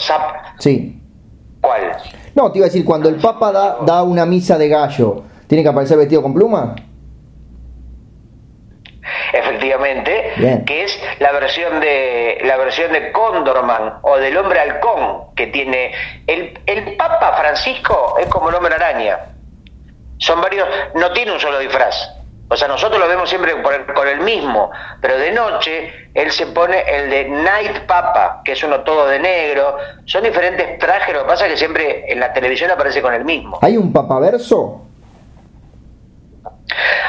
Sí. 0.58 1.02
¿cuál? 1.62 1.96
No, 2.36 2.52
te 2.52 2.58
iba 2.60 2.66
a 2.66 2.70
decir, 2.70 2.84
cuando 2.84 3.08
el 3.08 3.16
Papa 3.16 3.52
da, 3.52 3.78
da 3.86 4.04
una 4.04 4.26
misa 4.26 4.58
de 4.58 4.68
gallo, 4.68 5.24
¿tiene 5.50 5.64
que 5.64 5.70
aparecer 5.70 5.98
vestido 5.98 6.22
con 6.22 6.34
pluma? 6.34 6.76
efectivamente, 9.34 10.34
Bien. 10.38 10.66
que 10.66 10.84
es 10.84 11.00
la 11.20 11.32
versión 11.32 11.80
de 11.80 12.40
la 12.44 12.58
versión 12.58 12.92
de 12.94 13.12
Condorman 13.12 14.00
o 14.02 14.18
del 14.18 14.38
hombre 14.38 14.60
halcón 14.60 15.34
que 15.36 15.48
tiene 15.48 15.92
el, 16.28 16.58
el 16.66 16.96
Papa 16.96 17.36
Francisco 17.40 18.16
es 18.20 18.28
como 18.28 18.50
el 18.50 18.56
hombre 18.56 18.76
araña. 18.76 19.20
son 20.18 20.42
varios, 20.42 20.68
no 20.96 21.12
tiene 21.12 21.32
un 21.32 21.40
solo 21.40 21.60
disfraz. 21.60 22.16
O 22.52 22.58
sea, 22.58 22.68
nosotros 22.68 23.00
lo 23.00 23.08
vemos 23.08 23.30
siempre 23.30 23.54
con 23.62 24.08
el, 24.08 24.22
mismo, 24.22 24.72
pero 25.02 25.20
de 25.20 25.32
noche 25.32 26.10
él 26.16 26.32
se 26.32 26.48
pone 26.48 26.82
el 26.88 27.10
de 27.12 27.30
Night 27.30 27.86
Papa, 27.86 28.42
que 28.44 28.54
es 28.54 28.64
uno 28.64 28.80
todo 28.82 29.06
de 29.08 29.20
negro. 29.20 29.78
Son 30.06 30.24
diferentes 30.24 30.80
trajes, 30.80 31.14
lo 31.14 31.22
que 31.22 31.28
pasa 31.28 31.46
es 31.46 31.52
que 31.52 31.58
siempre 31.58 32.12
en 32.12 32.20
la 32.20 32.34
televisión 32.34 32.72
aparece 32.72 33.04
con 33.04 33.14
el 33.14 33.24
mismo. 33.24 33.60
¿Hay 33.62 33.78
un 33.78 33.94
papaverso? 33.94 34.89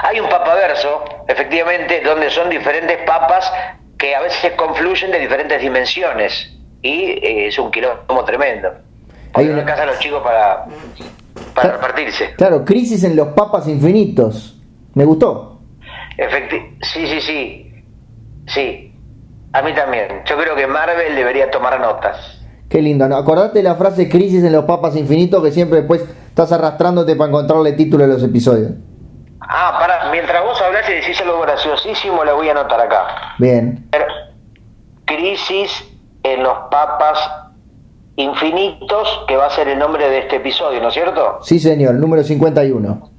Hay 0.02 0.20
un 0.20 0.28
papaverso, 0.28 1.04
efectivamente, 1.28 2.00
donde 2.02 2.30
son 2.30 2.48
diferentes 2.48 2.98
papas 3.06 3.52
que 3.98 4.14
a 4.14 4.20
veces 4.20 4.52
confluyen 4.56 5.10
de 5.10 5.18
diferentes 5.18 5.60
dimensiones. 5.60 6.50
Y 6.82 7.10
eh, 7.10 7.48
es 7.48 7.58
un 7.58 7.70
quilombo 7.70 8.24
tremendo. 8.24 8.70
Hay 9.34 9.48
una 9.48 9.64
casa 9.64 9.82
a 9.82 9.86
los 9.86 9.98
chicos 9.98 10.22
para, 10.22 10.64
para 11.54 11.72
repartirse. 11.72 12.34
Claro, 12.36 12.64
crisis 12.64 13.04
en 13.04 13.14
los 13.14 13.28
papas 13.28 13.68
infinitos. 13.68 14.58
Me 14.94 15.04
gustó. 15.04 15.60
sí, 16.82 17.06
sí, 17.06 17.20
sí. 17.20 17.84
Sí. 18.46 18.92
A 19.52 19.62
mí 19.62 19.74
también. 19.74 20.22
Yo 20.26 20.36
creo 20.36 20.56
que 20.56 20.66
Marvel 20.66 21.14
debería 21.14 21.50
tomar 21.50 21.80
notas. 21.80 22.40
Qué 22.68 22.80
lindo, 22.80 23.08
¿no? 23.08 23.16
Acordate 23.16 23.62
la 23.62 23.74
frase 23.74 24.08
crisis 24.08 24.44
en 24.44 24.52
los 24.52 24.64
papas 24.64 24.96
infinitos 24.96 25.42
que 25.42 25.50
siempre 25.50 25.80
después 25.80 26.04
estás 26.28 26.52
arrastrándote 26.52 27.16
para 27.16 27.28
encontrarle 27.28 27.72
título 27.72 28.04
a 28.04 28.06
los 28.06 28.22
episodios. 28.22 28.72
Ah, 29.52 29.76
para, 29.80 30.10
mientras 30.12 30.44
vos 30.44 30.62
hablas 30.62 30.88
y 30.88 30.92
decís 30.92 31.20
algo 31.20 31.40
graciosísimo, 31.40 32.24
lo 32.24 32.36
voy 32.36 32.48
a 32.48 32.52
anotar 32.52 32.80
acá. 32.80 33.34
Bien. 33.38 33.90
Crisis 35.04 35.90
en 36.22 36.44
los 36.44 36.56
papas 36.70 37.18
infinitos, 38.14 39.24
que 39.26 39.36
va 39.36 39.46
a 39.46 39.50
ser 39.50 39.66
el 39.66 39.76
nombre 39.76 40.08
de 40.08 40.18
este 40.18 40.36
episodio, 40.36 40.80
¿no 40.80 40.86
es 40.86 40.94
cierto? 40.94 41.40
Sí, 41.42 41.58
señor, 41.58 41.94
número 41.94 42.22
51. 42.22 43.10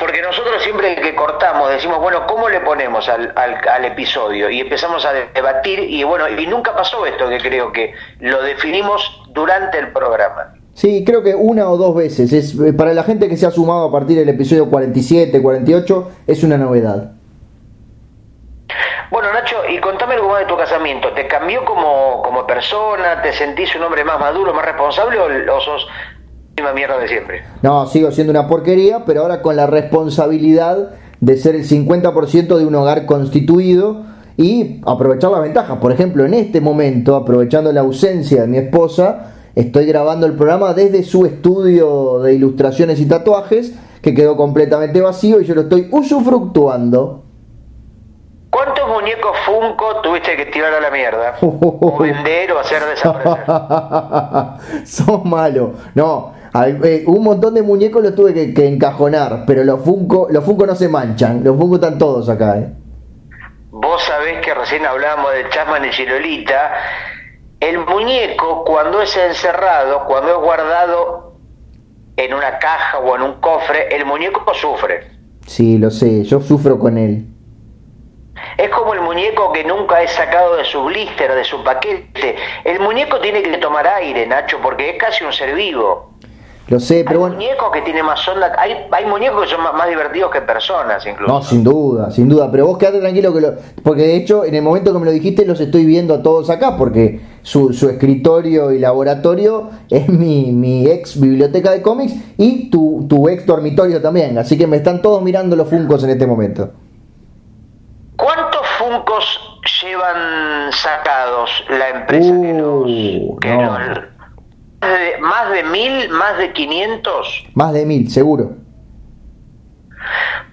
Porque 0.00 0.22
nosotros 0.22 0.60
siempre 0.64 0.96
que 0.96 1.14
cortamos 1.14 1.70
decimos, 1.70 2.00
bueno, 2.00 2.26
¿cómo 2.26 2.48
le 2.48 2.60
ponemos 2.60 3.08
al, 3.08 3.32
al, 3.36 3.84
episodio? 3.84 4.50
Y 4.50 4.58
empezamos 4.58 5.04
a 5.04 5.12
debatir 5.12 5.78
y 5.78 6.02
bueno, 6.02 6.28
y 6.28 6.48
nunca 6.48 6.74
pasó 6.74 7.06
esto 7.06 7.28
que 7.28 7.38
creo 7.38 7.70
que 7.70 7.94
lo 8.18 8.42
definimos 8.42 9.22
durante 9.28 9.78
el 9.78 9.92
programa. 9.92 10.54
Sí, 10.80 11.04
creo 11.04 11.22
que 11.22 11.34
una 11.34 11.68
o 11.68 11.76
dos 11.76 11.94
veces. 11.94 12.32
Es, 12.32 12.58
eh, 12.58 12.72
para 12.72 12.94
la 12.94 13.02
gente 13.02 13.28
que 13.28 13.36
se 13.36 13.44
ha 13.44 13.50
sumado 13.50 13.84
a 13.84 13.92
partir 13.92 14.16
del 14.16 14.30
episodio 14.30 14.70
47, 14.70 15.42
48, 15.42 16.10
es 16.26 16.42
una 16.42 16.56
novedad. 16.56 17.12
Bueno, 19.10 19.30
Nacho, 19.30 19.56
y 19.68 19.78
contame 19.78 20.14
algo 20.14 20.30
más 20.30 20.40
de 20.40 20.46
tu 20.46 20.56
casamiento. 20.56 21.12
¿Te 21.12 21.26
cambió 21.26 21.66
como, 21.66 22.22
como 22.22 22.46
persona? 22.46 23.20
¿Te 23.20 23.30
sentís 23.34 23.76
un 23.76 23.82
hombre 23.82 24.04
más 24.04 24.18
maduro, 24.18 24.54
más 24.54 24.64
responsable 24.64 25.18
o 25.50 25.60
sos 25.60 25.86
mierda 26.74 26.98
de 26.98 27.08
siempre. 27.08 27.42
No, 27.62 27.86
sigo 27.86 28.10
siendo 28.10 28.30
una 28.30 28.48
porquería, 28.48 29.04
pero 29.04 29.20
ahora 29.20 29.42
con 29.42 29.56
la 29.56 29.66
responsabilidad 29.66 30.92
de 31.20 31.36
ser 31.36 31.56
el 31.56 31.68
50% 31.68 32.56
de 32.56 32.64
un 32.64 32.74
hogar 32.74 33.04
constituido 33.04 34.02
y 34.38 34.80
aprovechar 34.86 35.30
las 35.30 35.42
ventajas. 35.42 35.76
Por 35.78 35.92
ejemplo, 35.92 36.24
en 36.24 36.32
este 36.32 36.62
momento, 36.62 37.16
aprovechando 37.16 37.70
la 37.70 37.80
ausencia 37.80 38.42
de 38.42 38.46
mi 38.46 38.56
esposa, 38.56 39.34
estoy 39.54 39.86
grabando 39.86 40.26
el 40.26 40.34
programa 40.34 40.74
desde 40.74 41.02
su 41.02 41.26
estudio 41.26 42.20
de 42.20 42.34
ilustraciones 42.34 43.00
y 43.00 43.06
tatuajes, 43.06 43.74
que 44.02 44.14
quedó 44.14 44.36
completamente 44.36 45.00
vacío 45.00 45.40
y 45.40 45.44
yo 45.44 45.54
lo 45.54 45.62
estoy 45.62 45.88
usufructuando. 45.90 47.24
¿Cuántos 48.50 48.88
muñecos 48.88 49.36
Funko 49.46 50.00
tuviste 50.02 50.36
que 50.36 50.46
tirar 50.46 50.74
a 50.74 50.80
la 50.80 50.90
mierda? 50.90 51.36
o 51.40 51.98
vender 51.98 52.52
o 52.52 52.58
hacer 52.58 52.82
desaparecer. 52.84 54.84
Son 54.86 55.28
malos. 55.28 55.70
No, 55.94 56.34
eh, 56.54 57.04
un 57.06 57.22
montón 57.22 57.54
de 57.54 57.62
muñecos 57.62 58.02
los 58.02 58.14
tuve 58.14 58.52
que, 58.52 58.66
encajonar, 58.66 59.44
pero 59.46 59.62
los 59.62 59.80
Funko, 59.80 60.28
los 60.30 60.44
Funko 60.44 60.66
no 60.66 60.74
se 60.74 60.88
manchan, 60.88 61.44
los 61.44 61.56
Funko 61.56 61.76
están 61.76 61.96
todos 61.96 62.28
acá. 62.28 62.58
Eh. 62.58 62.72
Vos 63.70 64.02
sabés 64.02 64.44
que 64.44 64.52
recién 64.52 64.84
hablábamos 64.84 65.32
de 65.32 65.48
Chasman 65.50 65.84
y 65.84 65.90
Chirolita. 65.90 66.72
El 67.60 67.78
muñeco, 67.78 68.64
cuando 68.64 69.02
es 69.02 69.14
encerrado, 69.16 70.06
cuando 70.06 70.30
es 70.30 70.38
guardado 70.38 71.34
en 72.16 72.32
una 72.32 72.58
caja 72.58 72.98
o 72.98 73.14
en 73.16 73.22
un 73.22 73.34
cofre, 73.34 73.94
el 73.94 74.06
muñeco 74.06 74.54
sufre. 74.54 75.10
Sí, 75.46 75.76
lo 75.76 75.90
sé, 75.90 76.24
yo 76.24 76.40
sufro 76.40 76.78
con 76.78 76.96
él. 76.96 77.26
Es 78.56 78.70
como 78.70 78.94
el 78.94 79.02
muñeco 79.02 79.52
que 79.52 79.64
nunca 79.64 80.02
es 80.02 80.10
sacado 80.10 80.56
de 80.56 80.64
su 80.64 80.82
blister, 80.84 81.34
de 81.34 81.44
su 81.44 81.62
paquete. 81.62 82.36
El 82.64 82.80
muñeco 82.80 83.20
tiene 83.20 83.42
que 83.42 83.58
tomar 83.58 83.86
aire, 83.86 84.26
Nacho, 84.26 84.58
porque 84.62 84.90
es 84.90 84.96
casi 84.96 85.24
un 85.24 85.32
ser 85.32 85.54
vivo. 85.54 86.14
Lo 86.70 86.78
sé, 86.78 87.04
pero 87.04 87.24
hay 87.24 87.32
muñecos 87.32 87.72
que 87.72 87.82
tienen 87.82 88.06
más 88.06 88.28
onda, 88.28 88.52
hay, 88.56 88.86
hay 88.92 89.04
muñecos 89.04 89.42
que 89.42 89.48
son 89.48 89.60
más, 89.60 89.88
divertidos 89.88 90.30
que 90.30 90.40
personas 90.40 91.04
incluso. 91.04 91.32
No, 91.32 91.42
sin 91.42 91.64
duda, 91.64 92.12
sin 92.12 92.28
duda, 92.28 92.48
pero 92.48 92.64
vos 92.64 92.78
quedate 92.78 93.00
tranquilo 93.00 93.34
que 93.34 93.40
lo, 93.40 93.54
porque 93.82 94.02
de 94.02 94.14
hecho 94.14 94.44
en 94.44 94.54
el 94.54 94.62
momento 94.62 94.92
que 94.92 95.00
me 95.00 95.04
lo 95.04 95.10
dijiste 95.10 95.44
los 95.44 95.58
estoy 95.58 95.84
viendo 95.84 96.14
a 96.14 96.22
todos 96.22 96.48
acá 96.48 96.76
porque 96.76 97.22
su, 97.42 97.72
su 97.72 97.88
escritorio 97.88 98.70
y 98.70 98.78
laboratorio 98.78 99.68
es 99.90 100.08
mi, 100.08 100.52
mi 100.52 100.86
ex 100.86 101.20
biblioteca 101.20 101.72
de 101.72 101.82
cómics 101.82 102.14
y 102.36 102.70
tu, 102.70 103.04
tu 103.08 103.28
ex 103.28 103.44
dormitorio 103.44 104.00
también, 104.00 104.38
así 104.38 104.56
que 104.56 104.68
me 104.68 104.76
están 104.76 105.02
todos 105.02 105.22
mirando 105.22 105.56
los 105.56 105.68
funcos 105.68 106.04
en 106.04 106.10
este 106.10 106.28
momento. 106.28 106.70
¿Cuántos 108.14 108.64
funcos 108.78 109.58
llevan 109.82 110.70
sacados 110.70 111.50
la 111.68 111.88
empresa 111.88 112.40
que 112.40 112.54
los, 112.54 112.88
uh, 112.88 113.38
¿Más 115.20 115.50
de 115.50 115.62
mil? 115.64 116.08
¿Más 116.08 116.38
de 116.38 116.52
500? 116.52 117.44
Más 117.54 117.72
de 117.72 117.84
mil, 117.84 118.10
seguro. 118.10 118.52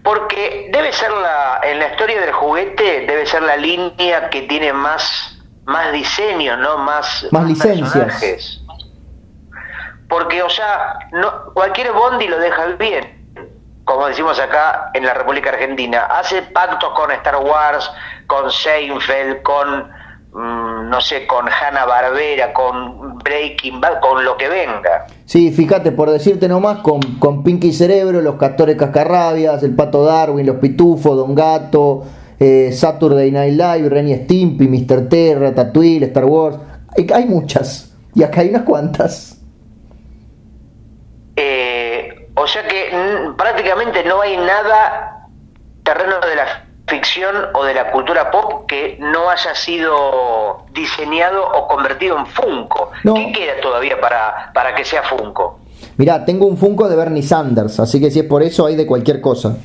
Porque 0.04 0.70
debe 0.72 0.92
ser 0.92 1.12
la, 1.12 1.62
en 1.64 1.80
la 1.80 1.90
historia 1.90 2.20
del 2.22 2.34
juguete, 2.34 3.06
debe 3.06 3.26
ser 3.26 3.44
la 3.44 3.56
línea 3.58 4.30
que 4.30 4.44
tiene 4.44 4.74
más, 4.74 5.38
más 5.66 5.92
diseño, 5.94 6.58
¿no? 6.58 6.78
Más, 6.78 7.28
más, 7.32 7.46
licencias. 7.46 8.62
Porque, 10.10 10.42
o 10.44 10.50
sea, 10.50 11.00
no, 11.12 11.54
cualquier 11.54 11.92
Bondi 11.92 12.28
lo 12.28 12.40
deja 12.40 12.68
bien, 12.80 13.34
como 13.84 14.08
decimos 14.08 14.40
acá 14.40 14.92
en 14.94 15.06
la 15.06 15.14
República 15.14 15.50
Argentina. 15.50 16.06
Hace 16.06 16.42
pactos 16.42 16.94
con 16.94 17.12
Star 17.12 17.38
Wars, 17.38 17.90
con 18.28 18.50
Seinfeld, 18.50 19.42
con 19.44 19.92
Mm, 20.34 20.90
no 20.90 21.02
sé, 21.02 21.26
con 21.26 21.46
Hanna 21.48 21.86
Barbera, 21.86 22.54
con 22.54 23.18
Breaking 23.20 23.82
Bad, 23.82 24.00
con 24.00 24.24
lo 24.24 24.38
que 24.38 24.50
venga. 24.50 25.08
Sí, 25.26 25.52
fíjate, 25.52 25.92
por 25.92 26.12
decirte 26.12 26.48
nomás, 26.48 26.80
con, 26.80 27.00
con 27.20 27.44
Pinky 27.44 27.72
Cerebro, 27.72 28.22
los 28.22 28.36
Castores 28.36 28.76
Cascarrabias, 28.76 29.64
el 29.64 29.76
Pato 29.76 30.04
Darwin, 30.04 30.46
los 30.46 30.58
Pitufos, 30.58 31.18
Don 31.18 31.34
Gato, 31.34 32.04
eh, 32.40 32.72
Saturday 32.72 33.32
Night 33.32 33.54
Live, 33.54 33.90
Renny 33.90 34.16
Stimpy, 34.16 34.68
Mr. 34.68 35.10
Terra, 35.10 35.56
Tatooine, 35.56 36.04
Star 36.04 36.26
Wars. 36.26 36.58
Hay, 36.96 37.08
hay, 37.14 37.26
muchas, 37.26 37.96
y 38.14 38.24
acá 38.24 38.42
hay 38.42 38.50
unas 38.50 38.64
cuantas. 38.64 39.42
Eh, 41.36 42.30
o 42.36 42.46
sea 42.46 42.68
que 42.68 42.92
prácticamente 43.38 44.04
no 44.04 44.22
hay 44.22 44.38
nada 44.38 45.28
terreno 45.84 46.20
de 46.20 46.36
la 46.36 46.67
ficción 46.88 47.36
o 47.54 47.66
de 47.66 47.74
la 47.74 47.92
cultura 47.92 48.32
pop 48.32 48.66
que 48.68 48.98
no 49.00 49.30
haya 49.30 49.54
sido 49.56 50.66
diseñado 50.74 51.46
o 51.46 51.68
convertido 51.68 52.18
en 52.18 52.26
Funko. 52.26 52.92
¿Qué 53.04 53.32
queda 53.34 53.62
todavía 53.62 54.00
para, 54.00 54.52
para 54.54 54.74
que 54.74 54.86
sea 54.86 55.04
Funko? 55.04 55.60
Mirá, 55.98 56.24
tengo 56.24 56.46
un 56.46 56.58
Funko 56.58 56.88
de 56.88 56.96
Bernie 56.96 57.24
Sanders, 57.24 57.80
así 57.80 58.00
que 58.00 58.10
si 58.10 58.20
es 58.20 58.26
por 58.26 58.42
eso 58.42 58.66
hay 58.66 58.76
de 58.76 58.86
cualquier 58.86 59.20
cosa. 59.20 59.58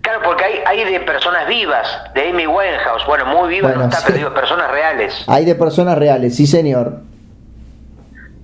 Claro, 0.00 0.20
porque 0.24 0.44
hay, 0.44 0.60
hay 0.66 0.92
de 0.92 1.00
personas 1.00 1.46
vivas, 1.46 1.86
de 2.14 2.28
Amy 2.28 2.46
Winehouse, 2.46 3.06
bueno, 3.06 3.26
muy 3.26 3.48
vivas, 3.48 3.76
no 3.76 3.84
está, 3.84 4.04
perdido, 4.04 4.32
personas 4.34 4.70
reales. 4.70 5.24
Hay 5.26 5.44
de 5.44 5.54
personas 5.54 5.96
reales, 5.98 6.36
sí 6.36 6.46
señor. 6.46 7.00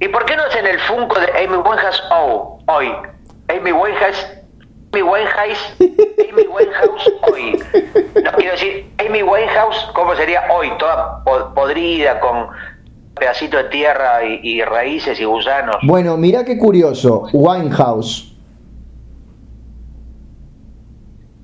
¿Y 0.01 0.09
por 0.09 0.25
qué 0.25 0.37
no 0.37 0.47
es 0.47 0.57
en 0.57 0.67
el 0.67 0.81
Funko 0.81 1.19
de 1.19 1.27
Amy 1.45 1.57
Winehouse 1.57 2.03
oh, 2.11 2.59
hoy? 2.67 2.91
Amy 3.49 3.73
Winehouse 3.73 4.27
Amy 4.93 5.03
Winehouse, 5.03 5.77
Amy 5.79 6.47
Winehouse 6.49 7.13
hoy. 7.31 7.63
No 8.25 8.33
quiero 8.33 8.53
decir 8.53 8.93
Amy 8.99 9.23
Winehouse, 9.23 9.89
¿cómo 9.95 10.17
sería 10.17 10.43
hoy? 10.53 10.71
Toda 10.79 11.23
podrida, 11.55 12.19
con 12.19 12.49
pedacito 13.15 13.59
de 13.59 13.65
tierra 13.65 14.25
y, 14.25 14.63
raíces 14.63 15.21
y 15.21 15.25
gusanos. 15.25 15.77
Bueno, 15.83 16.17
mira 16.17 16.45
qué 16.45 16.59
curioso, 16.59 17.29
Winehouse. 17.33 18.33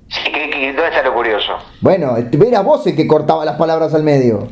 Sí, 0.08 0.32
¿dónde 0.32 0.88
está 0.88 1.02
lo 1.02 1.14
curioso? 1.14 1.52
Bueno, 1.80 2.16
era 2.16 2.60
vos 2.62 2.84
el 2.86 2.96
que 2.96 3.06
cortaba 3.06 3.44
las 3.44 3.56
palabras 3.56 3.94
al 3.94 4.02
medio. 4.02 4.48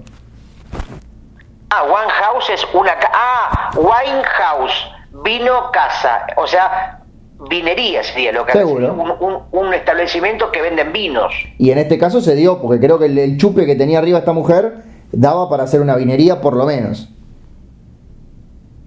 Ah, 1.71 1.83
Winehouse 1.83 2.51
es 2.51 2.67
una... 2.73 2.93
Ah, 3.13 3.71
Winehouse, 3.75 4.89
vino 5.25 5.73
casa. 5.73 6.27
O 6.37 6.47
sea, 6.47 7.04
vinería 7.49 8.03
sería 8.03 8.33
lo 8.33 8.45
que 8.47 8.65
un, 8.65 9.43
un, 9.51 9.75
establecimiento 9.75 10.51
que 10.51 10.63
venden 10.63 10.93
vinos. 10.93 11.33
Y 11.59 11.71
en 11.71 11.79
este 11.79 11.99
caso 11.99 12.21
se 12.21 12.35
dio, 12.35 12.61
porque 12.61 12.81
creo 12.81 12.99
que 12.99 13.07
el, 13.07 13.37
chupe 13.37 13.67
que 13.67 13.75
tenía 13.75 13.99
arriba 13.99 14.19
esta 14.19 14.33
mujer 14.33 14.75
daba 15.13 15.49
para 15.49 15.65
hacer 15.65 15.81
una 15.81 15.97
vinería 15.97 16.41
por 16.41 16.55
lo 16.55 16.67
menos. 16.67 17.09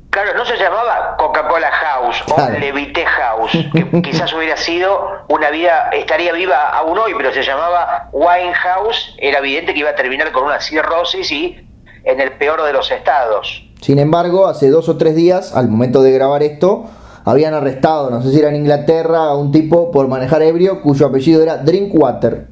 Claro, 0.10 0.36
no 0.36 0.46
se 0.46 0.58
llamaba 0.58 1.16
Coca-Cola 1.18 1.70
House, 1.70 2.24
House 2.28 2.50
o 2.56 2.60
Levité 2.60 3.06
House, 3.06 3.52
que 3.74 4.02
quizás 4.02 4.34
hubiera 4.34 4.58
sido 4.58 5.00
una 5.30 5.50
vida, 5.52 5.90
estaría 5.92 6.34
viva 6.34 6.70
aún 6.70 6.98
hoy, 6.98 7.14
pero 7.16 7.32
se 7.32 7.44
llamaba 7.44 8.10
Winehouse, 8.12 9.16
era 9.20 9.40
evidente 9.40 9.74
que 9.74 9.80
iba 9.80 9.92
a 9.92 9.96
terminar 9.96 10.32
con 10.32 10.46
una 10.46 10.60
cirrosis 10.60 11.32
y 11.32 11.58
en 12.04 12.20
el 12.20 12.32
peor 12.34 12.64
de 12.64 12.74
los 12.74 12.90
estados. 12.90 13.64
Sin 13.82 14.00
embargo, 14.00 14.48
hace 14.48 14.70
dos 14.70 14.90
o 14.90 14.98
tres 14.98 15.16
días, 15.16 15.56
al 15.56 15.68
momento 15.68 16.02
de 16.02 16.12
grabar 16.12 16.42
esto, 16.42 16.86
habían 17.28 17.54
arrestado, 17.54 18.10
no 18.10 18.22
sé 18.22 18.32
si 18.32 18.40
era 18.40 18.48
en 18.48 18.56
Inglaterra, 18.56 19.26
a 19.26 19.36
un 19.36 19.52
tipo 19.52 19.92
por 19.92 20.08
manejar 20.08 20.42
ebrio 20.44 20.82
cuyo 20.82 21.08
apellido 21.08 21.44
era 21.44 21.58
Drinkwater. 21.58 22.48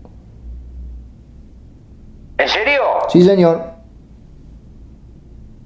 ¿En 2.38 2.50
serio? 2.50 2.82
Sí, 3.08 3.24
señor. 3.24 3.62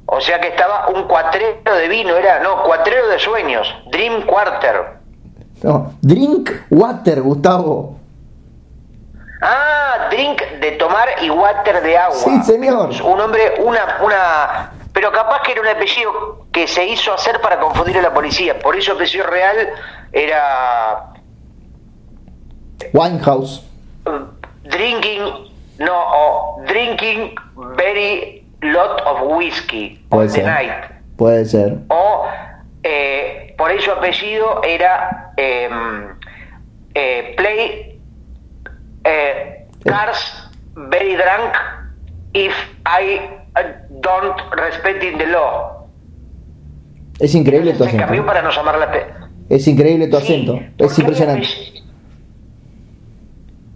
O 0.05 0.21
sea 0.21 0.39
que 0.39 0.49
estaba 0.49 0.89
un 0.89 1.07
cuatrero 1.07 1.75
de 1.75 1.87
vino, 1.87 2.15
era, 2.15 2.39
no, 2.39 2.63
cuatrero 2.63 3.07
de 3.07 3.17
sueños, 3.17 3.67
Dream 3.91 4.27
Quarter. 4.27 4.99
No, 5.63 5.93
Drink 6.01 6.51
Water, 6.69 7.21
Gustavo. 7.23 7.97
Ah, 9.41 10.09
drink 10.11 10.41
de 10.59 10.71
tomar 10.73 11.07
y 11.21 11.29
water 11.29 11.81
de 11.81 11.97
agua. 11.97 12.15
Sí, 12.15 12.43
señor. 12.43 12.89
Un 13.03 13.21
hombre, 13.21 13.53
una, 13.63 13.97
una, 14.03 14.71
pero 14.91 15.11
capaz 15.11 15.41
que 15.43 15.53
era 15.53 15.61
un 15.61 15.67
apellido 15.67 16.38
que 16.51 16.67
se 16.67 16.85
hizo 16.87 17.13
hacer 17.13 17.39
para 17.41 17.59
confundir 17.59 17.97
a 17.97 18.01
la 18.01 18.13
policía. 18.13 18.57
Por 18.59 18.75
eso 18.75 18.91
el 18.91 18.97
apellido 18.97 19.27
real 19.27 19.55
era 20.11 21.13
Winehouse. 22.93 23.63
Drinking, 24.63 25.21
no, 25.79 25.93
o 25.95 26.61
drinking 26.67 27.35
very 27.77 28.43
lot 28.61 29.01
of 29.05 29.21
whiskey 29.37 29.99
Puede 30.09 30.21
on 30.21 30.27
the 30.27 30.33
ser. 30.33 30.45
night. 30.45 30.91
Puede 31.17 31.45
ser. 31.45 31.77
O 31.89 32.25
eh, 32.83 33.53
por 33.57 33.69
ahí 33.69 33.79
su 33.81 33.91
apellido 33.91 34.61
era 34.63 35.31
em, 35.37 36.15
eh, 36.95 37.33
Play 37.37 37.99
eh, 39.03 39.67
Cars 39.85 40.49
Very 40.75 41.15
Drunk 41.15 41.55
If 42.33 42.53
I 42.85 43.29
Don't 43.89 44.39
Respecting 44.55 45.17
the 45.17 45.27
Law. 45.27 45.78
Es 47.19 47.35
increíble 47.35 47.73
tu 47.73 47.83
Se 47.83 47.91
cambió 47.97 48.05
acento. 48.05 48.25
para 48.25 48.41
no 48.41 48.49
llamar 48.49 48.77
la 48.77 48.91
Es 49.49 49.67
increíble 49.67 50.07
tu 50.07 50.17
acento. 50.17 50.59
Es 50.77 50.97
impresionante. 50.99 51.47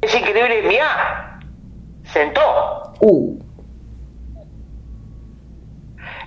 Es, 0.01 0.15
increíble. 0.15 0.63
Mira, 0.67 1.39
sentó. 2.05 2.93
Uh, 3.01 3.39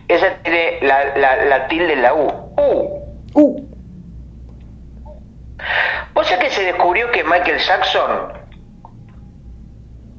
Esa 0.08 0.36
tiene 0.42 0.78
la, 0.82 1.16
la, 1.16 1.44
la 1.44 1.68
tilde 1.68 1.92
en 1.94 2.02
la 2.02 2.14
U. 2.14 2.26
U. 2.56 3.02
uh. 3.34 3.66
¿Vos 6.14 6.26
sabés 6.26 6.44
que 6.44 6.50
se 6.54 6.64
descubrió 6.64 7.10
que 7.10 7.24
Michael 7.24 7.58
Jackson, 7.58 8.32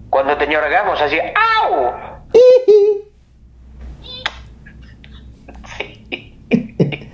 cuando 0.10 0.36
tenía 0.38 0.60
orgasmos, 0.60 1.02
hacía 1.02 1.32
¡Au! 1.64 1.92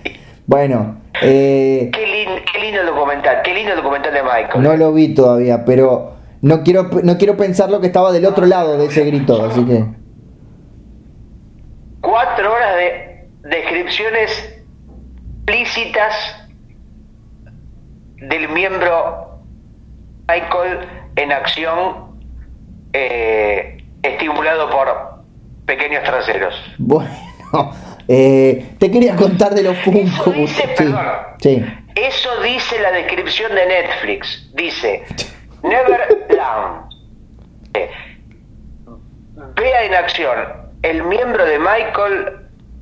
Bueno, 0.45 0.97
eh, 1.21 1.89
Qué, 1.93 2.05
lin- 2.05 2.43
qué 2.51 2.59
lindo 2.59 2.83
documental, 2.85 3.37
qué 3.43 3.53
lindo 3.53 3.75
documental 3.77 4.13
de 4.13 4.21
Michael. 4.23 4.61
no 4.61 4.75
lo 4.75 4.91
vi 4.93 5.13
todavía, 5.13 5.63
pero 5.63 6.15
no 6.41 6.63
quiero, 6.63 6.89
no 7.03 7.17
quiero 7.17 7.37
pensar 7.37 7.69
lo 7.71 7.79
que 7.79 7.87
estaba 7.87 8.11
del 8.11 8.25
otro 8.25 8.45
lado 8.45 8.77
de 8.77 8.87
ese 8.87 9.05
grito, 9.05 9.45
así 9.45 9.63
que. 9.65 9.85
Cuatro 12.01 12.51
horas 12.53 12.75
de 12.75 13.29
descripciones 13.49 14.53
explícitas 15.47 16.13
del 18.17 18.49
miembro 18.49 19.39
Michael 20.27 20.79
en 21.15 21.31
acción 21.31 22.17
eh, 22.93 23.77
estimulado 24.01 24.69
por 24.69 24.87
pequeños 25.65 26.03
traseros. 26.03 26.53
Bueno, 26.77 27.09
eh, 28.07 28.75
te 28.79 28.91
quería 28.91 29.15
contar 29.15 29.53
de 29.53 29.63
los 29.63 29.75
Eso 29.77 29.91
Funko. 29.91 30.31
dice, 30.31 30.61
Sí, 30.61 30.69
perdón, 30.77 31.05
sí. 31.41 31.63
eso 31.95 32.29
dice 32.41 32.79
la 32.81 32.91
descripción 32.91 33.53
de 33.55 33.65
Netflix. 33.65 34.49
Dice, 34.55 35.03
Neverland. 35.63 36.91
Eh, 37.73 37.89
Vea 39.55 39.83
en 39.85 39.93
acción 39.95 40.37
el 40.81 41.03
miembro 41.03 41.45
de 41.45 41.57
Michael 41.59 42.37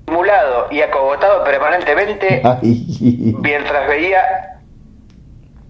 simulado 0.07 0.67
y 0.71 0.81
acogotado 0.81 1.43
permanentemente 1.43 2.41
Ay, 2.61 3.35
mientras 3.41 3.87
veía 3.87 4.21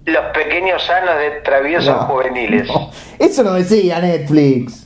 los 0.05 0.25
pequeños 0.33 0.83
sanos 0.83 1.17
de 1.19 1.41
traviesos 1.41 1.95
no, 1.95 2.03
juveniles. 2.07 2.67
no. 2.67 2.89
Eso 3.19 3.43
no 3.43 3.53
decía 3.53 3.99
Netflix. 3.99 4.83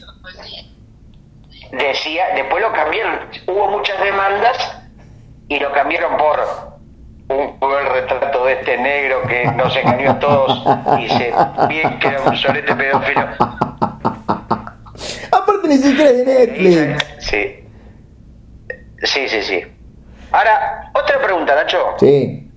Decía, 1.77 2.27
después 2.35 2.61
lo 2.61 2.71
cambiaron, 2.71 3.19
hubo 3.47 3.69
muchas 3.69 4.01
demandas 4.01 4.81
y 5.49 5.59
lo 5.59 5.73
cambiaron 5.73 6.15
por 6.17 6.39
un 7.27 7.59
cruel 7.59 7.85
retrato 7.87 8.45
de 8.45 8.53
este 8.53 8.77
negro 8.77 9.23
que 9.23 9.45
nos 9.51 9.75
engañó 9.75 10.11
a 10.11 10.19
todos 10.19 10.63
y 10.99 11.09
se 11.09 11.33
bien 11.67 11.99
que 11.99 12.07
era 12.07 12.21
un 12.21 12.37
solete 12.37 12.73
pedófilo. 12.73 13.21
Aparte 15.31 15.67
ni 15.67 15.77
siquiera 15.77 16.11
de 16.13 16.25
Netflix. 16.25 17.05
Sí. 17.19 17.67
Sí, 19.03 19.27
sí, 19.27 19.43
sí. 19.43 19.65
Ahora, 20.31 20.91
otra 20.93 21.19
pregunta, 21.19 21.55
Nacho. 21.55 21.95
Sí. 21.99 22.49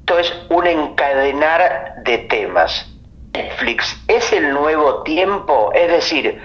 Esto 0.00 0.18
es 0.18 0.32
un 0.50 0.66
encadenar 0.66 2.02
de 2.04 2.18
temas. 2.18 2.92
Netflix 3.32 3.96
es 4.08 4.32
el 4.32 4.52
nuevo 4.52 5.02
tiempo, 5.02 5.72
es 5.74 5.90
decir, 5.90 6.40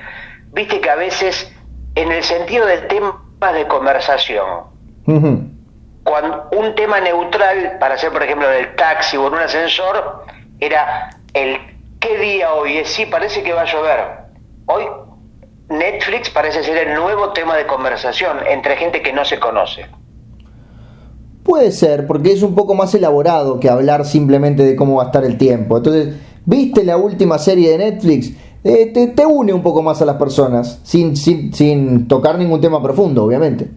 viste 0.54 0.80
que 0.82 0.90
a 0.90 0.96
veces 0.96 1.52
en 1.96 2.12
el 2.12 2.24
sentido 2.24 2.66
de 2.66 2.78
temas 2.80 3.16
de 3.54 3.68
conversación, 3.68 4.46
cuando 6.04 6.50
un 6.58 6.76
tema 6.76 7.00
neutral, 7.00 7.78
para 7.80 7.96
hacer 7.96 8.12
por 8.12 8.24
ejemplo 8.24 8.52
en 8.52 8.66
el 8.66 8.76
taxi 8.76 9.18
o 9.18 9.28
en 9.28 9.34
un 9.34 9.40
ascensor, 9.40 10.26
era 10.60 11.10
el 11.34 11.58
¿qué 12.00 12.18
día 12.18 12.54
hoy 12.54 12.78
es? 12.78 12.90
Sí, 12.90 13.06
parece 13.06 13.44
que 13.44 13.54
va 13.54 13.62
a 13.62 13.66
llover. 13.66 14.00
Hoy 14.66 14.84
Netflix 15.70 16.30
parece 16.30 16.64
ser 16.64 16.90
el 16.90 16.96
nuevo 16.96 17.32
tema 17.32 17.56
de 17.56 17.66
conversación 17.66 18.38
entre 18.50 18.76
gente 18.76 19.02
que 19.02 19.14
no 19.14 19.24
se 19.24 19.40
conoce. 19.40 19.86
Puede 21.44 21.72
ser, 21.72 22.06
porque 22.06 22.34
es 22.34 22.44
un 22.44 22.54
poco 22.54 22.76
más 22.76 22.94
elaborado 22.94 23.60
que 23.60 23.70
hablar 23.70 24.06
simplemente 24.06 24.64
de 24.64 24.76
cómo 24.76 24.98
va 24.98 25.04
a 25.04 25.06
estar 25.08 25.24
el 25.24 25.38
tiempo. 25.38 25.78
Entonces, 25.78 26.16
¿viste 26.46 26.84
la 26.84 26.98
última 26.98 27.40
serie 27.40 27.72
de 27.72 27.78
Netflix? 27.78 28.34
Eh, 28.64 28.94
te, 28.94 29.26
une 29.26 29.54
un 29.54 29.64
poco 29.64 29.82
más 29.82 30.02
a 30.02 30.06
las 30.06 30.18
personas, 30.18 30.80
sin, 30.84 31.16
sin, 31.16 31.54
sin 31.54 32.08
tocar 32.08 32.38
ningún 32.38 32.62
tema 32.62 32.82
profundo, 32.82 33.24
obviamente. 33.24 33.68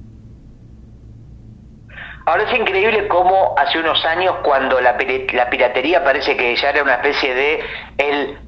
Ahora 2.27 2.44
es 2.44 2.59
increíble 2.59 3.07
cómo 3.09 3.55
hace 3.57 3.79
unos 3.79 4.05
años 4.05 4.35
cuando 4.42 4.81
la, 4.81 4.97
la 5.33 5.51
piratería 5.51 6.03
parece 6.03 6.37
que 6.37 6.57
ya 6.57 6.70
era 6.70 6.83
una 6.83 6.94
especie 6.94 7.35
de 7.35 7.61
el 7.99 8.38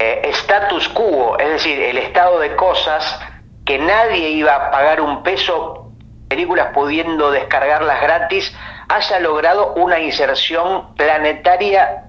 eh, 0.00 0.22
status 0.30 0.88
quo, 0.90 1.36
es 1.38 1.48
decir, 1.48 1.80
el 1.80 1.98
estado 1.98 2.38
de 2.38 2.54
cosas 2.54 3.20
que 3.64 3.78
nadie 3.78 4.30
iba 4.30 4.54
a 4.54 4.70
pagar 4.70 5.00
un 5.00 5.22
peso, 5.22 5.92
películas 6.28 6.68
pudiendo 6.72 7.30
descargarlas 7.30 8.00
gratis, 8.00 8.56
haya 8.88 9.20
logrado 9.20 9.74
una 9.74 10.00
inserción 10.00 10.94
planetaria, 10.94 12.07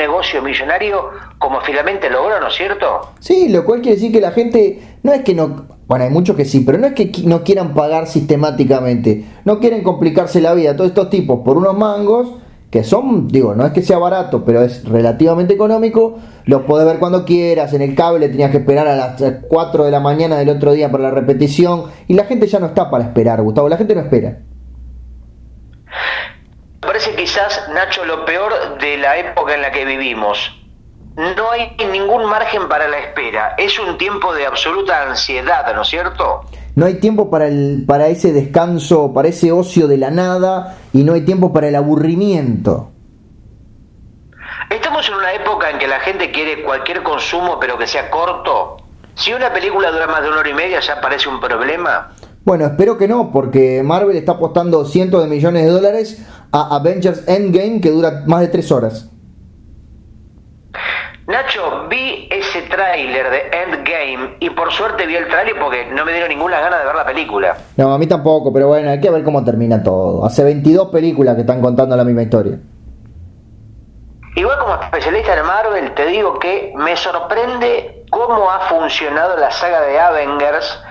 negocio 0.00 0.42
millonario 0.42 1.10
como 1.38 1.60
finalmente 1.60 2.10
logró, 2.10 2.40
¿no 2.40 2.48
es 2.48 2.54
cierto? 2.54 3.12
Sí, 3.20 3.48
lo 3.48 3.64
cual 3.64 3.80
quiere 3.80 3.96
decir 3.96 4.12
que 4.12 4.20
la 4.20 4.32
gente 4.32 4.96
no 5.02 5.12
es 5.12 5.22
que 5.22 5.34
no, 5.34 5.66
bueno, 5.86 6.04
hay 6.04 6.10
muchos 6.10 6.36
que 6.36 6.44
sí, 6.44 6.60
pero 6.60 6.78
no 6.78 6.88
es 6.88 6.94
que 6.94 7.12
no 7.24 7.44
quieran 7.44 7.74
pagar 7.74 8.06
sistemáticamente, 8.06 9.24
no 9.44 9.60
quieren 9.60 9.82
complicarse 9.82 10.40
la 10.40 10.54
vida. 10.54 10.74
Todos 10.74 10.90
estos 10.90 11.10
tipos 11.10 11.40
por 11.44 11.56
unos 11.56 11.76
mangos 11.76 12.34
que 12.70 12.84
son, 12.84 13.26
digo, 13.28 13.54
no 13.54 13.66
es 13.66 13.72
que 13.72 13.82
sea 13.82 13.98
barato, 13.98 14.44
pero 14.44 14.62
es 14.62 14.84
relativamente 14.84 15.54
económico, 15.54 16.18
los 16.44 16.62
podés 16.62 16.86
ver 16.86 16.98
cuando 16.98 17.24
quieras, 17.24 17.72
en 17.74 17.82
el 17.82 17.96
cable 17.96 18.28
tenías 18.28 18.52
que 18.52 18.58
esperar 18.58 18.86
a 18.86 18.96
las 18.96 19.20
4 19.48 19.84
de 19.84 19.90
la 19.90 20.00
mañana 20.00 20.38
del 20.38 20.50
otro 20.50 20.72
día 20.72 20.90
para 20.90 21.04
la 21.04 21.10
repetición 21.10 21.84
y 22.06 22.14
la 22.14 22.24
gente 22.24 22.46
ya 22.46 22.60
no 22.60 22.66
está 22.66 22.88
para 22.88 23.04
esperar, 23.04 23.42
Gustavo, 23.42 23.68
la 23.68 23.76
gente 23.76 23.94
no 23.94 24.02
espera. 24.02 24.38
Me 26.82 26.88
parece 26.88 27.14
quizás, 27.14 27.68
Nacho, 27.74 28.04
lo 28.06 28.24
peor 28.24 28.78
de 28.78 28.96
la 28.96 29.18
época 29.18 29.54
en 29.54 29.60
la 29.60 29.70
que 29.70 29.84
vivimos. 29.84 30.56
No 31.14 31.50
hay 31.50 31.76
ningún 31.92 32.24
margen 32.24 32.68
para 32.68 32.88
la 32.88 32.98
espera. 32.98 33.54
Es 33.58 33.78
un 33.78 33.98
tiempo 33.98 34.32
de 34.32 34.46
absoluta 34.46 35.02
ansiedad, 35.02 35.74
¿no 35.74 35.82
es 35.82 35.88
cierto? 35.88 36.42
No 36.76 36.86
hay 36.86 36.94
tiempo 36.94 37.28
para, 37.28 37.48
el, 37.48 37.84
para 37.86 38.08
ese 38.08 38.32
descanso, 38.32 39.12
para 39.12 39.28
ese 39.28 39.52
ocio 39.52 39.88
de 39.88 39.98
la 39.98 40.10
nada 40.10 40.78
y 40.94 41.02
no 41.02 41.12
hay 41.12 41.20
tiempo 41.22 41.52
para 41.52 41.68
el 41.68 41.76
aburrimiento. 41.76 42.90
Estamos 44.70 45.06
en 45.08 45.14
una 45.16 45.34
época 45.34 45.68
en 45.68 45.78
que 45.78 45.86
la 45.86 46.00
gente 46.00 46.30
quiere 46.30 46.62
cualquier 46.62 47.02
consumo, 47.02 47.58
pero 47.60 47.76
que 47.76 47.86
sea 47.86 48.08
corto. 48.08 48.78
Si 49.14 49.34
una 49.34 49.52
película 49.52 49.90
dura 49.90 50.06
más 50.06 50.22
de 50.22 50.28
una 50.28 50.38
hora 50.38 50.48
y 50.48 50.54
media, 50.54 50.80
ya 50.80 50.98
parece 50.98 51.28
un 51.28 51.40
problema. 51.40 52.12
Bueno, 52.44 52.64
espero 52.64 52.96
que 52.96 53.06
no, 53.06 53.30
porque 53.32 53.82
Marvel 53.82 54.16
está 54.16 54.32
apostando 54.32 54.84
cientos 54.86 55.22
de 55.22 55.28
millones 55.28 55.64
de 55.64 55.70
dólares 55.70 56.26
a 56.52 56.76
Avengers 56.76 57.26
Endgame 57.28 57.80
que 57.80 57.90
dura 57.90 58.22
más 58.26 58.40
de 58.40 58.48
tres 58.48 58.70
horas. 58.72 59.10
Nacho, 61.26 61.86
vi 61.88 62.28
ese 62.28 62.62
tráiler 62.62 63.30
de 63.30 63.50
Endgame 63.62 64.36
y 64.40 64.50
por 64.50 64.72
suerte 64.72 65.06
vi 65.06 65.14
el 65.14 65.28
tráiler 65.28 65.56
porque 65.60 65.86
no 65.86 66.04
me 66.04 66.10
dieron 66.10 66.28
ninguna 66.28 66.60
gana 66.60 66.78
de 66.78 66.86
ver 66.86 66.94
la 66.96 67.06
película. 67.06 67.56
No, 67.76 67.94
a 67.94 67.98
mí 67.98 68.06
tampoco, 68.08 68.52
pero 68.52 68.66
bueno, 68.66 68.90
hay 68.90 69.00
que 69.00 69.10
ver 69.10 69.22
cómo 69.22 69.44
termina 69.44 69.80
todo. 69.80 70.24
Hace 70.24 70.42
22 70.42 70.88
películas 70.88 71.36
que 71.36 71.42
están 71.42 71.60
contando 71.60 71.96
la 71.96 72.02
misma 72.02 72.22
historia. 72.22 72.58
Igual 74.34 74.58
como 74.58 74.74
especialista 74.82 75.36
en 75.36 75.44
Marvel, 75.44 75.94
te 75.94 76.06
digo 76.06 76.38
que 76.38 76.72
me 76.76 76.96
sorprende 76.96 78.04
cómo 78.10 78.50
ha 78.50 78.60
funcionado 78.68 79.36
la 79.36 79.50
saga 79.50 79.82
de 79.82 80.00
Avengers, 80.00 80.82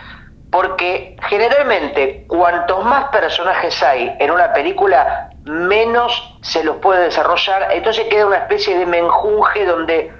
porque 0.51 1.17
generalmente 1.29 2.25
cuantos 2.27 2.83
más 2.85 3.05
personajes 3.09 3.81
hay 3.83 4.15
en 4.19 4.31
una 4.31 4.53
película, 4.53 5.28
menos 5.49 6.37
se 6.41 6.63
los 6.63 6.77
puede 6.77 7.05
desarrollar, 7.05 7.69
entonces 7.71 8.05
queda 8.07 8.27
una 8.27 8.37
especie 8.37 8.77
de 8.77 8.85
menjunje 8.85 9.65
donde 9.65 10.11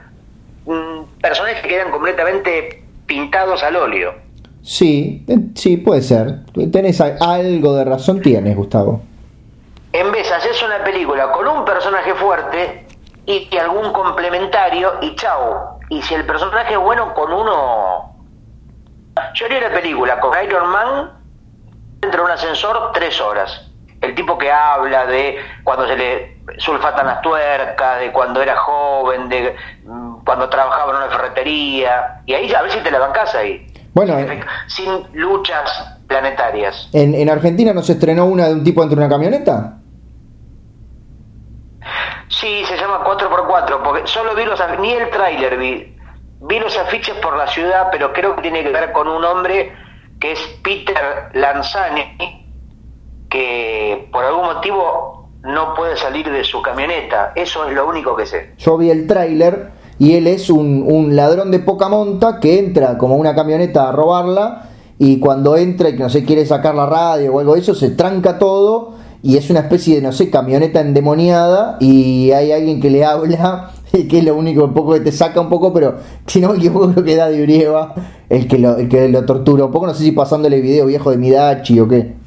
mm, 0.66 1.22
personajes 1.22 1.62
quedan 1.62 1.92
completamente 1.92 2.84
pintados 3.06 3.62
al 3.64 3.76
óleo. 3.76 4.16
Sí, 4.64 5.26
sí, 5.56 5.78
puede 5.78 6.02
ser. 6.02 6.46
Tenés 6.72 7.00
algo 7.00 7.76
de 7.76 7.86
razón, 7.86 8.22
tienes, 8.22 8.56
Gustavo. 8.56 9.02
En 9.94 10.12
vez 10.12 10.28
de 10.28 10.36
hacerse 10.36 10.66
una 10.66 10.84
película 10.84 11.32
con 11.32 11.48
un 11.48 11.64
personaje 11.64 12.14
fuerte 12.16 12.88
y 13.26 13.56
algún 13.58 13.92
complementario 13.94 14.94
y 15.02 15.16
chao. 15.16 15.80
Y 15.90 16.02
si 16.02 16.16
el 16.16 16.26
personaje 16.26 16.74
es 16.74 16.80
bueno, 16.80 17.14
con 17.14 17.32
uno... 17.32 18.16
Yo 19.36 19.46
haría 19.46 19.62
la 19.62 19.72
película 19.72 20.20
con 20.20 20.32
Iron 20.44 20.70
Man 20.70 21.12
dentro 22.02 22.22
de 22.22 22.26
un 22.26 22.32
ascensor 22.32 22.92
tres 22.94 23.20
horas 23.22 23.69
el 24.02 24.16
tipo 24.16 24.38
que 24.38 24.52
habla 24.52 25.06
de 25.06 25.38
cuando 25.64 25.88
se 25.88 25.96
le 25.96 26.40
sulfatan 26.58 27.06
las 27.06 27.22
tuercas, 27.22 28.00
de 28.00 28.12
cuando 28.12 28.42
era 28.42 28.56
joven, 28.58 29.30
de 29.30 29.56
mm, 29.84 30.24
cuando 30.24 30.50
trabajaba 30.50 30.92
en 30.92 30.98
una 30.98 31.10
ferretería, 31.10 32.22
y 32.26 32.34
ahí 32.34 32.54
a 32.54 32.62
ver 32.62 32.72
si 32.72 32.80
te 32.80 32.92
la 32.92 33.00
bancas 33.00 33.36
ahí. 33.36 33.66
Bueno, 33.94 34.16
sin 34.68 35.08
luchas 35.14 35.98
planetarias. 36.08 36.90
¿En, 36.94 37.14
¿En 37.16 37.30
Argentina 37.30 37.74
no 37.74 37.82
se 37.82 37.94
estrenó 37.94 38.26
una 38.26 38.48
de 38.48 38.54
un 38.54 38.64
tipo 38.64 38.82
dentro 38.82 39.00
de 39.00 39.06
una 39.06 39.14
camioneta? 39.14 39.80
Sí, 42.30 42.64
se 42.66 42.78
llama 42.78 43.04
4x4, 43.04 43.82
porque 43.84 44.08
solo 44.08 44.36
vi 44.36 44.46
los 44.46 44.62
ni 44.80 44.92
el 44.94 45.10
tráiler 45.10 45.58
vi. 45.58 45.96
Vi 46.42 46.60
los 46.60 46.78
afiches 46.78 47.16
por 47.16 47.36
la 47.36 47.48
ciudad, 47.48 47.90
pero 47.92 48.14
creo 48.14 48.36
que 48.36 48.44
tiene 48.44 48.64
que 48.64 48.70
ver 48.70 48.92
con 48.92 49.08
un 49.08 49.26
hombre 49.26 49.74
que 50.20 50.34
es 50.34 50.40
Peter 50.64 51.30
Lanzani, 51.34 52.49
que 53.30 54.10
por 54.12 54.24
algún 54.24 54.46
motivo 54.46 55.30
no 55.44 55.74
puede 55.76 55.96
salir 55.98 56.30
de 56.30 56.44
su 56.44 56.62
camioneta. 56.62 57.34
Eso 57.36 57.66
es 57.66 57.74
lo 57.74 57.88
único 57.88 58.16
que 58.16 58.26
sé. 58.26 58.54
Yo 58.58 58.78
vi 58.78 58.90
el 58.90 59.08
tráiler 59.08 59.72
y 59.98 60.16
él 60.16 60.28
es 60.28 60.50
un, 60.50 60.84
un, 60.88 61.16
ladrón 61.16 61.52
de 61.52 61.60
poca 61.60 61.90
monta 61.90 62.40
que 62.40 62.60
entra 62.60 62.98
como 62.98 63.16
una 63.16 63.36
camioneta 63.36 63.90
a 63.90 63.92
robarla 63.92 64.70
y 64.98 65.20
cuando 65.20 65.56
entra 65.58 65.90
y 65.90 65.96
que 65.96 66.04
no 66.04 66.10
sé 66.10 66.26
quiere 66.26 66.46
sacar 66.46 66.76
la 66.76 66.86
radio 66.86 67.34
o 67.34 67.40
algo 67.40 67.54
de 67.54 67.62
eso 67.62 67.76
se 67.76 67.90
tranca 67.92 68.40
todo 68.40 68.96
y 69.22 69.38
es 69.38 69.50
una 69.50 69.62
especie 69.62 69.96
de 69.96 70.02
no 70.02 70.12
sé 70.14 70.30
camioneta 70.30 70.80
endemoniada 70.80 71.78
y 71.82 72.32
hay 72.32 72.52
alguien 72.54 72.80
que 72.80 72.90
le 72.90 73.04
habla 73.04 73.72
que 73.92 74.20
es 74.20 74.24
lo 74.24 74.36
único 74.36 74.64
un 74.64 74.74
poco 74.74 74.94
que 74.94 75.02
te 75.02 75.12
saca 75.12 75.42
un 75.42 75.50
poco 75.50 75.74
pero 75.74 75.98
si 76.26 76.40
no 76.40 76.50
me 76.50 76.58
equivoco 76.58 76.92
creo 76.92 77.04
que 77.04 77.16
da 77.16 77.30
de 77.30 77.44
Urieva 77.44 77.94
el 78.30 78.48
que 78.48 78.58
lo, 78.58 78.78
el 78.78 78.88
que 78.88 79.10
lo 79.10 79.26
tortura 79.26 79.66
un 79.66 79.72
poco 79.72 79.88
no 79.88 79.94
sé 79.94 80.04
si 80.04 80.12
pasándole 80.14 80.62
video 80.62 80.86
viejo 80.86 81.12
de 81.12 81.18
Midachi 81.18 81.80
o 81.80 81.88
qué 81.88 82.19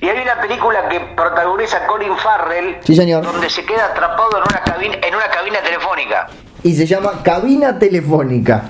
y 0.00 0.08
hay 0.08 0.20
una 0.20 0.40
película 0.40 0.88
que 0.88 1.00
protagoniza 1.00 1.86
Colin 1.86 2.16
Farrell, 2.16 2.78
sí, 2.84 2.94
señor. 2.94 3.24
donde 3.24 3.50
se 3.50 3.64
queda 3.64 3.86
atrapado 3.86 4.38
en 4.38 4.42
una 4.42 4.62
cabina, 4.62 4.96
en 5.02 5.14
una 5.14 5.28
cabina 5.28 5.58
telefónica. 5.60 6.26
Y 6.62 6.74
se 6.74 6.86
llama 6.86 7.22
Cabina 7.22 7.78
Telefónica. 7.78 8.62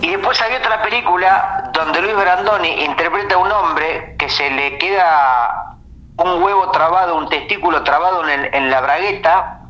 Y 0.00 0.10
después 0.10 0.40
hay 0.42 0.54
otra 0.54 0.82
película 0.82 1.70
donde 1.72 2.02
Luis 2.02 2.14
Brandoni 2.14 2.84
interpreta 2.84 3.36
a 3.36 3.38
un 3.38 3.50
hombre 3.50 4.16
que 4.18 4.28
se 4.28 4.50
le 4.50 4.76
queda 4.78 5.76
un 6.18 6.42
huevo 6.42 6.70
trabado, 6.70 7.16
un 7.16 7.28
testículo 7.28 7.82
trabado 7.82 8.28
en, 8.28 8.54
en 8.54 8.70
la 8.70 8.80
bragueta, 8.80 9.60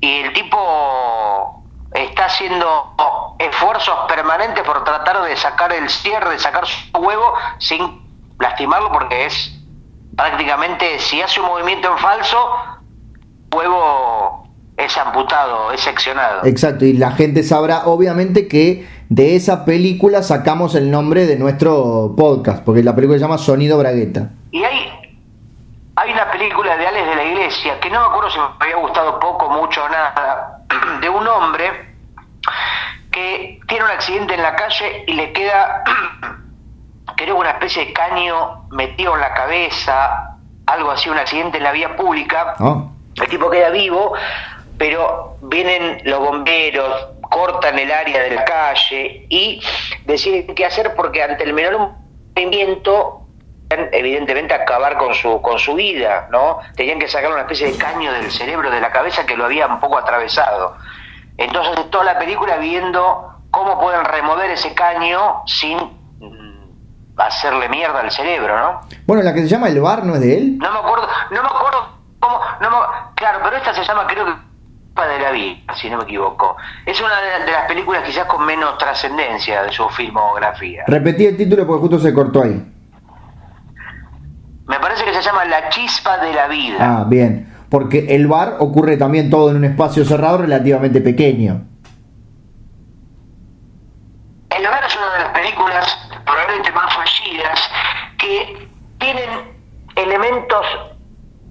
y 0.00 0.20
el 0.20 0.32
tipo 0.32 1.64
está 1.92 2.26
haciendo 2.26 2.94
esfuerzos 3.38 3.94
permanentes 4.08 4.62
por 4.64 4.84
tratar 4.84 5.22
de 5.22 5.36
sacar 5.36 5.72
el 5.72 5.88
cierre, 5.88 6.30
de 6.30 6.38
sacar 6.38 6.66
su 6.66 6.98
huevo 6.98 7.34
sin 7.58 8.05
lastimarlo 8.38 8.92
porque 8.92 9.26
es 9.26 9.52
prácticamente, 10.16 10.98
si 10.98 11.20
hace 11.20 11.40
un 11.40 11.46
movimiento 11.46 11.90
en 11.90 11.98
falso, 11.98 12.38
huevo 13.54 14.48
es 14.76 14.96
amputado, 14.98 15.72
es 15.72 15.80
seccionado. 15.80 16.44
Exacto, 16.44 16.84
y 16.84 16.92
la 16.92 17.12
gente 17.12 17.42
sabrá 17.42 17.86
obviamente 17.86 18.48
que 18.48 18.86
de 19.08 19.36
esa 19.36 19.64
película 19.64 20.22
sacamos 20.22 20.74
el 20.74 20.90
nombre 20.90 21.26
de 21.26 21.36
nuestro 21.36 22.14
podcast, 22.16 22.64
porque 22.64 22.82
la 22.82 22.94
película 22.94 23.18
se 23.18 23.24
llama 23.24 23.38
Sonido 23.38 23.78
Bragueta. 23.78 24.30
Y 24.50 24.62
hay, 24.64 25.14
hay 25.96 26.12
una 26.12 26.30
película 26.30 26.76
de 26.76 26.86
Alex 26.86 27.06
de 27.06 27.16
la 27.16 27.24
Iglesia, 27.24 27.80
que 27.80 27.90
no 27.90 28.00
me 28.00 28.06
acuerdo 28.06 28.30
si 28.30 28.38
me 28.38 28.44
había 28.60 28.76
gustado 28.76 29.18
poco, 29.20 29.50
mucho 29.50 29.84
o 29.84 29.88
nada, 29.88 30.62
de 31.00 31.08
un 31.08 31.26
hombre 31.26 31.94
que 33.10 33.60
tiene 33.66 33.84
un 33.84 33.90
accidente 33.90 34.34
en 34.34 34.42
la 34.42 34.54
calle 34.56 35.04
y 35.06 35.12
le 35.14 35.32
queda 35.32 35.84
creo 37.16 37.36
una 37.36 37.50
especie 37.50 37.86
de 37.86 37.92
caño 37.92 38.66
metido 38.70 39.14
en 39.14 39.20
la 39.20 39.34
cabeza, 39.34 40.36
algo 40.66 40.90
así, 40.90 41.08
un 41.08 41.18
accidente 41.18 41.58
en 41.58 41.64
la 41.64 41.72
vía 41.72 41.96
pública. 41.96 42.54
Ah. 42.58 42.84
El 43.16 43.28
tipo 43.28 43.50
queda 43.50 43.70
vivo, 43.70 44.12
pero 44.78 45.36
vienen 45.40 46.02
los 46.04 46.20
bomberos, 46.20 47.08
cortan 47.22 47.78
el 47.78 47.90
área 47.90 48.22
de 48.22 48.30
la 48.30 48.44
calle 48.44 49.26
y 49.28 49.62
deciden 50.04 50.54
qué 50.54 50.66
hacer 50.66 50.94
porque 50.94 51.22
ante 51.22 51.44
el 51.44 51.54
menor 51.54 51.92
movimiento 52.34 53.22
evidentemente 53.68 54.54
acabar 54.54 54.96
con 54.96 55.12
su 55.14 55.40
con 55.42 55.58
su 55.58 55.74
vida, 55.74 56.28
¿no? 56.30 56.60
Tenían 56.76 56.98
que 56.98 57.08
sacar 57.08 57.32
una 57.32 57.40
especie 57.40 57.72
de 57.72 57.78
caño 57.78 58.12
del 58.12 58.30
cerebro 58.30 58.70
de 58.70 58.80
la 58.80 58.92
cabeza 58.92 59.26
que 59.26 59.36
lo 59.36 59.44
había 59.44 59.66
un 59.66 59.80
poco 59.80 59.98
atravesado. 59.98 60.76
Entonces 61.36 61.90
toda 61.90 62.04
la 62.04 62.18
película 62.18 62.58
viendo 62.58 63.32
cómo 63.50 63.80
pueden 63.80 64.04
remover 64.04 64.50
ese 64.50 64.72
caño 64.74 65.42
sin 65.46 65.78
hacerle 67.16 67.68
mierda 67.68 68.00
al 68.00 68.10
cerebro, 68.10 68.58
¿no? 68.58 68.80
Bueno, 69.06 69.22
la 69.22 69.32
que 69.32 69.40
se 69.40 69.48
llama 69.48 69.68
El 69.68 69.80
Bar, 69.80 70.04
¿no 70.04 70.14
es 70.14 70.20
de 70.20 70.36
él? 70.36 70.58
No 70.58 70.70
me 70.70 70.78
acuerdo, 70.78 71.08
no 71.30 71.42
me 71.42 71.48
acuerdo 71.48 71.88
cómo, 72.20 72.40
no 72.60 72.70
me, 72.70 72.76
claro, 73.14 73.40
pero 73.42 73.56
esta 73.56 73.74
se 73.74 73.84
llama 73.84 74.06
creo 74.06 74.26
que 74.26 74.46
de 75.04 75.18
la 75.20 75.30
vida, 75.30 75.74
si 75.74 75.90
no 75.90 75.98
me 75.98 76.04
equivoco. 76.04 76.56
Es 76.86 76.98
una 77.00 77.20
de 77.44 77.52
las 77.52 77.66
películas 77.66 78.02
quizás 78.04 78.24
con 78.24 78.44
menos 78.46 78.78
trascendencia 78.78 79.62
de 79.62 79.72
su 79.72 79.86
filmografía. 79.90 80.84
Repetí 80.86 81.26
el 81.26 81.36
título 81.36 81.66
porque 81.66 81.80
justo 81.82 81.98
se 81.98 82.14
cortó 82.14 82.42
ahí. 82.42 82.72
Me 84.66 84.80
parece 84.80 85.04
que 85.04 85.12
se 85.12 85.22
llama 85.22 85.44
La 85.44 85.68
chispa 85.68 86.18
de 86.18 86.32
la 86.32 86.48
vida. 86.48 86.76
Ah, 86.80 87.04
bien. 87.06 87.54
Porque 87.68 88.14
el 88.14 88.26
bar 88.26 88.56
ocurre 88.58 88.96
también 88.96 89.28
todo 89.28 89.50
en 89.50 89.56
un 89.56 89.64
espacio 89.64 90.04
cerrado 90.04 90.38
relativamente 90.38 91.00
pequeño. 91.00 91.62
El 94.50 94.64
bar 94.64 94.84
es 94.84 94.96
una 94.96 95.12
de 95.12 95.18
las 95.18 95.28
películas 95.32 95.98
probablemente 96.24 96.72
más 96.72 96.94
fallidas, 96.94 97.70
que 98.18 98.68
tienen 99.06 99.30
elementos 99.94 100.66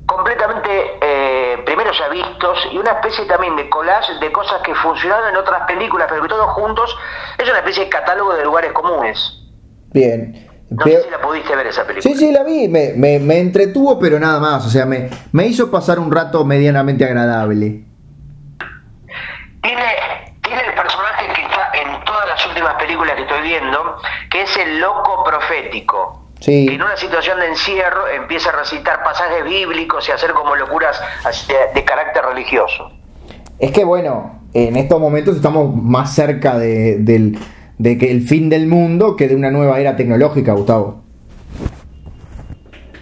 completamente, 0.06 0.70
eh, 1.02 1.58
primero 1.66 1.92
ya 1.94 2.10
vistos, 2.10 2.68
y 2.72 2.78
una 2.78 2.92
especie 2.92 3.26
también 3.26 3.56
de 3.56 3.70
collage 3.70 4.14
de 4.20 4.32
cosas 4.32 4.62
que 4.62 4.76
funcionaron 4.76 5.30
en 5.30 5.38
otras 5.38 5.66
películas, 5.66 6.08
pero 6.10 6.22
que 6.22 6.28
todos 6.28 6.52
juntos 6.52 6.96
es 7.38 7.48
una 7.50 7.60
especie 7.60 7.86
de 7.86 7.90
catálogo 7.90 8.34
de 8.34 8.44
lugares 8.44 8.74
comunes. 8.74 9.42
Bien. 9.94 10.48
No 10.70 10.84
sé 10.84 11.04
si 11.04 11.10
la 11.10 11.22
pudiste 11.22 11.56
ver 11.56 11.68
esa 11.68 11.86
película. 11.86 12.14
Sí, 12.14 12.20
sí, 12.20 12.32
la 12.32 12.44
vi, 12.44 12.68
me, 12.68 12.94
me, 12.96 13.20
me 13.20 13.40
entretuvo, 13.40 13.98
pero 13.98 14.20
nada 14.20 14.40
más, 14.40 14.66
o 14.66 14.70
sea, 14.70 14.86
me, 14.86 15.10
me 15.32 15.46
hizo 15.46 15.72
pasar 15.72 15.98
un 15.98 16.12
rato 16.12 16.44
medianamente 16.44 17.06
agradable. 17.06 17.86
Tiene 19.62 19.84
tiene 20.44 20.62
el 20.62 20.74
personaje 20.76 21.28
que 21.34 21.42
está 21.42 21.72
en 21.74 22.04
todas 22.04 22.28
las 22.28 22.46
últimas 22.48 22.76
películas 22.76 23.16
que 23.16 23.22
estoy 23.22 23.42
viendo, 23.42 23.98
que 24.30 24.42
es 24.42 24.58
el 24.58 24.80
loco 24.80 25.24
profético. 25.24 26.25
Sí. 26.46 26.68
En 26.70 26.80
una 26.80 26.96
situación 26.96 27.40
de 27.40 27.48
encierro 27.48 28.08
empieza 28.08 28.50
a 28.50 28.52
recitar 28.52 29.04
pasajes 29.04 29.44
bíblicos 29.44 30.08
y 30.08 30.12
a 30.12 30.14
hacer 30.14 30.32
como 30.32 30.56
locuras 30.56 31.02
de, 31.74 31.84
carácter 31.84 32.24
religioso. 32.24 32.92
Es 33.58 33.72
que 33.72 33.84
bueno, 33.84 34.42
en 34.54 34.76
estos 34.76 35.00
momentos 35.00 35.38
estamos 35.38 35.76
más 35.76 36.14
cerca 36.14 36.60
de, 36.60 36.98
de 37.80 37.98
que 37.98 38.12
el 38.12 38.28
fin 38.28 38.52
del 38.52 38.68
mundo 38.68 39.16
que 39.16 39.28
de 39.28 39.36
una 39.36 39.50
nueva 39.50 39.80
era 39.80 39.96
tecnológica, 39.96 40.54
Gustavo. 40.54 41.02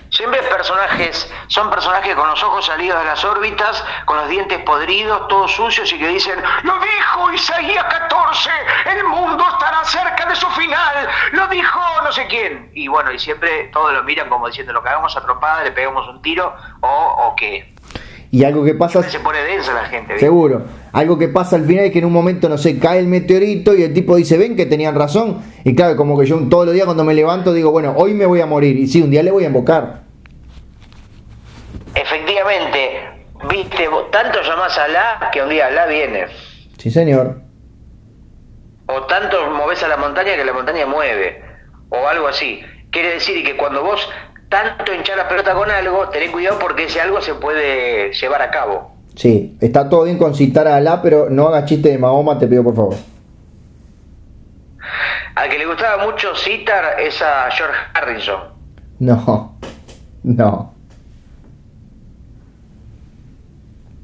Siempre 0.10 0.40
personajes 0.44 1.30
son 1.54 1.70
personajes 1.70 2.16
con 2.16 2.28
los 2.28 2.42
ojos 2.42 2.66
salidos 2.66 2.98
de 2.98 3.06
las 3.06 3.24
órbitas, 3.24 3.86
con 4.06 4.18
los 4.18 4.28
dientes 4.28 4.58
podridos, 4.64 5.28
todos 5.28 5.52
sucios 5.52 5.94
y 5.94 6.00
que 6.00 6.08
dicen, 6.08 6.34
lo 6.64 6.74
dijo 6.80 7.32
Isaías 7.32 7.84
14, 7.84 8.50
el 8.98 9.04
mundo 9.04 9.44
estará 9.52 9.84
cerca 9.86 10.26
de 10.28 10.36
su 10.36 10.48
final, 10.48 11.08
lo 11.34 11.48
dijo 11.50 11.80
no 12.04 12.12
sé 12.12 12.26
quién. 12.28 12.72
Y 12.74 12.88
bueno, 12.88 13.12
y 13.12 13.20
siempre 13.20 13.70
todos 13.72 13.94
lo 13.94 14.04
miran 14.04 14.30
como 14.30 14.48
diciendo, 14.48 14.74
lo 14.74 14.82
cagamos 14.82 15.16
a 15.16 15.22
tropada, 15.22 15.64
le 15.64 15.72
pegamos 15.72 16.08
un 16.08 16.24
tiro 16.24 16.56
o, 16.82 16.88
o 16.88 17.36
qué. 17.36 17.72
Y 18.32 18.46
algo 18.46 18.64
que 18.64 18.74
pasa... 18.74 19.04
Se 19.04 19.20
pone 19.20 19.44
densa 19.44 19.74
la 19.74 19.86
gente. 19.86 20.18
Seguro. 20.18 20.64
Algo 20.92 21.20
que 21.20 21.28
pasa 21.28 21.56
al 21.56 21.66
final 21.66 21.86
es 21.86 21.92
que 21.92 22.00
en 22.00 22.06
un 22.06 22.14
momento, 22.14 22.50
no 22.50 22.58
sé, 22.58 22.80
cae 22.80 22.98
el 22.98 23.06
meteorito 23.06 23.76
y 23.76 23.84
el 23.84 23.94
tipo 23.94 24.16
dice, 24.16 24.40
ven 24.40 24.56
que 24.56 24.66
tenían 24.66 24.96
razón. 24.96 25.44
Y 25.64 25.76
claro, 25.76 25.96
como 25.98 26.18
que 26.18 26.26
yo 26.26 26.40
todos 26.50 26.66
los 26.66 26.74
días 26.74 26.86
cuando 26.86 27.04
me 27.04 27.14
levanto 27.14 27.54
digo, 27.54 27.70
bueno, 27.70 27.94
hoy 27.96 28.16
me 28.16 28.26
voy 28.26 28.42
a 28.42 28.48
morir. 28.48 28.76
Y 28.76 28.88
sí, 28.88 29.04
un 29.04 29.12
día 29.12 29.22
le 29.22 29.30
voy 29.30 29.44
a 29.44 29.48
invocar. 29.48 30.03
Efectivamente, 31.96 33.10
viste, 33.50 33.90
tanto 34.12 34.42
llamás 34.42 34.78
a 34.78 34.88
la 34.88 35.30
que 35.32 35.42
un 35.42 35.50
día 35.50 35.70
la 35.70 35.86
viene. 35.86 36.26
Sí, 36.78 36.90
señor. 36.90 37.38
O 38.88 39.04
tanto 39.04 39.50
moves 39.52 39.82
a 39.84 39.88
la 39.88 39.98
montaña 39.98 40.36
que 40.36 40.44
la 40.44 40.54
montaña 40.54 40.86
mueve. 40.86 41.44
O 41.90 42.08
algo 42.08 42.28
así. 42.28 42.62
Quiere 42.92 43.14
decir 43.14 43.46
que 43.46 43.56
cuando 43.56 43.84
vos 43.84 44.10
tanto 44.50 44.94
hinchar 44.94 45.18
la 45.18 45.28
pelota 45.28 45.54
con 45.54 45.70
algo, 45.72 46.10
tenés 46.10 46.32
cuidado 46.32 46.60
porque 46.60 46.86
ese 46.86 47.02
algo 47.02 47.22
se 47.22 47.36
puede 47.36 48.12
llevar 48.14 48.42
a 48.42 48.52
cabo. 48.52 48.92
Sí, 49.16 49.58
está 49.62 49.90
todo 49.90 50.04
bien 50.04 50.18
con 50.18 50.34
citar 50.36 50.68
a 50.68 50.76
Alá, 50.78 51.02
pero 51.02 51.28
no 51.30 51.48
hagas 51.48 51.66
chiste 51.66 51.90
de 51.90 51.98
Mahoma, 51.98 52.38
te 52.38 52.48
pido 52.48 52.64
por 52.64 52.76
favor. 52.76 52.96
Al 55.36 55.50
que 55.50 55.58
le 55.58 55.66
gustaba 55.66 56.04
mucho 56.06 56.36
citar 56.36 57.00
es 57.00 57.22
a 57.22 57.50
George 57.52 57.78
Harrison. 57.94 58.42
No, 59.00 59.58
no. 60.24 60.73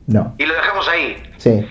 No. 0.10 0.34
Y 0.40 0.46
lo 0.46 0.56
dejamos 0.56 0.90
ahí. 0.90 1.24
Sí. 1.38 1.68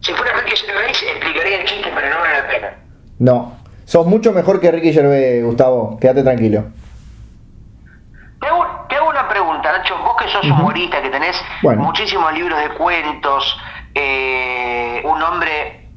Si 0.00 0.12
fuera 0.12 0.32
Ricky 0.40 0.56
Gervais 0.56 1.02
explicaría 1.02 1.60
el 1.60 1.66
chiste, 1.66 1.90
pero 1.94 2.10
no 2.10 2.20
vale 2.20 2.38
la 2.38 2.48
pena. 2.48 2.74
No. 3.20 3.56
Sos 3.84 4.06
mucho 4.06 4.32
mejor 4.32 4.60
que 4.60 4.72
Ricky 4.72 4.92
Gervais, 4.92 5.44
Gustavo. 5.44 5.96
Quédate 6.00 6.24
tranquilo. 6.24 6.64
Te 8.40 8.96
hago, 8.96 9.08
una 9.08 9.28
pregunta, 9.28 9.72
Nacho. 9.72 9.96
Vos 9.98 10.16
que 10.16 10.28
sos 10.28 10.44
humorista, 10.44 11.00
que 11.00 11.10
tenés 11.10 11.40
muchísimos 11.62 12.32
libros 12.34 12.58
de 12.58 12.70
cuentos, 12.70 13.56
eh, 13.94 15.00
un 15.04 15.22
hombre 15.22 15.88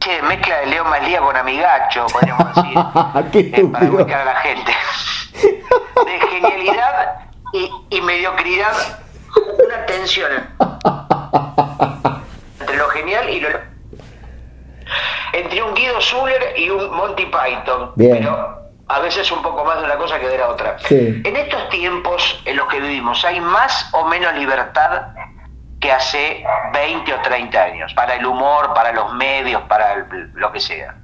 che, 0.00 0.20
mezcla 0.22 0.56
de 0.58 0.66
Leo 0.66 0.84
Maslía 0.84 1.20
con 1.20 1.36
Amigacho, 1.36 2.06
podríamos 2.12 2.54
decir, 3.32 3.54
eh, 3.54 3.64
para 3.72 3.86
ubicar 3.86 4.20
a 4.20 4.24
la 4.24 4.36
gente. 4.36 4.72
De 5.32 6.20
genialidad 6.28 7.28
y, 7.90 8.00
mediocridad, 8.00 8.72
una 9.36 9.86
tensión 9.86 10.30
entre 12.60 12.76
lo 12.76 12.88
genial 12.88 13.28
y 13.30 13.40
lo 13.40 13.48
entre 15.32 15.62
un 15.62 15.74
Guido 15.74 16.00
Zuller 16.00 16.54
y 16.56 16.70
un 16.70 16.90
Monty 16.90 17.26
Python. 17.26 17.92
Pero 17.96 18.70
a 18.88 19.00
veces 19.00 19.30
un 19.30 19.42
poco 19.42 19.64
más 19.64 19.78
de 19.78 19.84
una 19.84 19.96
cosa 19.96 20.18
que 20.18 20.28
de 20.28 20.38
la 20.38 20.48
otra. 20.48 20.76
En 20.90 21.36
estos 21.36 21.68
tiempos 21.68 22.40
en 22.44 22.56
los 22.56 22.66
que 22.68 22.80
vivimos, 22.80 23.24
¿hay 23.24 23.40
más 23.40 23.90
o 23.92 24.04
menos 24.06 24.34
libertad 24.34 25.08
que 25.80 25.92
hace 25.92 26.44
20 26.72 27.12
o 27.12 27.20
30 27.20 27.62
años? 27.62 27.94
Para 27.94 28.14
el 28.14 28.26
humor, 28.26 28.72
para 28.74 28.92
los 28.92 29.12
medios, 29.14 29.62
para 29.62 30.06
lo 30.34 30.52
que 30.52 30.60
sea. 30.60 30.96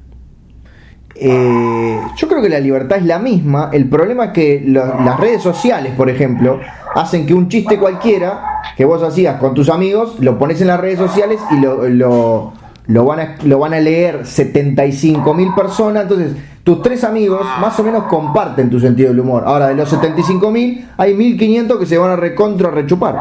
Eh, 1.16 2.00
yo 2.16 2.28
creo 2.28 2.42
que 2.42 2.48
la 2.48 2.60
libertad 2.60 2.98
es 2.98 3.04
la 3.04 3.18
misma. 3.18 3.70
El 3.72 3.88
problema 3.88 4.26
es 4.26 4.30
que 4.32 4.62
las 4.66 5.18
redes 5.18 5.42
sociales, 5.42 5.92
por 5.96 6.10
ejemplo, 6.10 6.60
hacen 6.94 7.26
que 7.26 7.34
un 7.34 7.48
chiste 7.48 7.78
cualquiera 7.78 8.62
que 8.76 8.84
vos 8.84 9.02
hacías 9.02 9.38
con 9.38 9.54
tus 9.54 9.68
amigos, 9.68 10.16
lo 10.20 10.38
pones 10.38 10.60
en 10.60 10.68
las 10.68 10.80
redes 10.80 10.98
sociales 10.98 11.40
y 11.50 11.60
lo, 11.60 11.88
lo, 11.88 12.52
lo 12.86 13.04
van, 13.04 13.20
a, 13.20 13.36
lo 13.44 13.58
van 13.58 13.74
a 13.74 13.80
leer 13.80 14.26
75 14.26 15.34
mil 15.34 15.54
personas. 15.54 16.02
Entonces, 16.02 16.36
tus 16.64 16.80
tres 16.80 17.04
amigos 17.04 17.46
más 17.60 17.78
o 17.78 17.84
menos 17.84 18.04
comparten 18.04 18.70
tu 18.70 18.80
sentido 18.80 19.10
del 19.10 19.20
humor. 19.20 19.44
Ahora, 19.46 19.68
de 19.68 19.74
los 19.74 19.92
75.000, 19.92 20.92
hay 20.96 21.14
1.500 21.14 21.78
que 21.78 21.86
se 21.86 21.98
van 21.98 22.10
a 22.10 22.16
recontra 22.16 22.70
rechupar. 22.70 23.20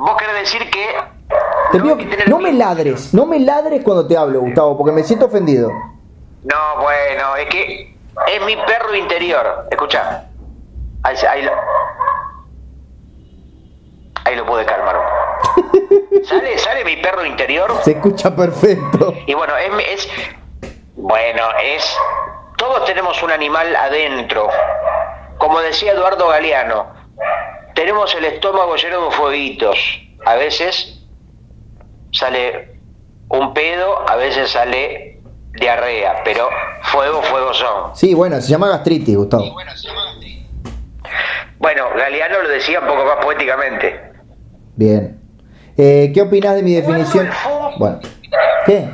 ¿Vos 0.00 0.16
querés 0.18 0.40
decir 0.40 0.60
que... 0.70 2.28
no, 2.28 2.38
me 2.40 2.52
ladres, 2.52 3.14
no 3.14 3.26
me 3.26 3.38
ladres 3.38 3.82
cuando 3.84 4.06
te 4.06 4.16
hablo, 4.16 4.40
Gustavo, 4.40 4.76
porque 4.76 4.92
me 4.92 5.04
siento 5.04 5.26
ofendido. 5.26 5.70
No, 6.44 6.82
bueno, 6.82 7.36
es 7.36 7.46
que 7.48 7.96
es 8.26 8.42
mi 8.44 8.56
perro 8.56 8.94
interior. 8.94 9.66
Escucha, 9.70 10.24
ahí, 11.02 11.16
ahí, 11.28 11.42
lo, 11.42 11.52
ahí 14.24 14.36
lo 14.36 14.46
pude 14.46 14.64
calmar. 14.64 14.96
¿Sale, 16.24 16.58
¿Sale 16.58 16.84
mi 16.84 16.96
perro 16.96 17.24
interior? 17.24 17.72
Se 17.82 17.92
escucha 17.92 18.34
perfecto. 18.34 19.14
Y 19.26 19.34
bueno, 19.34 19.56
es, 19.56 19.72
es 19.88 20.08
bueno, 20.94 21.42
es. 21.62 21.96
Todos 22.56 22.84
tenemos 22.84 23.22
un 23.22 23.30
animal 23.30 23.74
adentro. 23.76 24.48
Como 25.38 25.60
decía 25.60 25.92
Eduardo 25.92 26.28
Galeano, 26.28 26.92
tenemos 27.74 28.12
el 28.16 28.24
estómago 28.24 28.74
lleno 28.76 29.04
de 29.04 29.10
fueguitos. 29.12 29.78
A 30.26 30.34
veces 30.34 31.00
sale 32.12 32.78
un 33.28 33.54
pedo, 33.54 34.08
a 34.08 34.16
veces 34.16 34.50
sale 34.50 35.17
diarrea, 35.60 36.22
pero 36.24 36.48
fuego, 36.82 37.22
fuego 37.22 37.52
son. 37.54 37.96
Sí, 37.96 38.14
bueno, 38.14 38.40
se 38.40 38.48
llama 38.48 38.68
gastritis, 38.68 39.16
Gustavo. 39.16 39.44
Sí, 39.44 39.50
bueno, 39.50 39.76
se 39.76 39.88
llama 39.88 40.04
gastritis. 40.04 40.46
Bueno, 41.58 41.84
Galeano 41.96 42.42
lo 42.42 42.48
decía 42.48 42.80
un 42.80 42.86
poco 42.86 43.04
más 43.04 43.16
poéticamente. 43.24 44.12
Bien. 44.76 45.20
Eh, 45.76 46.10
¿Qué 46.14 46.22
opinas 46.22 46.54
de 46.54 46.62
mi 46.62 46.74
definición? 46.74 47.28
Bueno, 47.78 48.00
¿qué? 48.66 48.88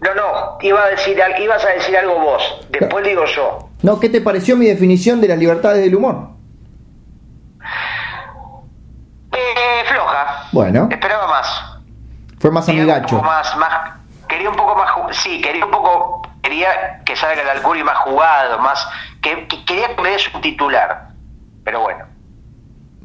No, 0.00 0.14
no, 0.14 0.58
iba 0.60 0.84
a 0.84 0.88
decir, 0.88 1.18
ibas 1.40 1.64
a 1.64 1.68
decir 1.70 1.96
algo 1.96 2.20
vos, 2.20 2.66
después 2.70 3.04
digo 3.04 3.24
yo. 3.24 3.68
No, 3.82 3.98
¿qué 3.98 4.08
te 4.08 4.20
pareció 4.20 4.56
mi 4.56 4.66
definición 4.66 5.20
de 5.20 5.28
las 5.28 5.38
libertades 5.38 5.82
del 5.82 5.94
humor? 5.94 6.30
Eh, 9.32 9.84
floja. 9.86 10.48
Bueno. 10.52 10.88
Esperaba 10.90 11.26
más. 11.26 11.78
Fue 12.38 12.50
más 12.50 12.68
amigacho. 12.68 13.20
más, 13.20 13.56
más, 13.56 13.97
quería 14.28 14.50
un 14.50 14.56
poco 14.56 14.74
más, 14.76 15.16
sí, 15.16 15.40
quería 15.40 15.64
un 15.64 15.70
poco, 15.70 16.22
quería 16.42 17.02
que 17.04 17.16
salga 17.16 17.52
el 17.52 17.78
y 17.78 17.82
más 17.82 17.98
jugado, 17.98 18.58
más, 18.58 18.88
que, 19.22 19.48
quería 19.66 19.94
que 19.96 20.02
me 20.02 20.10
des 20.10 20.32
un 20.34 20.40
titular, 20.40 21.08
pero 21.64 21.80
bueno. 21.80 22.04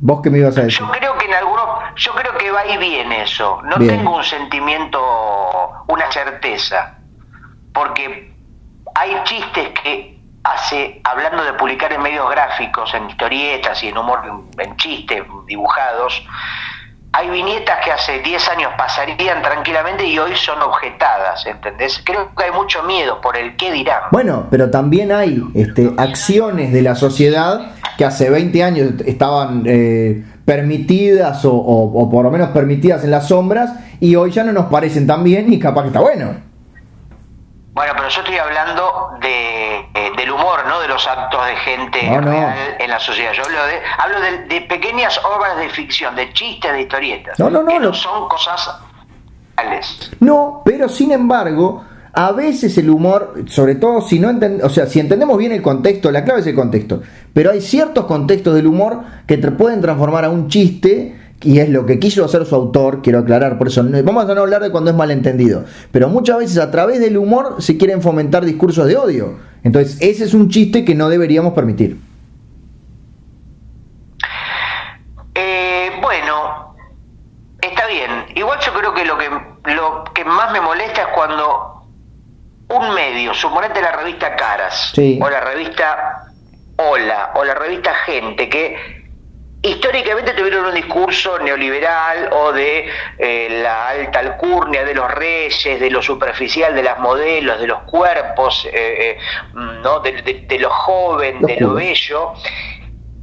¿Vos 0.05 0.19
qué 0.21 0.29
me 0.29 0.39
ibas 0.39 0.57
a 0.57 0.63
decir? 0.63 0.79
Yo 0.79 0.91
creo 0.91 1.17
que 1.17 1.25
en 1.25 1.33
algunos, 1.33 1.65
yo 1.95 2.11
creo 2.13 2.37
que 2.37 2.51
va 2.51 2.65
y 2.65 2.77
viene 2.77 3.23
eso. 3.23 3.61
No 3.63 3.77
tengo 3.77 4.17
un 4.17 4.23
sentimiento, 4.23 4.99
una 5.87 6.11
certeza. 6.11 6.97
Porque 7.73 8.35
hay 8.95 9.23
chistes 9.23 9.69
que 9.81 10.19
hace, 10.43 10.99
hablando 11.05 11.45
de 11.45 11.53
publicar 11.53 11.93
en 11.93 12.01
medios 12.01 12.29
gráficos, 12.29 12.93
en 12.93 13.09
historietas 13.09 13.81
y 13.83 13.87
en 13.87 13.97
humor, 13.97 14.43
en 14.57 14.75
chistes 14.75 15.23
dibujados, 15.45 16.25
hay 17.15 17.29
viñetas 17.29 17.77
que 17.85 17.91
hace 17.91 18.19
10 18.21 18.49
años 18.49 18.71
pasarían 18.75 19.43
tranquilamente 19.43 20.03
y 20.03 20.17
hoy 20.17 20.35
son 20.35 20.59
objetadas, 20.63 21.45
¿entendés? 21.45 22.01
Creo 22.03 22.31
que 22.35 22.45
hay 22.45 22.51
mucho 22.51 22.81
miedo 22.83 23.21
por 23.21 23.37
el 23.37 23.55
qué 23.55 23.71
dirán. 23.71 24.01
Bueno, 24.11 24.47
pero 24.49 24.71
también 24.71 25.11
hay 25.11 25.43
este, 25.53 25.93
acciones 25.95 26.73
de 26.73 26.81
la 26.81 26.95
sociedad 26.95 27.73
que 27.99 28.05
hace 28.05 28.31
20 28.31 28.63
años 28.63 28.93
estaban 29.05 29.63
eh, 29.67 30.23
permitidas 30.43 31.41
o, 31.45 32.09
por 32.11 32.23
lo 32.23 32.31
menos 32.31 32.49
permitidas 32.49 33.03
en 33.03 33.11
las 33.11 33.27
sombras 33.27 33.73
y 33.99 34.15
hoy 34.15 34.31
ya 34.31 34.43
no 34.43 34.51
nos 34.51 34.65
parecen 34.65 35.05
tan 35.05 35.23
bien 35.23 35.53
y 35.53 35.59
capaz 35.59 35.83
que 35.83 35.87
está 35.89 35.99
bueno. 35.99 36.52
Bueno, 37.73 37.93
pero 37.95 38.07
yo 38.07 38.21
estoy 38.21 38.37
hablando 38.37 39.13
de, 39.19 39.79
eh, 39.79 40.11
del 40.15 40.29
humor, 40.29 40.59
¿no? 40.67 40.79
De 40.79 40.87
los 40.87 41.07
actos 41.07 41.43
de 41.47 41.55
gente 41.55 41.99
real 42.21 42.77
en 42.79 42.89
la 42.89 42.99
sociedad. 42.99 43.33
Yo 43.33 43.43
hablo 43.43 43.65
de, 43.65 43.81
hablo 43.97 44.47
de, 44.47 44.61
pequeñas 44.61 45.19
obras 45.23 45.57
de 45.57 45.69
ficción, 45.69 46.15
de 46.15 46.31
chistes, 46.33 46.71
de 46.71 46.81
historietas. 46.81 47.39
No, 47.39 47.49
no, 47.49 47.63
no. 47.63 47.79
no 47.79 47.93
son 47.93 48.29
cosas 48.29 48.79
reales. 49.57 50.11
No, 50.19 50.61
pero 50.63 50.87
sin 50.87 51.11
embargo, 51.13 51.83
a 52.13 52.31
veces 52.31 52.77
el 52.77 52.91
humor, 52.91 53.43
sobre 53.47 53.73
todo 53.73 54.01
si 54.01 54.19
no 54.19 54.29
o 54.63 54.69
sea, 54.69 54.85
si 54.85 54.99
entendemos 54.99 55.35
bien 55.35 55.51
el 55.51 55.63
contexto, 55.63 56.11
la 56.11 56.23
clave 56.23 56.41
es 56.41 56.47
el 56.47 56.55
contexto, 56.55 57.01
pero 57.33 57.49
hay 57.49 57.61
ciertos 57.61 58.05
contextos 58.05 58.53
del 58.53 58.67
humor 58.67 59.01
que 59.25 59.37
te 59.37 59.49
pueden 59.49 59.81
transformar 59.81 60.25
a 60.25 60.29
un 60.29 60.47
chiste 60.47 61.22
y 61.43 61.59
es 61.59 61.69
lo 61.69 61.85
que 61.85 61.99
quiso 61.99 62.23
hacer 62.25 62.45
su 62.45 62.55
autor, 62.55 63.01
quiero 63.01 63.19
aclarar, 63.19 63.57
por 63.57 63.67
eso 63.67 63.83
vamos 64.03 64.29
a 64.29 64.33
no 64.33 64.41
hablar 64.41 64.61
de 64.61 64.71
cuando 64.71 64.91
es 64.91 64.95
malentendido, 64.95 65.65
pero 65.91 66.09
muchas 66.09 66.37
veces 66.37 66.57
a 66.57 66.71
través 66.71 66.99
del 66.99 67.17
humor 67.17 67.57
se 67.59 67.77
quieren 67.77 68.01
fomentar 68.01 68.45
discursos 68.45 68.87
de 68.87 68.97
odio. 68.97 69.37
Entonces, 69.63 69.97
ese 70.01 70.25
es 70.25 70.33
un 70.33 70.49
chiste 70.49 70.83
que 70.83 70.95
no 70.95 71.09
deberíamos 71.09 71.53
permitir. 71.53 71.97
Eh, 75.35 75.89
bueno, 76.01 76.75
está 77.61 77.87
bien. 77.87 78.11
Igual 78.35 78.59
yo 78.65 78.73
creo 78.73 78.93
que 78.93 79.05
lo 79.05 79.17
que 79.17 79.29
lo 79.75 80.03
que 80.13 80.25
más 80.25 80.51
me 80.51 80.59
molesta 80.59 81.01
es 81.01 81.07
cuando 81.15 81.87
un 82.69 82.93
medio, 82.93 83.33
suponete 83.33 83.81
la 83.81 83.91
revista 83.93 84.35
Caras, 84.35 84.93
o 84.97 85.29
la 85.29 85.39
revista 85.41 86.25
Hola, 86.75 87.31
o 87.35 87.43
la 87.43 87.53
revista 87.53 87.93
Gente, 88.05 88.49
que 88.49 89.02
históricamente 89.63 90.33
tuvieron 90.33 90.65
un 90.65 90.75
discurso 90.75 91.39
neoliberal 91.39 92.29
o 92.33 92.51
de 92.51 92.85
eh, 93.17 93.61
la 93.63 93.87
alta 93.87 94.19
alcurnia 94.19 94.83
de 94.83 94.93
los 94.93 95.09
reyes, 95.09 95.79
de 95.79 95.89
lo 95.89 96.01
superficial 96.01 96.75
de 96.75 96.83
las 96.83 96.99
modelos, 96.99 97.59
de 97.59 97.67
los 97.67 97.79
cuerpos, 97.83 98.65
eh, 98.65 98.71
eh, 98.73 99.17
¿no? 99.53 100.01
de, 100.01 100.59
lo 100.59 100.69
joven, 100.69 101.39
de 101.41 101.61
lo 101.61 101.73
bello 101.73 102.33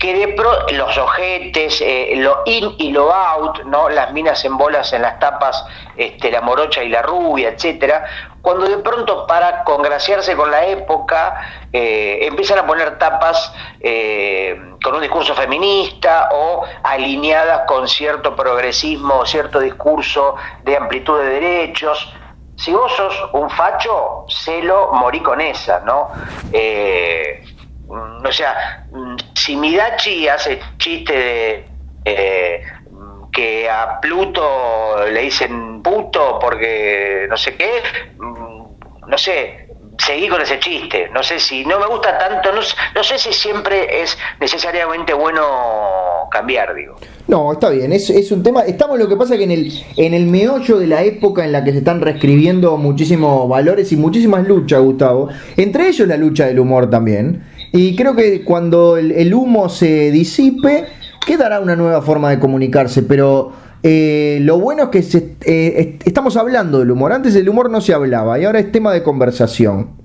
que 0.00 0.14
de 0.14 0.28
pro, 0.28 0.50
los 0.72 0.96
ojetes, 0.96 1.84
lo 2.16 2.42
in 2.46 2.74
y 2.78 2.90
lo 2.90 3.12
out, 3.12 3.64
¿no? 3.64 3.90
las 3.90 4.12
minas 4.12 4.42
en 4.46 4.56
bolas 4.56 4.94
en 4.94 5.02
las 5.02 5.18
tapas, 5.18 5.62
este, 5.94 6.30
la 6.30 6.40
morocha 6.40 6.82
y 6.82 6.88
la 6.88 7.02
rubia, 7.02 7.50
etcétera, 7.50 8.06
cuando 8.40 8.66
de 8.66 8.78
pronto 8.78 9.26
para 9.26 9.62
congraciarse 9.64 10.34
con 10.34 10.50
la 10.50 10.64
época 10.66 11.66
eh, 11.70 12.20
empiezan 12.22 12.60
a 12.60 12.66
poner 12.66 12.98
tapas 12.98 13.52
eh, 13.80 14.58
con 14.82 14.94
un 14.94 15.02
discurso 15.02 15.34
feminista 15.34 16.30
o 16.32 16.64
alineadas 16.82 17.62
con 17.66 17.86
cierto 17.86 18.34
progresismo 18.34 19.18
o 19.18 19.26
cierto 19.26 19.60
discurso 19.60 20.36
de 20.64 20.76
amplitud 20.78 21.18
de 21.18 21.26
derechos. 21.26 22.14
Si 22.56 22.72
vos 22.72 22.90
sos 22.96 23.28
un 23.34 23.50
facho, 23.50 24.24
celo, 24.28 24.90
morí 24.92 25.20
con 25.20 25.40
esa, 25.40 25.80
¿no? 25.80 26.08
Eh, 26.52 27.42
o 27.90 28.32
sea, 28.32 28.86
si 29.34 29.56
Midachi 29.56 30.28
hace 30.28 30.60
chiste 30.78 31.12
de 32.04 32.62
que 33.32 33.68
a 33.68 34.00
Pluto 34.00 35.06
le 35.10 35.22
dicen 35.22 35.82
puto 35.82 36.38
porque 36.40 37.26
no 37.28 37.36
sé 37.36 37.54
qué, 37.56 37.82
mm, 38.18 39.08
no 39.08 39.18
sé, 39.18 39.68
seguí 39.98 40.28
con 40.28 40.40
ese 40.40 40.58
chiste. 40.58 41.08
No 41.12 41.22
sé 41.22 41.38
si, 41.38 41.64
no 41.64 41.78
me 41.78 41.86
gusta 41.86 42.18
tanto, 42.18 42.52
no, 42.52 42.60
no 42.94 43.04
sé 43.04 43.18
si 43.18 43.32
siempre 43.32 44.02
es 44.02 44.16
necesariamente 44.40 45.12
bueno 45.14 46.28
cambiar, 46.30 46.74
digo. 46.74 46.96
No, 47.28 47.52
está 47.52 47.70
bien, 47.70 47.92
es, 47.92 48.10
es 48.10 48.30
un 48.32 48.42
tema, 48.42 48.62
estamos 48.62 48.98
lo 48.98 49.08
que 49.08 49.16
pasa 49.16 49.36
que 49.36 49.44
en 49.44 49.50
el, 49.50 49.72
en 49.96 50.14
el 50.14 50.26
meollo 50.26 50.78
de 50.78 50.86
la 50.86 51.02
época 51.02 51.44
en 51.44 51.52
la 51.52 51.62
que 51.62 51.72
se 51.72 51.78
están 51.78 52.00
reescribiendo 52.00 52.76
muchísimos 52.76 53.48
valores 53.48 53.92
y 53.92 53.96
muchísimas 53.96 54.46
luchas, 54.46 54.80
Gustavo, 54.80 55.28
entre 55.56 55.88
ellos 55.88 56.08
la 56.08 56.16
lucha 56.16 56.46
del 56.46 56.58
humor 56.58 56.88
también. 56.88 57.44
Y 57.72 57.94
creo 57.96 58.16
que 58.16 58.44
cuando 58.44 58.96
el 58.96 59.32
humo 59.32 59.68
se 59.68 60.10
disipe, 60.10 60.86
quedará 61.24 61.60
una 61.60 61.76
nueva 61.76 62.02
forma 62.02 62.30
de 62.30 62.38
comunicarse, 62.38 63.02
pero 63.02 63.52
eh, 63.82 64.38
lo 64.42 64.58
bueno 64.58 64.84
es 64.84 64.88
que 64.90 65.02
se, 65.02 65.36
eh, 65.46 65.98
estamos 66.04 66.36
hablando 66.36 66.80
del 66.80 66.90
humor. 66.90 67.12
Antes 67.12 67.34
el 67.34 67.48
humor 67.48 67.70
no 67.70 67.80
se 67.80 67.94
hablaba 67.94 68.38
y 68.38 68.44
ahora 68.44 68.58
es 68.58 68.72
tema 68.72 68.92
de 68.92 69.02
conversación. 69.02 69.98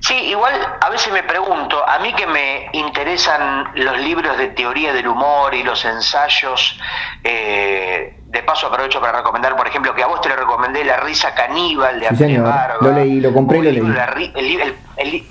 Sí, 0.00 0.14
igual 0.14 0.54
a 0.80 0.90
veces 0.90 1.12
me 1.12 1.22
pregunto, 1.22 1.86
a 1.86 2.00
mí 2.00 2.12
que 2.14 2.26
me 2.26 2.68
interesan 2.72 3.66
los 3.74 3.98
libros 4.00 4.36
de 4.38 4.48
teoría 4.48 4.92
del 4.92 5.06
humor 5.06 5.54
y 5.54 5.62
los 5.62 5.84
ensayos, 5.84 6.80
eh, 7.22 8.18
de 8.26 8.42
paso 8.42 8.66
aprovecho 8.66 9.00
para 9.00 9.18
recomendar, 9.18 9.56
por 9.56 9.68
ejemplo, 9.68 9.94
que 9.94 10.02
a 10.02 10.06
vos 10.06 10.20
te 10.20 10.28
lo 10.28 10.36
recomendé 10.36 10.84
La 10.84 10.96
risa 10.98 11.34
caníbal 11.34 12.00
de 12.00 12.08
sí, 12.08 12.16
señor. 12.16 12.52
Lo 12.80 12.92
leí, 12.92 13.20
lo 13.20 13.32
compré 13.32 13.58
y 13.58 13.62
lo 13.62 13.70
leí. 13.70 15.28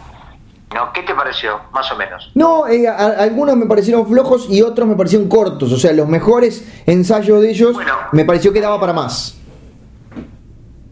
¿No? 0.74 0.94
¿Qué 0.94 1.02
te 1.02 1.16
pareció, 1.16 1.60
más 1.72 1.92
o 1.92 1.96
menos? 1.96 2.32
No, 2.36 2.68
eh, 2.68 2.88
algunos 2.88 3.56
me 3.56 3.66
parecieron 3.66 4.06
flojos 4.08 4.48
y 4.50 4.62
otros 4.62 4.88
me 4.88 4.96
parecieron 4.96 5.28
cortos. 5.28 5.72
O 5.72 5.78
sea, 5.78 5.92
los 5.94 6.08
mejores 6.08 6.64
ensayos 6.86 7.42
de 7.42 7.50
ellos 7.50 7.76
me 8.12 8.24
pareció 8.24 8.54
que 8.54 8.62
daba 8.62 8.80
para 8.80 8.94
más. 8.94 9.40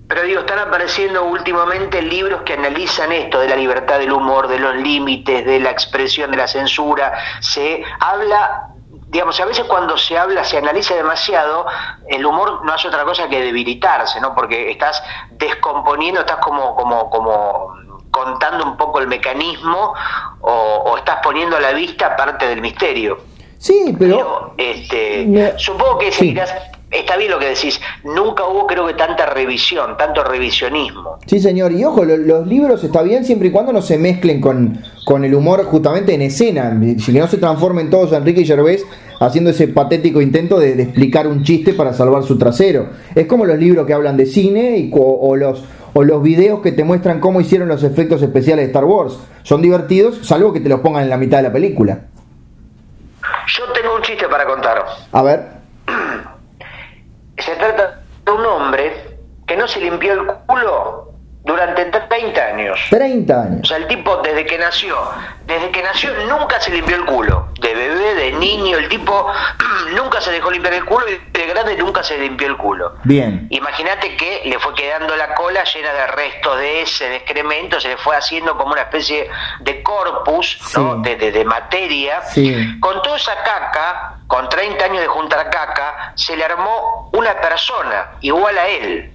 Pero 0.08 0.24
digo, 0.24 0.40
están 0.40 0.60
apareciendo 0.60 1.26
últimamente 1.26 2.02
libros 2.02 2.42
que 2.44 2.54
analizan 2.54 3.12
esto 3.12 3.40
de 3.40 3.50
la 3.50 3.58
libertad 3.58 4.00
del 4.00 4.14
humor, 4.14 4.48
de 4.48 4.58
los 4.58 4.76
límites, 4.78 5.46
de 5.46 5.60
la 5.60 5.70
expresión, 5.70 6.32
de 6.32 6.38
la 6.38 6.48
censura. 6.48 7.14
Se 7.42 7.84
habla, 8.00 8.70
digamos, 9.10 9.38
a 9.40 9.46
veces 9.46 9.66
cuando 9.66 9.98
se 9.98 10.18
habla, 10.18 10.46
se 10.46 10.58
analiza 10.58 10.96
demasiado, 10.96 11.68
el 12.08 12.26
humor 12.26 12.66
no 12.66 12.74
hace 12.74 12.88
otra 12.88 13.04
cosa 13.04 13.28
que 13.28 13.42
debilitarse, 13.42 14.22
¿no? 14.22 14.34
Porque 14.34 14.72
estás 14.72 15.04
descomponiendo, 15.32 16.22
estás 16.22 16.38
como, 16.38 16.74
como, 16.74 17.10
como 17.10 17.74
contando 18.24 18.66
un 18.66 18.78
poco 18.78 19.00
el 19.00 19.08
mecanismo 19.08 19.94
o, 20.42 20.98
estás 20.98 21.18
poniendo 21.24 21.58
a 21.58 21.60
la 21.60 21.74
vista 21.74 22.16
parte 22.16 22.48
del 22.48 22.62
misterio. 22.62 23.18
Sí, 23.58 23.96
pero... 23.98 24.54
este, 24.58 25.54
Supongo 25.58 25.98
que 26.00 26.12
seguirás... 26.12 26.54
Está 26.90 27.18
bien 27.18 27.32
lo 27.32 27.38
que 27.38 27.48
decís, 27.48 27.82
nunca 28.06 28.46
hubo 28.46 28.66
creo 28.66 28.88
que 28.88 28.94
tanta 28.94 29.26
revisión, 29.26 29.98
tanto 29.98 30.24
revisionismo. 30.24 31.20
Sí, 31.26 31.42
señor, 31.42 31.74
y 31.74 31.84
ojo, 31.84 32.06
los 32.06 32.48
libros 32.48 32.82
está 32.82 33.02
bien 33.02 33.26
siempre 33.26 33.50
y 33.50 33.52
cuando 33.52 33.74
no 33.74 33.82
se 33.82 33.98
mezclen 33.98 34.40
con, 34.40 34.82
con 35.04 35.26
el 35.26 35.36
humor 35.36 35.66
justamente 35.66 36.14
en 36.14 36.22
escena, 36.22 36.80
si 36.98 37.12
no 37.12 37.28
se 37.28 37.40
transformen 37.40 37.90
todos 37.90 38.14
Enrique 38.14 38.40
y 38.40 38.46
Gervais 38.46 38.86
haciendo 39.20 39.50
ese 39.50 39.68
patético 39.68 40.22
intento 40.22 40.60
de, 40.60 40.82
explicar 40.82 41.28
un 41.28 41.44
chiste 41.44 41.74
para 41.74 41.94
salvar 41.94 42.24
su 42.24 42.38
trasero. 42.38 42.90
Es 43.16 43.26
como 43.26 43.46
los 43.46 43.58
libros 43.58 43.86
que 43.86 43.94
hablan 43.94 44.16
de 44.16 44.26
cine 44.26 44.78
y, 44.78 44.90
o 44.94 45.36
los 45.36 45.64
o 45.98 46.04
los 46.04 46.22
videos 46.22 46.62
que 46.62 46.72
te 46.72 46.84
muestran 46.84 47.20
cómo 47.20 47.42
hicieron 47.42 47.68
los 47.68 47.82
efectos 47.82 48.22
especiales 48.22 48.66
de 48.66 48.68
Star 48.68 48.86
Wars. 48.86 49.18
Son 49.42 49.64
divertidos, 49.64 50.20
salvo 50.22 50.54
que 50.54 50.60
te 50.60 50.70
los 50.70 50.82
pongan 50.82 51.02
en 51.02 51.10
la 51.10 51.18
mitad 51.18 51.38
de 51.38 51.44
la 51.44 51.52
película. 51.52 52.02
Yo 53.48 53.64
tengo 53.74 53.96
un 53.96 54.04
chiste 54.04 54.28
para 54.28 54.46
contar. 54.46 54.86
A 55.12 55.22
ver. 55.24 55.48
Se 57.40 57.56
trata 57.56 58.04
de 58.24 58.32
un 58.32 58.46
hombre 58.46 59.18
que 59.48 59.58
no 59.58 59.68
se 59.68 59.82
limpió 59.82 60.14
el 60.14 60.28
culo 60.46 61.14
durante 61.48 61.86
30 61.86 62.42
años. 62.46 62.80
30 62.90 63.42
años. 63.42 63.62
O 63.64 63.66
sea, 63.66 63.78
el 63.78 63.88
tipo 63.88 64.18
desde 64.18 64.46
que 64.46 64.58
nació, 64.58 64.98
desde 65.46 65.72
que 65.72 65.82
nació 65.82 66.12
nunca 66.28 66.60
se 66.60 66.72
limpió 66.72 66.98
el 66.98 67.06
culo. 67.06 67.48
De 67.60 67.74
bebé, 67.74 68.16
de 68.16 68.32
niño, 68.34 68.78
el 68.78 68.90
tipo 68.90 69.32
nunca 69.96 70.20
se 70.20 70.32
dejó 70.32 70.52
limpiar 70.52 70.74
el 70.74 70.86
culo 70.86 71.06
y 71.10 71.32
de 71.32 71.48
grande 71.48 71.78
nunca 71.78 72.04
se 72.04 72.18
limpió 72.18 72.48
el 72.48 72.58
culo. 72.58 72.96
Bien. 73.06 73.48
Imagínate 73.50 74.16
que 74.18 74.42
le 74.46 74.60
fue 74.60 74.76
quedando 74.76 75.16
la 75.16 75.34
cola 75.36 75.64
llena 75.64 75.94
de 75.94 76.08
restos 76.08 76.58
de 76.58 76.82
ese, 76.82 77.10
de 77.10 77.16
excremento, 77.16 77.80
se 77.80 77.88
le 77.88 77.98
fue 77.98 78.16
haciendo 78.16 78.58
como 78.58 78.74
una 78.74 78.82
especie 78.82 79.30
de 79.62 79.82
corpus, 79.82 80.60
¿no? 80.76 80.98
de, 80.98 81.16
de, 81.16 81.46
materia. 81.46 82.22
Sí. 82.24 82.78
Con 82.82 83.02
toda 83.02 83.16
esa 83.16 83.36
caca, 83.44 84.18
con 84.28 84.50
30 84.50 84.84
años 84.84 85.02
de 85.02 85.08
juntar 85.08 85.50
caca, 85.50 86.12
se 86.16 86.36
le 86.36 86.44
armó 86.44 87.10
una 87.14 87.40
persona 87.40 88.12
igual 88.20 88.58
a 88.58 88.68
él. 88.68 89.14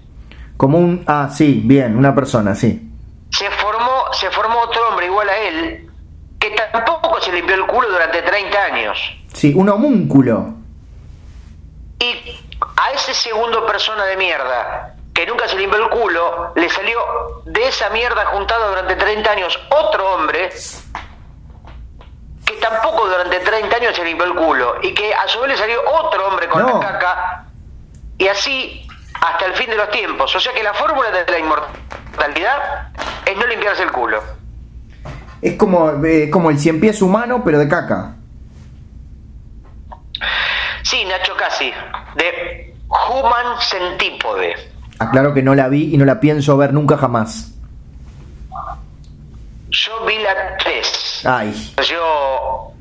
Como 0.56 0.78
un. 0.78 1.04
Ah, 1.06 1.28
sí, 1.32 1.60
bien, 1.64 1.96
una 1.96 2.14
persona, 2.14 2.54
sí. 2.54 2.90
Se 3.30 3.50
formó, 3.50 4.12
se 4.12 4.30
formó 4.30 4.60
otro 4.60 4.88
hombre 4.88 5.06
igual 5.06 5.28
a 5.28 5.36
él, 5.38 5.90
que 6.38 6.50
tampoco 6.50 7.20
se 7.20 7.32
limpió 7.32 7.54
el 7.54 7.66
culo 7.66 7.88
durante 7.90 8.22
30 8.22 8.58
años. 8.64 8.98
Sí, 9.32 9.52
un 9.56 9.68
homúnculo. 9.68 10.54
Y 11.98 12.40
a 12.76 12.92
ese 12.92 13.14
segundo 13.14 13.64
persona 13.66 14.04
de 14.04 14.16
mierda, 14.16 14.94
que 15.14 15.26
nunca 15.26 15.48
se 15.48 15.56
limpió 15.56 15.82
el 15.82 15.90
culo, 15.90 16.52
le 16.54 16.68
salió 16.68 16.98
de 17.44 17.68
esa 17.68 17.90
mierda 17.90 18.24
juntada 18.26 18.68
durante 18.68 18.96
30 18.96 19.30
años 19.30 19.58
otro 19.70 20.14
hombre 20.14 20.50
que 22.44 22.54
tampoco 22.54 23.06
durante 23.06 23.40
30 23.40 23.76
años 23.76 23.96
se 23.96 24.04
limpió 24.04 24.26
el 24.26 24.34
culo 24.34 24.76
y 24.82 24.94
que 24.94 25.14
a 25.14 25.28
su 25.28 25.40
vez 25.40 25.50
le 25.50 25.56
salió 25.56 25.80
otro 25.90 26.28
hombre 26.28 26.48
con 26.48 26.64
la 26.64 26.80
caca 26.80 27.44
y 28.18 28.28
así 28.28 28.86
hasta 29.22 29.46
el 29.46 29.54
fin 29.54 29.70
de 29.70 29.76
los 29.76 29.90
tiempos. 29.90 30.34
O 30.34 30.40
sea 30.40 30.52
que 30.52 30.62
la 30.62 30.74
fórmula 30.74 31.10
de 31.10 31.30
la 31.30 31.38
inmortalidad 31.38 32.88
es 33.24 33.36
no 33.36 33.46
limpiarse 33.46 33.84
el 33.84 33.92
culo. 33.92 34.20
Es 35.40 35.54
como, 35.54 36.04
eh, 36.04 36.28
como 36.28 36.50
el 36.50 36.58
cien 36.58 36.80
pies 36.80 37.00
humano, 37.00 37.42
pero 37.44 37.58
de 37.58 37.68
caca. 37.68 38.16
Sí, 40.82 41.04
Nacho 41.04 41.34
Casi, 41.36 41.72
de 42.16 42.74
Human 42.88 43.60
Centípode. 43.60 44.54
Aclaro 44.98 45.32
que 45.32 45.42
no 45.42 45.54
la 45.54 45.68
vi 45.68 45.94
y 45.94 45.96
no 45.96 46.04
la 46.04 46.20
pienso 46.20 46.56
ver 46.56 46.72
nunca 46.72 46.96
jamás. 46.96 47.54
Yo 49.70 50.04
vi 50.04 50.18
la 50.18 50.56
3. 50.58 51.22
Ay. 51.24 51.74
Yo 51.88 52.71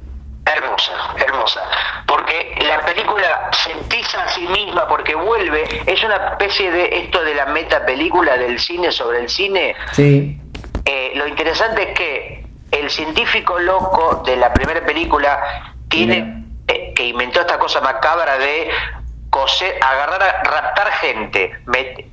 hermosa, 0.56 0.92
hermosa. 1.18 1.62
Porque 2.06 2.56
la 2.62 2.82
película 2.82 3.50
sentisa 3.52 4.24
a 4.24 4.30
sí 4.30 4.48
misma 4.48 4.88
porque 4.88 5.16
vuelve, 5.16 5.64
es 5.86 6.04
una 6.04 6.16
especie 6.32 6.72
de 6.72 6.90
esto 7.04 7.24
de 7.24 7.36
la 7.36 7.48
meta 7.48 7.86
película 7.86 8.38
del 8.38 8.60
cine 8.60 8.92
sobre 8.92 9.20
el 9.20 9.30
cine. 9.30 9.76
Sí. 9.94 10.38
Eh, 10.86 11.12
lo 11.16 11.28
interesante 11.28 11.90
es 11.90 11.98
que 11.98 12.46
el 12.72 12.90
científico 12.90 13.60
loco 13.60 14.24
de 14.26 14.38
la 14.38 14.54
primera 14.54 14.84
película 14.86 15.74
tiene 15.90 16.46
eh, 16.68 16.94
que 16.96 17.04
inventó 17.04 17.42
esta 17.42 17.60
cosa 17.60 17.82
macabra 17.82 18.38
de 18.38 18.70
coser, 19.32 19.80
agarrar, 19.82 20.44
raptar 20.44 20.92
gente, 20.92 21.58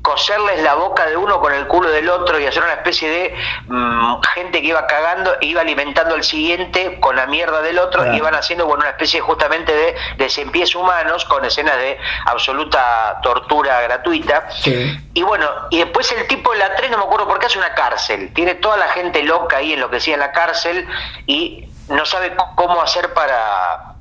coserles 0.02 0.62
la 0.62 0.74
boca 0.74 1.04
de 1.06 1.16
uno 1.16 1.40
con 1.40 1.52
el 1.52 1.66
culo 1.66 1.90
del 1.90 2.08
otro 2.08 2.38
y 2.38 2.46
hacer 2.46 2.62
una 2.62 2.74
especie 2.74 3.10
de 3.10 3.34
mm, 3.66 4.20
gente 4.34 4.62
que 4.62 4.68
iba 4.68 4.86
cagando 4.86 5.34
e 5.40 5.46
iba 5.46 5.60
alimentando 5.60 6.14
al 6.14 6.22
siguiente 6.22 6.98
con 7.00 7.16
la 7.16 7.26
mierda 7.26 7.60
del 7.60 7.80
otro 7.80 8.12
y 8.12 8.16
iban 8.16 8.36
haciendo 8.36 8.66
bueno, 8.66 8.82
una 8.82 8.90
especie 8.90 9.20
justamente 9.20 9.74
de 9.74 9.96
desempiés 10.16 10.74
humanos 10.76 11.24
con 11.24 11.44
escenas 11.44 11.76
de 11.76 11.98
absoluta 12.24 13.18
tortura 13.20 13.80
gratuita. 13.80 14.48
Y 15.12 15.22
bueno, 15.22 15.50
y 15.70 15.78
después 15.78 16.10
el 16.12 16.24
tipo 16.28 16.52
en 16.52 16.60
la 16.60 16.76
3, 16.76 16.92
no 16.92 16.98
me 16.98 17.04
acuerdo 17.04 17.26
por 17.26 17.40
qué, 17.40 17.46
hace 17.46 17.58
una 17.58 17.74
cárcel. 17.74 18.32
Tiene 18.32 18.54
toda 18.54 18.76
la 18.76 18.88
gente 18.88 19.24
loca 19.24 19.56
ahí 19.56 19.72
en 19.72 19.80
lo 19.80 19.90
que 19.90 19.96
decía 19.96 20.14
en 20.14 20.20
la 20.20 20.30
cárcel 20.30 20.86
y 21.26 21.68
no 21.88 22.06
sabe 22.06 22.36
cómo 22.54 22.80
hacer 22.80 23.12
para 23.12 23.96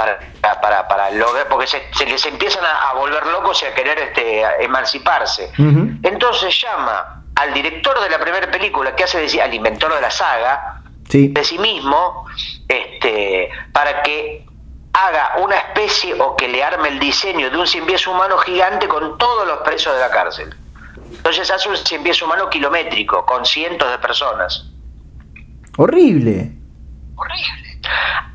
para, 0.00 0.18
para, 0.60 0.88
para 0.88 1.10
lograr, 1.10 1.46
porque 1.48 1.66
se, 1.66 2.06
les 2.06 2.24
empiezan 2.24 2.64
a, 2.64 2.94
volver 2.94 3.26
locos 3.26 3.62
y 3.62 3.66
a 3.66 3.74
querer 3.74 3.98
este, 3.98 4.42
emanciparse. 4.64 5.52
Entonces 6.02 6.58
llama 6.62 7.22
al 7.34 7.52
director 7.52 8.00
de 8.00 8.08
la 8.08 8.18
primera 8.18 8.50
película, 8.50 8.96
que 8.96 9.04
hace 9.04 9.20
decir, 9.20 9.42
al 9.42 9.52
inventor 9.52 9.94
de 9.94 10.00
la 10.00 10.10
saga, 10.10 10.82
de 11.08 11.44
sí 11.44 11.58
mismo, 11.58 12.24
este, 12.66 13.50
para 13.72 14.02
que 14.02 14.46
haga 14.92 15.34
una 15.42 15.56
especie 15.56 16.14
o 16.18 16.34
que 16.34 16.48
le 16.48 16.64
arme 16.64 16.88
el 16.88 16.98
diseño 16.98 17.50
de 17.50 17.58
un 17.58 17.66
cien 17.66 17.84
pies 17.84 18.06
humano 18.06 18.38
gigante 18.38 18.88
con 18.88 19.18
todos 19.18 19.46
los 19.46 19.58
presos 19.58 19.94
de 19.94 20.00
la 20.00 20.10
cárcel. 20.10 20.54
Entonces 21.10 21.50
hace 21.50 21.68
un 21.68 21.76
cien 21.76 22.02
pies 22.02 22.22
humano 22.22 22.48
kilométrico, 22.48 23.26
con 23.26 23.44
cientos 23.44 23.90
de 23.90 23.98
personas. 23.98 24.66
Horrible. 25.76 26.52
Horrible. 27.16 27.80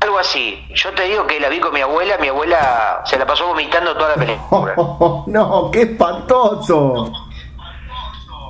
Algo 0.00 0.18
así. 0.18 0.66
Yo 0.74 0.92
te 0.92 1.04
digo 1.04 1.26
que 1.26 1.40
la 1.40 1.48
vi 1.48 1.58
con 1.60 1.72
mi 1.72 1.80
abuela, 1.80 2.16
mi 2.18 2.28
abuela 2.28 3.02
se 3.04 3.18
la 3.18 3.26
pasó 3.26 3.48
vomitando 3.48 3.96
toda 3.96 4.10
la 4.10 4.14
película. 4.16 4.74
no, 5.26 5.70
qué 5.72 5.82
espantoso. 5.82 7.12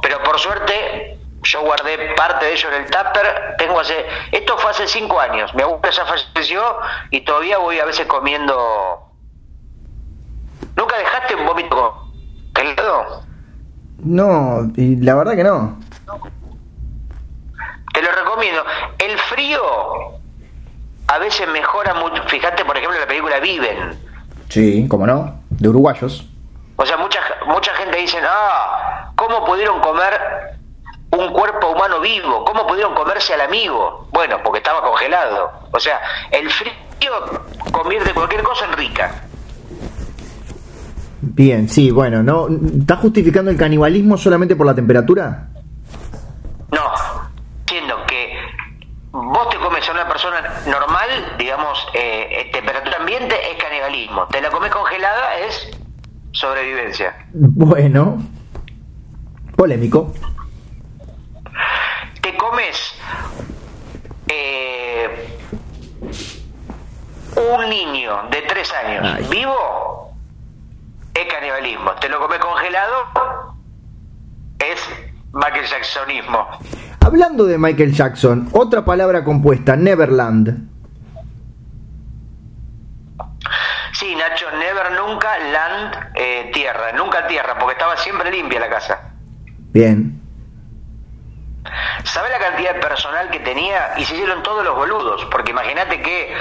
Pero 0.03 0.23
por 0.23 0.39
suerte, 0.39 1.19
yo 1.43 1.63
guardé 1.63 2.15
parte 2.17 2.47
de 2.47 2.53
ello 2.53 2.69
en 2.71 2.83
el 2.83 2.91
tupper. 2.91 3.55
Tengo 3.59 3.81
hace. 3.81 4.07
Esto 4.33 4.59
fue 4.59 4.71
hace 4.71 4.87
cinco 4.87 5.21
años. 5.21 5.55
Mi 5.55 5.63
abuela 5.63 5.91
ya 5.91 6.05
falleció 6.05 6.63
y 7.11 7.21
todavía 7.23 7.59
voy 7.59 7.79
a 7.79 7.85
veces 7.85 8.07
comiendo. 8.07 9.03
¿Nunca 10.77 10.99
dejaste 10.99 11.35
un 11.37 11.47
vómito 11.47 12.13
congelado? 12.55 13.23
No, 13.99 14.71
y 14.77 14.97
la 14.97 15.15
verdad 15.15 15.35
que 15.35 15.45
no. 15.45 15.79
Te 17.95 18.03
lo 18.03 18.13
recomiendo. 18.13 18.63
El 18.99 19.19
frío 19.19 20.16
a 21.09 21.19
veces 21.19 21.49
mejora 21.49 21.95
mucho. 21.95 22.23
Fíjate, 22.29 22.65
por 22.65 22.77
ejemplo, 22.77 22.99
la 22.99 23.07
película 23.07 23.41
Viven. 23.41 23.99
Sí, 24.49 24.87
cómo 24.89 25.07
no, 25.07 25.41
de 25.51 25.69
uruguayos. 25.69 26.27
O 26.77 26.87
sea, 26.87 26.97
mucha, 26.97 27.21
mucha 27.47 27.73
gente 27.75 27.97
dice, 27.97 28.19
ah, 28.23 29.11
¿cómo 29.17 29.45
pudieron 29.45 29.81
comer 29.81 30.13
un 31.11 31.33
cuerpo 31.33 31.69
humano 31.69 32.01
vivo? 32.01 32.45
¿Cómo 32.45 32.67
pudieron 32.67 32.95
comerse 32.95 33.35
al 33.35 33.41
amigo? 33.43 34.09
Bueno, 34.13 34.39
porque 34.45 34.59
estaba 34.59 34.83
congelado. 34.83 35.51
O 35.73 35.81
sea, 35.81 36.01
el 36.31 36.51
frío 36.51 36.73
convierte 37.73 38.13
cualquier 38.13 38.43
cosa 38.43 38.67
en 38.67 38.73
rica. 38.73 39.23
Bien, 41.21 41.69
sí, 41.69 41.91
bueno, 41.91 42.23
¿no? 42.23 42.47
¿Estás 42.79 43.01
justificando 43.01 43.51
el 43.51 43.57
canibalismo 43.57 44.17
solamente 44.17 44.55
por 44.55 44.67
la 44.67 44.75
temperatura? 44.75 45.49
No, 46.71 46.83
vos 49.25 49.49
te 49.49 49.57
comes 49.59 49.89
a 49.89 49.93
una 49.93 50.09
persona 50.09 50.43
normal, 50.67 51.35
digamos, 51.39 51.87
eh, 51.95 52.51
temperatura 52.53 52.99
ambiente, 52.99 53.35
es 53.51 53.63
canibalismo. 53.63 54.27
Te 54.29 54.41
la 54.41 54.51
comes 54.51 54.71
congelada, 54.71 55.39
es 55.39 55.71
sobrevivencia. 56.33 57.17
Bueno, 57.33 58.19
polémico. 59.57 60.13
Te 62.21 62.37
comes 62.37 62.95
eh, 64.29 65.39
un 67.37 67.71
niño 67.71 68.23
de 68.31 68.43
tres 68.43 68.73
años 68.73 69.29
vivo, 69.29 70.13
es 71.15 71.27
canibalismo. 71.33 71.93
Te 71.95 72.09
lo 72.09 72.19
comes 72.21 72.39
congelado, 72.39 72.95
es 74.59 75.06
Michael 75.37 75.67
Jacksonismo. 75.67 76.49
Hablando 77.01 77.45
de 77.45 77.59
Michael 77.59 77.93
Jackson, 77.93 78.49
otra 78.53 78.85
palabra 78.85 79.23
compuesta, 79.23 79.77
Neverland. 79.77 80.69
Sí, 83.93 84.15
Nacho, 84.15 84.47
never, 84.59 84.93
nunca, 84.93 85.39
land, 85.39 86.11
eh, 86.15 86.51
tierra, 86.53 86.93
nunca 86.93 87.27
tierra, 87.27 87.59
porque 87.59 87.75
estaba 87.75 87.97
siempre 87.97 88.31
limpia 88.31 88.61
la 88.61 88.69
casa. 88.69 89.13
Bien. 89.73 90.21
¿Sabe 92.05 92.31
la 92.31 92.39
cantidad 92.39 92.75
de 92.75 92.81
personal 92.81 93.31
que 93.31 93.41
tenía? 93.41 93.93
Y 93.99 94.05
se 94.05 94.15
hicieron 94.15 94.43
todos 94.43 94.65
los 94.65 94.75
boludos, 94.75 95.27
porque 95.31 95.51
imagínate 95.51 96.01
que 96.01 96.35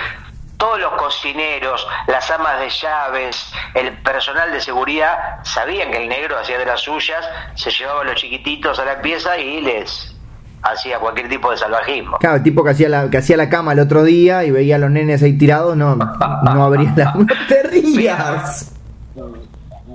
todos 0.58 0.80
los 0.80 0.94
cocineros, 0.94 1.88
las 2.08 2.30
amas 2.32 2.60
de 2.60 2.70
llaves, 2.70 3.54
el 3.74 3.92
personal 4.00 4.52
de 4.52 4.62
seguridad 4.62 5.40
sabían 5.44 5.92
que 5.92 5.98
el 6.04 6.10
negro 6.10 6.38
hacía 6.40 6.58
de 6.58 6.66
las 6.66 6.82
suyas, 6.82 7.26
se 7.56 7.72
llevaba 7.72 8.02
a 8.02 8.04
los 8.06 8.16
chiquititos 8.16 8.80
a 8.80 8.86
la 8.86 9.02
pieza 9.02 9.38
y 9.38 9.62
les 9.62 10.16
hacía 10.64 11.00
cualquier 11.00 11.30
tipo 11.30 11.52
de 11.52 11.58
salvajismo. 11.58 12.18
Claro, 12.18 12.38
el 12.38 12.44
tipo 12.44 12.64
que 12.64 12.72
hacía 12.72 12.90
la, 12.90 13.10
que 13.10 13.18
hacía 13.18 13.38
la 13.38 13.50
cama 13.50 13.74
el 13.74 13.80
otro 13.80 14.04
día 14.04 14.44
y 14.44 14.52
veía 14.52 14.78
a 14.78 14.80
los 14.80 14.90
nenes 14.90 15.22
ahí 15.22 15.38
tirados, 15.38 15.78
no, 15.78 15.96
no 15.96 16.64
abría 16.64 16.94
la... 16.96 17.14
¡No 17.14 17.26
te 17.48 17.64
rías! 17.64 18.72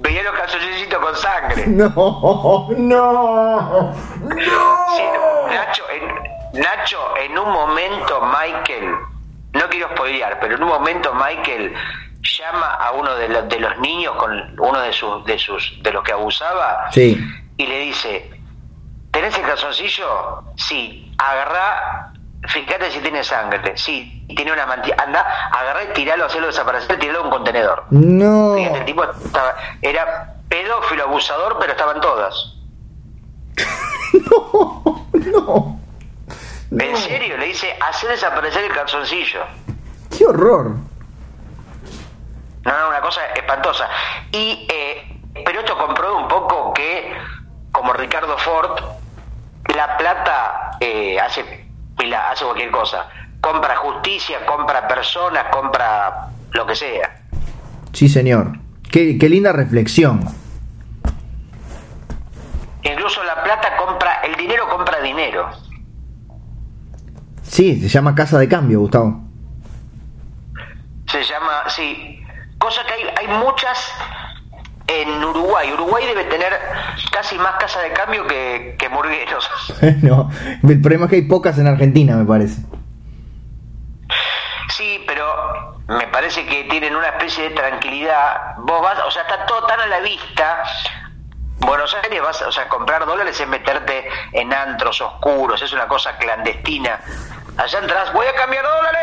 Veía 0.02 0.22
los 0.22 0.32
calzoncillitos 0.34 0.98
con 0.98 1.16
sangre. 1.16 1.66
No, 1.70 2.68
no, 2.76 2.76
no. 2.78 3.94
Nacho, 5.48 5.82
en, 5.90 6.60
Nacho, 6.60 6.98
en 7.18 7.38
un 7.38 7.50
momento 7.50 8.20
Michael 8.22 8.94
no 9.52 9.68
quiero 9.68 9.88
spoilear, 9.90 10.38
pero 10.40 10.56
en 10.56 10.62
un 10.62 10.68
momento 10.68 11.12
Michael 11.14 11.74
llama 12.22 12.74
a 12.74 12.92
uno 12.92 13.14
de, 13.14 13.28
los, 13.28 13.48
de 13.48 13.58
los 13.60 13.78
niños 13.78 14.14
con 14.16 14.54
uno 14.58 14.80
de 14.80 14.92
sus 14.92 15.24
de 15.24 15.38
sus 15.38 15.82
de 15.82 15.90
los 15.90 16.04
que 16.04 16.12
abusaba 16.12 16.90
sí. 16.92 17.18
y 17.56 17.66
le 17.66 17.78
dice 17.80 18.30
¿tenés 19.10 19.36
el 19.38 19.44
calzoncillo? 19.44 20.42
sí. 20.56 21.06
Agarrá 21.18 22.12
fíjate 22.48 22.90
si 22.90 23.00
tiene 23.00 23.22
sangre. 23.22 23.76
Sí. 23.76 24.24
Tiene 24.34 24.52
una 24.52 24.64
mantilla. 24.64 24.96
Anda 24.98 25.20
agarrá 25.52 25.84
y 25.84 25.92
tiralo 25.92 26.24
hacerlo 26.24 26.46
desaparecer 26.46 26.98
tiralo 26.98 27.20
a 27.20 27.22
un 27.24 27.30
contenedor. 27.30 27.84
No. 27.90 28.54
Fíjate 28.54 28.78
el 28.78 28.84
tipo 28.86 29.04
estaba, 29.04 29.54
era 29.82 30.34
pedófilo 30.48 31.04
abusador 31.04 31.58
pero 31.60 31.72
estaban 31.72 32.00
todas. 32.00 32.56
No 34.12 35.06
no 35.32 35.79
¿En 36.70 36.96
serio? 36.96 37.36
Le 37.36 37.46
dice, 37.46 37.76
hace 37.80 38.06
desaparecer 38.06 38.64
el 38.64 38.72
calzoncillo. 38.72 39.40
¡Qué 40.16 40.24
horror! 40.24 40.76
No, 42.64 42.78
no, 42.78 42.88
una 42.88 43.00
cosa 43.00 43.20
espantosa. 43.34 43.88
Y, 44.30 44.66
eh, 44.70 45.20
pero 45.44 45.60
esto 45.60 45.76
comprueba 45.76 46.16
un 46.16 46.28
poco 46.28 46.72
que, 46.72 47.12
como 47.72 47.92
Ricardo 47.92 48.36
Ford, 48.38 48.78
la 49.74 49.96
plata 49.96 50.76
eh, 50.80 51.18
hace, 51.18 51.66
hace 52.30 52.44
cualquier 52.44 52.70
cosa. 52.70 53.08
Compra 53.40 53.76
justicia, 53.76 54.44
compra 54.46 54.86
personas, 54.86 55.46
compra 55.50 56.28
lo 56.52 56.66
que 56.66 56.76
sea. 56.76 57.22
Sí, 57.92 58.08
señor. 58.08 58.58
Qué, 58.90 59.18
qué 59.18 59.28
linda 59.28 59.52
reflexión. 59.52 60.24
Incluso 62.82 63.24
la 63.24 63.42
plata 63.42 63.76
compra, 63.76 64.20
el 64.22 64.36
dinero 64.36 64.68
compra 64.68 65.00
dinero. 65.00 65.50
Sí, 67.50 67.80
se 67.80 67.88
llama 67.88 68.14
casa 68.14 68.38
de 68.38 68.48
cambio, 68.48 68.78
Gustavo. 68.78 69.22
Se 71.06 71.24
llama, 71.24 71.64
sí. 71.66 72.22
Cosa 72.58 72.82
que 72.86 72.92
hay, 72.92 73.02
hay 73.18 73.38
muchas 73.38 73.92
en 74.86 75.24
Uruguay. 75.24 75.72
Uruguay 75.72 76.06
debe 76.06 76.24
tener 76.24 76.52
casi 77.10 77.36
más 77.38 77.56
casa 77.56 77.80
de 77.80 77.90
cambio 77.90 78.24
que, 78.28 78.76
que 78.78 78.88
murgueros. 78.88 79.50
no, 80.02 80.30
el 80.62 80.80
problema 80.80 81.06
es 81.06 81.10
que 81.10 81.16
hay 81.16 81.22
pocas 81.22 81.58
en 81.58 81.66
Argentina, 81.66 82.14
me 82.14 82.24
parece. 82.24 82.62
Sí, 84.68 85.02
pero 85.08 85.76
me 85.88 86.06
parece 86.06 86.46
que 86.46 86.64
tienen 86.70 86.94
una 86.94 87.08
especie 87.08 87.48
de 87.48 87.50
tranquilidad. 87.56 88.54
Vos 88.58 88.80
vas, 88.80 89.00
o 89.04 89.10
sea, 89.10 89.22
está 89.22 89.44
todo 89.46 89.66
tan 89.66 89.80
a 89.80 89.86
la 89.86 89.98
vista. 89.98 90.62
Buenos 91.58 91.94
Aires 92.04 92.22
vas, 92.22 92.40
o 92.42 92.52
sea, 92.52 92.68
comprar 92.68 93.04
dólares 93.04 93.38
es 93.40 93.48
meterte 93.48 94.08
en 94.32 94.54
antros 94.54 95.00
oscuros, 95.00 95.60
es 95.60 95.72
una 95.72 95.88
cosa 95.88 96.16
clandestina. 96.16 97.00
Allá 97.56 97.78
entras, 97.78 98.12
voy 98.12 98.26
a 98.26 98.34
cambiar 98.34 98.64
dólares. 98.64 99.00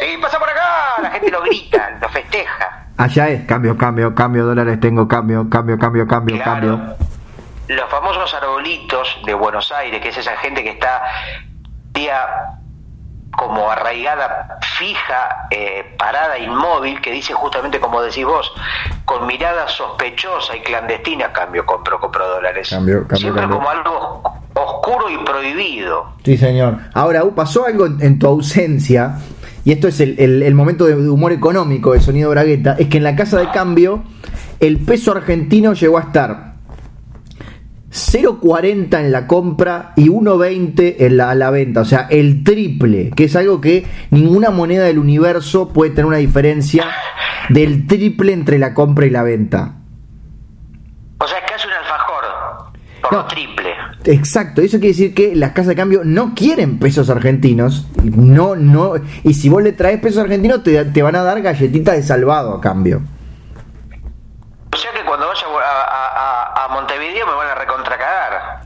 Sí, 0.00 0.16
pasa 0.20 0.38
por 0.38 0.48
acá. 0.48 1.02
La 1.02 1.10
gente 1.10 1.30
lo 1.30 1.42
grita, 1.42 1.98
lo 2.00 2.08
festeja. 2.08 2.86
Allá 2.96 3.28
es 3.28 3.44
cambio, 3.46 3.76
cambio, 3.76 4.14
cambio 4.14 4.44
dólares, 4.44 4.78
tengo 4.80 5.08
cambio, 5.08 5.48
cambio, 5.50 5.78
cambio, 5.78 6.06
cambio, 6.06 6.42
cambio. 6.42 6.96
Los 7.68 7.90
famosos 7.90 8.32
arbolitos 8.34 9.18
de 9.24 9.34
Buenos 9.34 9.72
Aires, 9.72 10.00
que 10.00 10.10
es 10.10 10.16
esa 10.18 10.36
gente 10.36 10.62
que 10.62 10.70
está 10.70 11.02
día 11.92 12.14
como 13.36 13.70
arraigada, 13.70 14.58
fija, 14.78 15.46
eh, 15.50 15.94
parada, 15.98 16.38
inmóvil, 16.38 17.00
que 17.00 17.10
dice 17.10 17.32
justamente 17.34 17.80
como 17.80 18.00
decís 18.02 18.24
vos, 18.24 18.52
con 19.04 19.26
mirada 19.26 19.68
sospechosa 19.68 20.56
y 20.56 20.60
clandestina, 20.60 21.32
cambio, 21.32 21.64
compro, 21.66 21.98
compro 22.00 22.26
dólares. 22.28 22.68
Cambio, 22.70 23.00
cambio, 23.00 23.16
Siempre 23.16 23.42
cambio. 23.42 23.58
como 23.58 23.70
algo 23.70 24.22
oscuro 24.54 25.10
y 25.10 25.18
prohibido. 25.24 26.12
Sí, 26.24 26.36
señor. 26.36 26.78
Ahora, 26.94 27.22
pasó 27.34 27.66
algo 27.66 27.86
en, 27.86 28.00
en 28.00 28.18
tu 28.18 28.26
ausencia, 28.28 29.16
y 29.64 29.72
esto 29.72 29.88
es 29.88 30.00
el, 30.00 30.18
el- 30.18 30.42
el 30.42 30.54
momento 30.54 30.84
de 30.86 30.94
humor 30.94 31.32
económico 31.32 31.92
de 31.92 32.00
Sonido 32.00 32.30
Bragueta, 32.30 32.76
es 32.78 32.88
que 32.88 32.98
en 32.98 33.04
la 33.04 33.16
casa 33.16 33.38
de 33.38 33.50
cambio 33.50 34.04
el 34.60 34.78
peso 34.78 35.12
argentino 35.12 35.72
llegó 35.74 35.98
a 35.98 36.02
estar 36.02 36.53
0,40 37.94 38.98
en 38.98 39.12
la 39.12 39.28
compra 39.28 39.92
y 39.94 40.08
1,20 40.08 40.96
en 40.98 41.16
la, 41.16 41.30
a 41.30 41.34
la 41.36 41.50
venta, 41.50 41.82
o 41.82 41.84
sea, 41.84 42.08
el 42.10 42.42
triple, 42.42 43.10
que 43.14 43.24
es 43.24 43.36
algo 43.36 43.60
que 43.60 43.86
ninguna 44.10 44.50
moneda 44.50 44.82
del 44.84 44.98
universo 44.98 45.68
puede 45.68 45.92
tener 45.92 46.06
una 46.06 46.16
diferencia 46.16 46.86
del 47.50 47.86
triple 47.86 48.32
entre 48.32 48.58
la 48.58 48.74
compra 48.74 49.06
y 49.06 49.10
la 49.10 49.22
venta. 49.22 49.76
O 51.18 51.26
sea, 51.28 51.38
es 51.38 51.44
casi 51.48 51.68
un 51.68 51.72
alfajor, 51.72 52.24
por 53.02 53.12
No. 53.12 53.18
lo 53.18 53.26
triple. 53.28 53.70
Exacto, 54.06 54.60
eso 54.60 54.78
quiere 54.78 54.88
decir 54.88 55.14
que 55.14 55.36
las 55.36 55.50
casas 55.52 55.68
de 55.68 55.76
cambio 55.76 56.00
no 56.04 56.34
quieren 56.34 56.80
pesos 56.80 57.08
argentinos, 57.10 57.86
no, 58.02 58.56
no, 58.56 58.94
y 59.22 59.34
si 59.34 59.48
vos 59.48 59.62
le 59.62 59.70
traes 59.72 60.00
pesos 60.00 60.18
argentinos 60.24 60.64
te, 60.64 60.84
te 60.86 61.02
van 61.02 61.14
a 61.14 61.22
dar 61.22 61.40
galletitas 61.40 61.94
de 61.94 62.02
salvado 62.02 62.54
a 62.54 62.60
cambio. 62.60 63.02
O 64.72 64.76
sea 64.76 64.90
que 64.92 65.04
cuando 65.06 65.28
vaya 65.28 65.46
a, 65.46 65.82
a- 65.84 66.62
a- 66.62 66.64
a 66.64 66.68
Montevideo 66.74 67.24
me 67.26 67.32
van 67.34 67.48
a 67.48 67.54
recontracagar. 67.54 68.62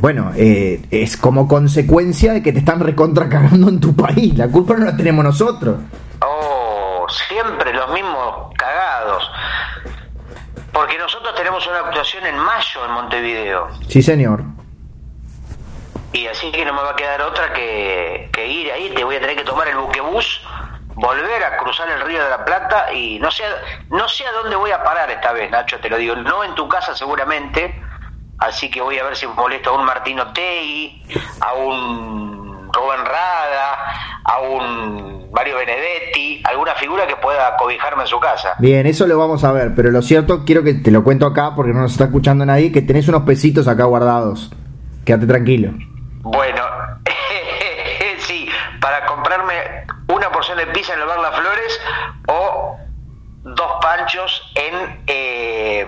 Bueno, 0.00 0.30
eh, 0.36 0.80
es 0.92 1.16
como 1.16 1.48
consecuencia 1.48 2.32
de 2.32 2.40
que 2.40 2.52
te 2.52 2.60
están 2.60 2.78
recontra 2.78 3.28
cagando 3.28 3.68
en 3.68 3.80
tu 3.80 3.96
país, 3.96 4.38
la 4.38 4.46
culpa 4.46 4.74
no 4.74 4.84
la 4.84 4.96
tenemos 4.96 5.24
nosotros. 5.24 5.80
Oh, 6.24 7.04
siempre 7.28 7.74
los 7.74 7.92
mismos 7.92 8.54
cagados. 8.56 9.28
Porque 10.72 10.96
nosotros 10.98 11.34
tenemos 11.34 11.66
una 11.66 11.80
actuación 11.80 12.24
en 12.26 12.38
mayo 12.38 12.84
en 12.84 12.92
Montevideo. 12.92 13.68
Sí, 13.88 14.00
señor. 14.00 14.44
Y 16.12 16.28
así 16.28 16.52
que 16.52 16.64
no 16.64 16.74
me 16.74 16.82
va 16.82 16.90
a 16.90 16.96
quedar 16.96 17.20
otra 17.22 17.52
que, 17.52 18.30
que 18.32 18.46
ir 18.46 18.70
ahí. 18.70 18.92
Te 18.94 19.02
voy 19.02 19.16
a 19.16 19.20
tener 19.20 19.34
que 19.34 19.42
tomar 19.42 19.66
el 19.66 19.78
buquebús, 19.78 20.46
volver 20.94 21.42
a 21.42 21.56
cruzar 21.56 21.90
el 21.90 22.02
río 22.02 22.22
de 22.22 22.30
la 22.30 22.44
Plata 22.44 22.92
y 22.92 23.18
no 23.18 23.32
sé, 23.32 23.42
no 23.90 24.08
sé 24.08 24.24
a 24.24 24.30
dónde 24.30 24.54
voy 24.54 24.70
a 24.70 24.80
parar 24.80 25.10
esta 25.10 25.32
vez, 25.32 25.50
Nacho, 25.50 25.80
te 25.80 25.90
lo 25.90 25.96
digo. 25.96 26.14
No 26.14 26.44
en 26.44 26.54
tu 26.54 26.68
casa 26.68 26.94
seguramente. 26.94 27.87
Así 28.38 28.70
que 28.70 28.80
voy 28.80 28.98
a 28.98 29.04
ver 29.04 29.16
si 29.16 29.26
molesto 29.26 29.70
a 29.70 29.78
un 29.78 29.84
Martino 29.84 30.32
Tei, 30.32 31.02
a 31.40 31.54
un 31.54 32.70
Rubén 32.72 33.04
Rada, 33.04 34.20
a 34.24 34.40
un 34.40 35.30
Mario 35.32 35.56
Benedetti, 35.56 36.42
alguna 36.44 36.74
figura 36.74 37.06
que 37.06 37.16
pueda 37.16 37.56
cobijarme 37.56 38.02
en 38.02 38.08
su 38.08 38.20
casa. 38.20 38.54
Bien, 38.58 38.86
eso 38.86 39.06
lo 39.06 39.18
vamos 39.18 39.42
a 39.44 39.52
ver, 39.52 39.74
pero 39.74 39.90
lo 39.90 40.02
cierto, 40.02 40.44
quiero 40.44 40.62
que 40.62 40.74
te 40.74 40.90
lo 40.90 41.02
cuento 41.02 41.26
acá 41.26 41.54
porque 41.54 41.72
no 41.72 41.80
nos 41.80 41.92
está 41.92 42.04
escuchando 42.04 42.46
nadie, 42.46 42.70
que 42.72 42.82
tenés 42.82 43.08
unos 43.08 43.22
pesitos 43.22 43.66
acá 43.66 43.84
guardados. 43.84 44.50
Quédate 45.04 45.26
tranquilo. 45.26 45.72
Bueno, 46.20 46.62
sí, 48.18 48.48
para 48.80 49.04
comprarme 49.06 49.54
una 50.08 50.30
porción 50.30 50.58
de 50.58 50.66
pizza 50.68 50.94
en 50.94 51.00
el 51.00 51.06
bar 51.06 51.18
Las 51.18 51.36
Flores 51.36 51.80
o 52.28 52.76
dos 53.42 53.72
panchos 53.80 54.52
en... 54.54 55.02
Eh, 55.06 55.86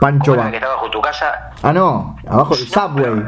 Pancho 0.00 0.32
¿cómo 0.32 0.34
era 0.34 0.44
va. 0.44 0.50
que 0.50 0.56
está 0.56 0.68
bajo 0.68 0.90
tu 0.90 1.00
casa? 1.00 1.50
Ah, 1.62 1.72
no, 1.72 2.16
abajo 2.28 2.54
del 2.56 2.68
Subway. 2.68 3.24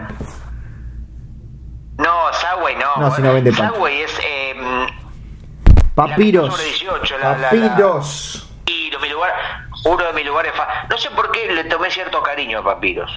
No, 1.99 2.33
Subway 2.33 2.77
no. 2.77 2.97
No, 3.03 3.15
si 3.15 3.23
no 3.23 3.33
vende 3.35 3.53
pancho. 3.53 3.75
Subway 3.75 4.03
es... 4.03 4.19
Eh, 4.25 4.87
Papiros. 5.95 6.49
La 6.51 6.57
que 6.57 6.69
está 6.71 6.79
sobre 6.87 6.99
18, 7.01 7.19
la- 7.19 7.29
la- 7.31 7.39
la- 7.39 7.49
Papiros. 7.51 8.49
y 8.67 8.91
mi 9.03 9.09
lugar, 9.09 9.33
uno 9.85 10.05
de 10.05 10.13
mis 10.13 10.27
lugares... 10.27 10.53
fa- 10.55 10.87
No 10.89 10.97
sé 10.97 11.11
por 11.11 11.31
qué 11.33 11.51
le 11.53 11.65
tomé 11.65 11.91
cierto 11.91 12.23
cariño 12.23 12.61
a 12.61 12.65
Papiros. 12.65 13.11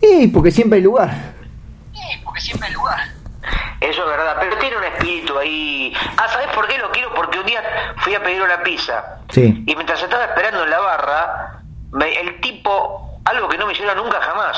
Y 0.00 0.28
porque 0.28 0.50
siempre 0.50 0.78
hay 0.78 0.82
lugar. 0.84 1.10
porque 2.24 2.40
siempre 2.40 2.68
hay 2.68 2.74
lugar. 2.74 2.98
Eso 3.80 4.02
es 4.04 4.08
verdad, 4.08 4.36
pero 4.40 4.56
tiene 4.58 4.76
un 4.76 4.84
espíritu 4.84 5.36
ahí. 5.38 5.92
Ah, 6.16 6.26
¿sabes 6.28 6.46
por 6.54 6.66
qué 6.68 6.78
lo 6.78 6.90
quiero? 6.92 7.12
Porque 7.14 7.38
un 7.40 7.46
día 7.46 7.60
fui 7.98 8.14
a 8.14 8.22
pedir 8.22 8.40
una 8.40 8.62
pizza. 8.62 9.18
Sí. 9.30 9.64
Y 9.66 9.74
mientras 9.74 10.00
estaba 10.02 10.24
esperando 10.24 10.62
en 10.64 10.70
la 10.70 10.78
barra, 10.78 11.61
me- 11.92 12.20
el 12.20 12.40
tipo, 12.40 13.20
algo 13.24 13.48
que 13.48 13.56
no 13.58 13.66
me 13.66 13.72
hiciera 13.72 13.94
nunca 13.94 14.20
jamás, 14.20 14.56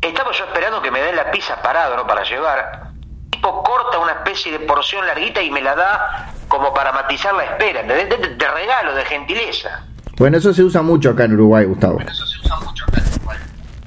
estaba 0.00 0.32
yo 0.32 0.44
esperando 0.44 0.80
que 0.82 0.90
me 0.90 1.00
den 1.00 1.16
la 1.16 1.30
pizza 1.30 1.60
parado, 1.62 1.96
¿no? 1.96 2.06
Para 2.06 2.24
llevar. 2.24 2.88
El 3.24 3.30
tipo 3.30 3.62
corta 3.62 3.98
una 3.98 4.12
especie 4.12 4.50
de 4.52 4.60
porción 4.60 5.06
larguita 5.06 5.40
y 5.42 5.50
me 5.50 5.60
la 5.62 5.74
da 5.74 6.30
como 6.48 6.72
para 6.74 6.92
matizar 6.92 7.32
la 7.34 7.44
espera, 7.44 7.82
de, 7.82 8.06
de- 8.06 8.34
de 8.36 8.48
regalo, 8.48 8.94
de 8.94 9.04
gentileza. 9.04 9.84
Bueno, 10.18 10.36
eso 10.38 10.52
se 10.52 10.62
usa 10.62 10.82
mucho 10.82 11.10
acá 11.10 11.24
en 11.24 11.34
Uruguay, 11.34 11.64
Gustavo. 11.64 11.98
Eso 12.00 12.26
se 12.26 12.38
usa 12.40 12.56
mucho 12.60 12.84
acá 12.84 13.00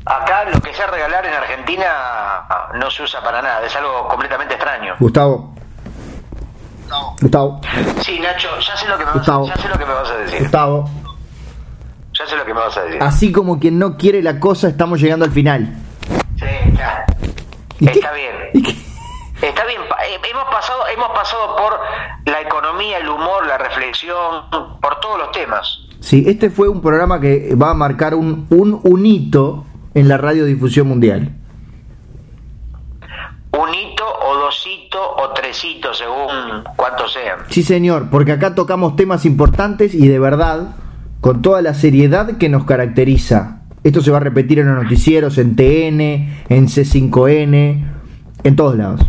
Acá 0.06 0.44
lo 0.46 0.60
que 0.60 0.74
sea 0.74 0.88
regalar 0.88 1.26
en 1.26 1.34
Argentina 1.34 1.86
no 2.74 2.92
se 2.92 3.04
usa 3.04 3.22
para 3.24 3.42
nada, 3.42 3.66
es 3.66 3.76
algo 3.76 4.08
completamente 4.10 4.56
extraño. 4.56 4.96
Gustavo. 5.00 5.56
Gustavo. 7.22 7.62
Sí, 8.02 8.20
Nacho, 8.20 8.50
ya 8.60 8.76
sé 8.76 8.88
lo 8.88 8.98
que 8.98 9.06
me 9.06 9.12
vas, 9.12 9.14
Gustavo. 9.20 9.48
ya 9.48 9.56
sé 9.56 9.68
lo 9.70 9.78
que 9.78 9.86
me 9.86 9.94
vas 9.94 10.10
a 10.10 10.18
decir. 10.18 10.40
Gustavo. 10.42 10.90
Ya 12.24 12.30
sé 12.30 12.38
lo 12.38 12.46
que 12.46 12.54
me 12.54 12.60
vas 12.62 12.78
a 12.78 12.84
decir. 12.84 13.04
Así 13.04 13.32
como 13.34 13.60
quien 13.60 13.78
no 13.78 13.98
quiere 13.98 14.22
la 14.24 14.40
cosa, 14.40 14.70
estamos 14.70 15.02
llegando 15.02 15.26
al 15.26 15.32
final. 15.32 15.76
Sí, 16.38 16.46
ya. 16.78 17.06
¿Y 17.80 17.88
qué? 17.88 18.00
Está 18.00 18.14
bien. 18.14 18.76
Está 19.42 19.66
bien, 19.66 19.82
eh, 19.82 20.22
hemos 20.32 20.46
pasado, 20.46 20.84
hemos 20.94 21.10
pasado 21.10 21.58
por 21.58 21.78
la 22.32 22.40
economía, 22.40 23.00
el 23.00 23.10
humor, 23.10 23.46
la 23.46 23.58
reflexión, 23.58 24.50
por 24.82 25.02
todos 25.02 25.20
los 25.20 25.32
temas. 25.32 25.80
Sí, 26.00 26.24
este 26.26 26.50
fue 26.50 26.70
un 26.70 26.82
programa 26.82 27.20
que 27.20 27.54
va 27.56 27.72
a 27.72 27.74
marcar 27.74 28.16
un, 28.16 28.48
un, 28.50 28.80
un 28.84 29.06
hito 29.06 29.66
en 29.94 30.08
la 30.08 30.18
radiodifusión 30.18 30.88
mundial. 30.88 31.30
Un 33.52 33.76
hito 33.76 34.06
o 34.06 34.38
dos 34.38 34.66
hitos 34.66 35.02
o 35.18 35.30
tres 35.34 35.62
hitos, 35.66 35.98
según 35.98 36.64
cuántos 36.78 37.12
sean. 37.12 37.40
Sí, 37.50 37.64
señor, 37.64 38.10
porque 38.10 38.32
acá 38.32 38.56
tocamos 38.56 38.96
temas 38.96 39.26
importantes 39.26 39.94
y 39.94 40.08
de 40.08 40.20
verdad, 40.20 40.76
con 41.24 41.42
toda 41.42 41.62
la 41.62 41.74
seriedad 41.74 42.38
que 42.38 42.50
nos 42.50 42.66
caracteriza. 42.66 43.62
Esto 43.82 44.02
se 44.02 44.12
va 44.12 44.18
a 44.18 44.20
repetir 44.20 44.60
en 44.60 44.68
los 44.68 44.84
noticieros, 44.84 45.38
en 45.38 45.56
TN, 45.56 46.02
en 46.50 46.68
C5N, 46.68 47.94
en 48.44 48.56
todos 48.58 48.76
lados. 48.76 49.00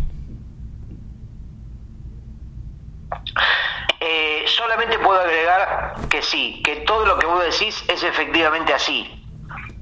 Eh, 3.98 4.44
solamente 4.46 4.96
puedo 5.00 5.18
agregar 5.18 5.96
que 6.08 6.22
sí, 6.22 6.62
que 6.64 6.76
todo 6.86 7.04
lo 7.04 7.18
que 7.18 7.26
vos 7.26 7.42
decís 7.42 7.84
es 7.92 8.04
efectivamente 8.04 8.72
así. 8.72 9.10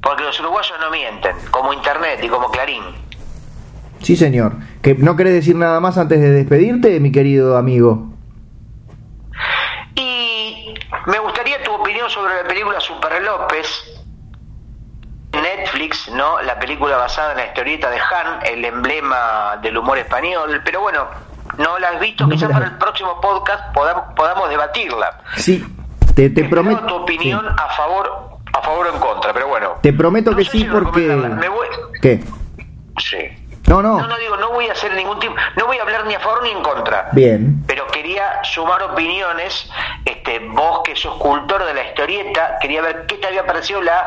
Porque 0.03 0.25
los 0.25 0.41
uruguayos 0.41 0.79
no 0.81 0.91
mienten, 0.91 1.37
como 1.51 1.75
Internet 1.75 2.21
y 2.23 2.29
como 2.29 2.51
Clarín. 2.51 2.83
Sí, 4.01 4.17
señor. 4.17 4.55
¿Que 4.81 4.95
¿No 4.95 5.17
querés 5.17 5.35
decir 5.35 5.55
nada 5.55 5.81
más 5.81 5.99
antes 5.99 6.19
de 6.19 6.31
despedirte, 6.31 6.99
mi 6.99 7.13
querido 7.13 7.59
amigo? 7.59 8.09
Y 9.97 10.75
me 11.07 11.19
gustaría 11.19 11.63
tu 11.65 11.73
opinión 11.73 12.09
sobre 12.09 12.32
la 12.43 12.49
película 12.49 12.81
Super 12.81 13.23
López. 13.23 13.67
Netflix, 15.33 16.11
¿no? 16.11 16.43
La 16.43 16.59
película 16.59 16.97
basada 16.99 17.33
en 17.33 17.39
la 17.39 17.47
historieta 17.47 17.89
de 17.89 17.99
Han, 17.99 18.41
el 18.45 18.65
emblema 18.65 19.57
del 19.63 19.79
humor 19.79 19.97
español. 19.99 20.61
Pero 20.65 20.81
bueno, 20.83 21.07
no 21.57 21.79
la 21.79 21.89
has 21.91 22.01
visto, 22.01 22.25
No 22.27 22.31
quizás 22.35 22.51
para 22.51 22.67
el 22.67 22.77
próximo 22.77 23.19
podcast 23.21 23.73
podamos, 23.73 24.05
podamos 24.15 24.49
debatirla. 24.51 25.21
Sí, 25.37 25.65
te, 26.15 26.29
te 26.29 26.45
prometo. 26.45 26.85
tu 26.87 26.95
opinión 26.97 27.41
sí. 27.49 27.55
a 27.59 27.69
favor 27.71 28.33
a 28.55 28.61
favor 28.61 28.87
o 28.87 28.93
en 28.95 29.01
contra, 29.01 29.33
pero 29.33 29.49
bueno. 29.49 29.77
Te 29.81 29.95
prometo 29.95 30.33
No 30.33 30.37
que 30.37 30.45
sí 30.45 30.59
si 30.61 30.65
porque... 30.65 31.01
Me 31.01 31.49
voy- 31.49 31.67
¿Qué? 32.03 32.23
Sí. 32.99 33.42
No, 33.73 33.83
no. 33.83 33.99
No, 34.01 34.07
no 34.09 34.17
digo, 34.19 34.37
no 34.37 34.51
voy 34.53 34.67
a 34.69 34.73
hacer 34.73 34.95
ningún 34.95 35.19
tipo, 35.19 35.35
no 35.57 35.67
voy 35.67 35.79
a 35.79 35.83
hablar 35.83 36.07
ni 36.07 36.15
a 36.15 36.21
favor 36.21 36.43
ni 36.43 36.51
en 36.51 36.63
contra. 36.63 37.09
Bien. 37.13 37.63
Pero 37.67 37.87
quería 37.89 38.43
sumar 38.45 38.83
opiniones, 38.83 39.71
este, 40.05 40.39
vos 40.41 40.81
que 40.85 40.95
sos 40.95 41.15
cultor 41.17 41.65
de 41.65 41.75
la 41.75 41.85
historieta, 41.89 42.59
quería 42.61 42.83
ver 42.83 43.07
qué 43.07 43.17
te 43.17 43.27
había 43.29 43.47
parecido 43.47 43.81
la 43.83 44.03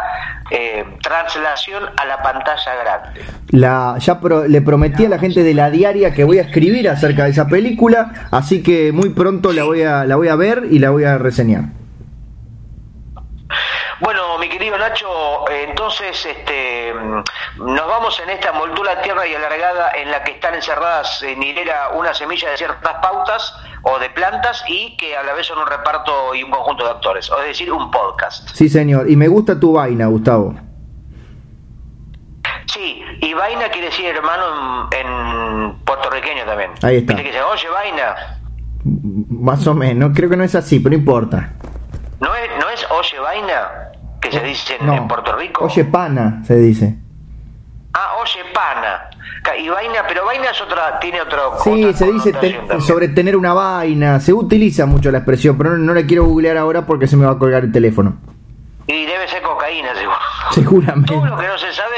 eh, 0.51 0.85
traslación 1.01 1.83
a 1.97 2.05
la 2.05 2.21
pantalla 2.21 2.75
grande. 2.83 3.21
La, 3.49 3.95
ya 3.99 4.19
pro- 4.19 4.45
le 4.47 4.61
prometí 4.61 5.05
a 5.05 5.09
la 5.09 5.17
gente 5.19 5.41
de 5.43 5.53
la 5.53 5.69
diaria 5.69 6.13
que 6.13 6.23
voy 6.23 6.37
a 6.37 6.41
escribir 6.43 6.87
acerca 6.89 7.23
de 7.25 7.31
esa 7.31 7.47
película, 7.47 8.27
así 8.31 8.61
que 8.61 8.91
muy 8.91 9.09
pronto 9.09 9.51
la 9.51 9.63
voy 9.63 9.81
a, 9.83 10.05
la 10.05 10.15
voy 10.15 10.27
a 10.27 10.35
ver 10.35 10.63
y 10.69 10.79
la 10.79 10.91
voy 10.91 11.05
a 11.05 11.17
reseñar. 11.17 11.63
Bueno, 14.01 14.37
mi 14.39 14.49
querido 14.49 14.77
Nacho, 14.77 15.49
eh, 15.49 15.67
entonces 15.69 16.25
este, 16.25 16.93
nos 17.57 17.87
vamos 17.87 18.19
en 18.19 18.29
esta 18.29 18.49
envoltura 18.49 19.01
tierra 19.01 19.25
y 19.25 19.33
alargada 19.33 19.91
en 19.95 20.11
la 20.11 20.23
que 20.23 20.33
están 20.33 20.53
encerradas 20.53 21.23
en 21.23 21.41
hilera 21.41 21.89
una 21.95 22.13
semilla 22.13 22.49
de 22.51 22.57
ciertas 22.57 22.93
pautas 23.01 23.55
o 23.83 23.97
de 23.99 24.09
plantas 24.09 24.63
y 24.67 24.97
que 24.97 25.15
a 25.15 25.23
la 25.23 25.33
vez 25.33 25.47
son 25.47 25.59
un 25.59 25.67
reparto 25.67 26.35
y 26.35 26.43
un 26.43 26.51
conjunto 26.51 26.83
de 26.83 26.91
actores, 26.91 27.29
o 27.31 27.39
es 27.39 27.47
decir, 27.47 27.71
un 27.71 27.89
podcast. 27.89 28.49
Sí, 28.53 28.67
señor. 28.67 29.09
Y 29.09 29.15
me 29.15 29.29
gusta 29.29 29.57
tu 29.57 29.73
vaina, 29.73 30.07
Gustavo. 30.07 30.55
Sí, 32.65 33.01
y 33.21 33.33
vaina 33.33 33.69
quiere 33.69 33.87
decir 33.87 34.07
hermano 34.07 34.89
en, 34.91 35.07
en 35.07 35.79
puertorriqueño 35.85 36.43
también. 36.45 36.71
Ahí 36.81 36.97
está. 36.97 37.13
Viste 37.13 37.23
que 37.23 37.29
dice, 37.29 37.41
oye, 37.43 37.69
vaina. 37.69 38.39
Más 38.83 39.65
o 39.67 39.73
menos, 39.73 40.11
creo 40.13 40.29
que 40.29 40.35
no 40.35 40.43
es 40.43 40.53
así, 40.53 40.79
pero 40.79 40.91
no 40.91 40.97
importa. 40.97 41.53
¿No 42.25 42.35
es, 42.35 42.49
no 42.59 42.69
es 42.69 42.85
oye, 42.91 43.19
vaina? 43.19 43.57
Que 44.19 44.31
se 44.31 44.39
dice 44.41 44.75
en, 44.79 44.85
No. 44.87 44.93
en 44.95 45.07
Puerto 45.07 45.35
Rico. 45.37 45.65
Oye, 45.65 45.85
pana, 45.85 46.41
se 46.45 46.55
dice. 46.57 46.95
Ah, 47.93 48.15
oye, 48.21 48.41
pana. 48.53 49.09
Y 49.59 49.69
vaina, 49.69 49.99
pero 50.07 50.25
vaina 50.25 50.49
es 50.49 50.59
otra, 50.59 50.99
tiene 50.99 51.21
otro. 51.21 51.53
Sí, 51.63 51.85
otra 51.85 51.97
se 51.97 52.11
dice 52.11 52.33
ten- 52.33 52.81
sobre 52.81 53.09
tener 53.09 53.37
una 53.37 53.53
vaina. 53.53 54.19
Se 54.19 54.33
utiliza 54.33 54.87
mucho 54.87 55.11
la 55.11 55.19
expresión, 55.19 55.55
pero 55.57 55.69
no, 55.71 55.77
no 55.77 55.93
la 55.93 56.03
quiero 56.07 56.25
googlear 56.25 56.57
ahora 56.57 56.85
porque 56.87 57.05
se 57.07 57.15
me 57.15 57.25
va 57.27 57.33
a 57.33 57.37
colgar 57.37 57.63
el 57.63 57.71
teléfono. 57.71 58.17
Y 58.87 59.05
debe 59.05 59.27
ser 59.27 59.41
cocaína, 59.43 59.93
seguro. 59.95 60.17
Seguramente. 60.51 61.13
Todo 61.13 61.25
lo 61.25 61.37
que 61.37 61.47
no 61.47 61.57
se 61.57 61.71
sabe 61.73 61.95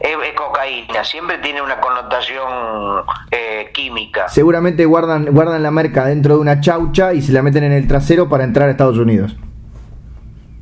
es, 0.00 0.10
es 0.28 0.34
cocaína. 0.34 1.02
Siempre 1.04 1.38
tiene 1.38 1.60
una 1.62 1.78
connotación 1.80 3.04
eh, 3.30 3.70
química. 3.74 4.28
Seguramente 4.28 4.84
guardan, 4.84 5.26
guardan 5.32 5.62
la 5.62 5.70
merca 5.70 6.04
dentro 6.06 6.34
de 6.34 6.40
una 6.40 6.60
chaucha 6.60 7.12
y 7.14 7.22
se 7.22 7.32
la 7.32 7.42
meten 7.42 7.64
en 7.64 7.72
el 7.72 7.86
trasero 7.88 8.28
para 8.28 8.44
entrar 8.44 8.68
a 8.68 8.72
Estados 8.72 8.98
Unidos. 8.98 9.34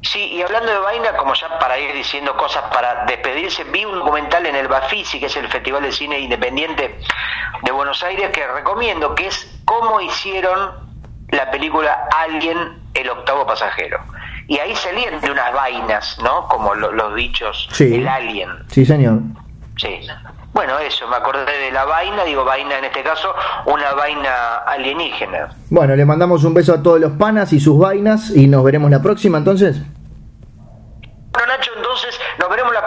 Sí, 0.05 0.21
y 0.21 0.43
hablando 0.43 0.71
de 0.71 0.79
vaina, 0.79 1.17
como 1.17 1.33
ya 1.35 1.59
para 1.59 1.79
ir 1.79 1.93
diciendo 1.95 2.37
cosas 2.37 2.63
para 2.73 3.05
despedirse, 3.07 3.65
vi 3.65 3.85
un 3.87 3.95
documental 4.01 4.45
en 4.45 4.55
el 4.55 4.69
Bafisi, 4.69 5.19
que 5.19 5.27
es 5.27 5.37
el 5.37 5.49
Festival 5.49 5.83
de 5.83 5.93
Cine 5.93 6.19
Independiente 6.21 6.99
de 7.63 7.73
Buenos 7.73 8.03
Aires, 8.03 8.31
que 8.31 8.47
recomiendo, 8.47 9.15
que 9.15 9.27
es 9.29 9.61
cómo 9.65 10.01
hicieron 10.03 10.73
la 11.31 11.51
película 11.51 12.07
Alien, 12.27 12.83
el 12.93 13.09
octavo 13.11 13.47
pasajero. 13.47 13.99
Y 14.47 14.59
ahí 14.59 14.77
salían 14.77 15.21
de 15.23 15.31
unas 15.31 15.53
vainas, 15.55 16.19
¿no? 16.23 16.47
Como 16.49 16.75
lo- 16.75 16.93
los 16.93 17.15
bichos, 17.15 17.67
Sí. 17.73 17.95
el 17.97 18.07
alien. 18.07 18.51
Sí, 18.69 18.85
señor. 18.85 19.21
Sí. 19.79 20.01
Bueno, 20.53 20.79
eso, 20.79 21.09
me 21.09 21.17
acordé 21.17 21.51
de 21.59 21.73
la 21.73 21.85
vaina, 21.87 22.23
digo 22.25 22.45
vaina 22.45 22.79
en 22.79 22.85
este 22.85 23.03
caso, 23.03 23.35
una 23.65 23.93
vaina 23.95 24.59
alienígena. 24.67 25.49
Bueno, 25.71 25.97
le 25.97 26.05
mandamos 26.05 26.45
un 26.45 26.53
beso 26.55 26.75
a 26.75 26.83
todos 26.83 27.01
los 27.01 27.13
panas 27.13 27.53
y 27.55 27.59
sus 27.59 27.77
vainas 27.79 28.31
y 28.37 28.47
nos 28.47 28.63
veremos 28.63 28.89
la 28.91 29.01
próxima 29.03 29.39
entonces. 29.39 29.79
Bueno, 31.33 31.49
Nacho, 31.49 31.73
entonces 31.77 32.21
nos 32.39 32.49
veremos 32.49 32.73
la 32.73 32.87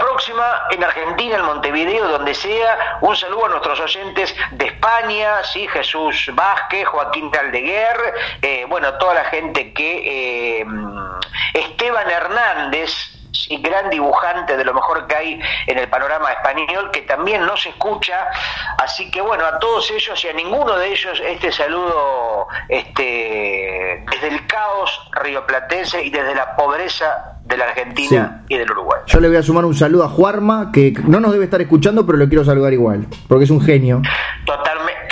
en 0.72 0.84
Argentina, 0.84 1.38
en 1.38 1.46
Montevideo, 1.46 2.08
donde 2.08 2.34
sea. 2.34 2.98
Un 3.02 3.16
saludo 3.16 3.46
a 3.46 3.50
nuestros 3.50 3.80
oyentes 3.80 4.36
de 4.52 4.66
España, 4.66 5.44
sí, 5.44 5.68
Jesús 5.68 6.30
Vázquez, 6.34 6.86
Joaquín 6.88 7.30
Caldeguer, 7.30 8.14
eh, 8.42 8.66
bueno, 8.68 8.94
toda 8.96 9.16
la 9.16 9.26
gente 9.26 9.74
que... 9.74 10.60
eh, 10.62 10.66
Esteban 11.54 12.10
Hernández, 12.10 12.92
sí, 13.32 13.58
gran 13.58 13.90
dibujante 13.90 14.56
de 14.58 14.64
lo 14.66 14.74
mejor 14.74 15.08
que 15.08 15.16
hay 15.16 15.40
en 15.68 15.78
el 15.78 15.88
panorama 15.90 16.32
español, 16.32 16.90
que 16.92 17.02
también 17.04 17.46
nos 17.46 17.66
escucha. 17.66 18.28
Así 18.78 19.10
que 19.12 19.22
bueno, 19.22 19.46
a 19.46 19.60
todos 19.60 19.90
ellos 19.92 20.24
y 20.24 20.28
a 20.30 20.34
ninguno 20.34 20.78
de 20.78 20.92
ellos 20.92 21.22
este 21.26 21.52
saludo 21.52 22.48
este, 22.70 24.04
desde 24.12 24.28
el 24.28 24.46
caos 24.48 25.10
rioplatense 25.24 26.04
y 26.04 26.10
desde 26.10 26.36
la 26.36 26.56
pobreza 26.56 27.34
de 27.44 27.58
la 27.58 27.66
Argentina 27.66 28.44
y 28.50 28.58
del 28.58 28.70
Uruguay. 28.72 29.00
Yo 29.06 29.20
le 29.20 29.28
voy 29.30 29.38
a 29.38 29.44
sumar 29.44 29.64
un 29.66 29.74
saludo 29.76 30.04
a 30.04 30.10
Juarma, 30.10 30.70
que 30.74 30.94
no 31.06 31.20
nos 31.22 31.32
debe 31.32 31.46
estar 31.46 31.62
escuchando, 31.62 32.06
pero 32.06 32.18
lo 32.18 32.28
quiero 32.28 32.44
saludar 32.44 32.74
igual, 32.74 33.08
porque 33.30 33.46
es 33.46 33.50
un 33.52 33.62
genio. 33.62 34.02
Totalme- 34.46 35.08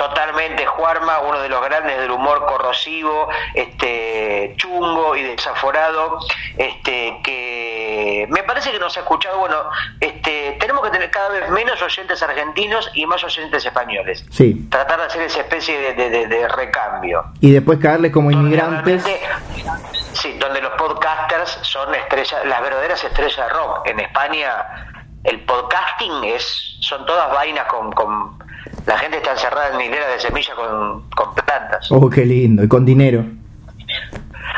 Juarma, 0.67 1.19
uno 1.19 1.39
de 1.39 1.49
los 1.49 1.61
grandes 1.63 1.97
del 1.99 2.11
humor 2.11 2.45
corrosivo, 2.45 3.27
este 3.53 4.53
chungo 4.57 5.15
y 5.15 5.23
desaforado, 5.23 6.19
este 6.57 7.19
que 7.23 8.27
me 8.29 8.43
parece 8.43 8.71
que 8.71 8.79
nos 8.79 8.95
ha 8.97 9.01
escuchado, 9.01 9.39
bueno, 9.39 9.57
este 9.99 10.57
tenemos 10.59 10.83
que 10.83 10.91
tener 10.91 11.09
cada 11.11 11.29
vez 11.29 11.49
menos 11.49 11.81
oyentes 11.81 12.21
argentinos 12.21 12.89
y 12.93 13.05
más 13.05 13.23
oyentes 13.23 13.65
españoles. 13.65 14.25
Sí. 14.29 14.67
Tratar 14.69 14.99
de 14.99 15.05
hacer 15.05 15.21
esa 15.23 15.39
especie 15.41 15.77
de, 15.79 15.93
de- 15.93 16.09
de- 16.09 16.27
de 16.27 16.47
recambio. 16.47 17.23
Y 17.41 17.51
después 17.51 17.79
caerles 17.79 18.11
como 18.11 18.29
Donde 18.29 18.45
inmigrantes. 18.47 19.03
Sí, 20.13 20.37
donde 20.39 20.61
los 20.61 20.71
podcasters 20.73 21.59
son 21.63 21.93
estrellas, 21.95 22.45
las 22.45 22.61
verdaderas 22.61 23.03
estrellas 23.03 23.35
de 23.37 23.49
rock. 23.49 23.87
En 23.87 23.99
España 23.99 24.91
el 25.23 25.43
podcasting 25.45 26.23
es 26.23 26.77
son 26.81 27.05
todas 27.05 27.31
vainas 27.31 27.65
con, 27.65 27.91
con 27.91 28.37
la 28.85 28.97
gente 28.97 29.17
está 29.17 29.31
encerrada 29.31 29.75
en 29.75 29.81
hileras 29.81 30.07
de 30.13 30.19
semillas 30.19 30.55
con, 30.55 31.09
con 31.09 31.35
plantas. 31.35 31.91
Oh, 31.91 32.09
qué 32.09 32.25
lindo, 32.25 32.63
y 32.63 32.67
con 32.67 32.85
dinero. 32.85 33.25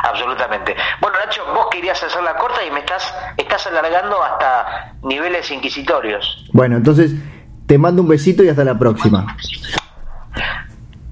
Absolutamente. 0.03 0.75
Bueno, 1.01 1.17
Nacho, 1.23 1.41
vos 1.53 1.67
querías 1.71 2.01
hacer 2.01 2.21
la 2.23 2.35
corta 2.35 2.63
y 2.65 2.71
me 2.71 2.79
estás 2.79 3.13
estás 3.35 3.67
alargando 3.67 4.21
hasta 4.21 4.93
niveles 5.03 5.49
inquisitorios. 5.51 6.45
Bueno, 6.53 6.77
entonces 6.77 7.11
te 7.65 7.77
mando 7.77 8.01
un 8.01 8.07
besito 8.07 8.43
y 8.43 8.49
hasta 8.49 8.63
la 8.63 8.77
próxima. 8.77 9.35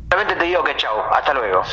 Realmente 0.10 0.36
te 0.36 0.46
digo 0.46 0.64
que 0.64 0.76
chau, 0.78 0.98
hasta 1.12 1.34
luego. 1.34 1.64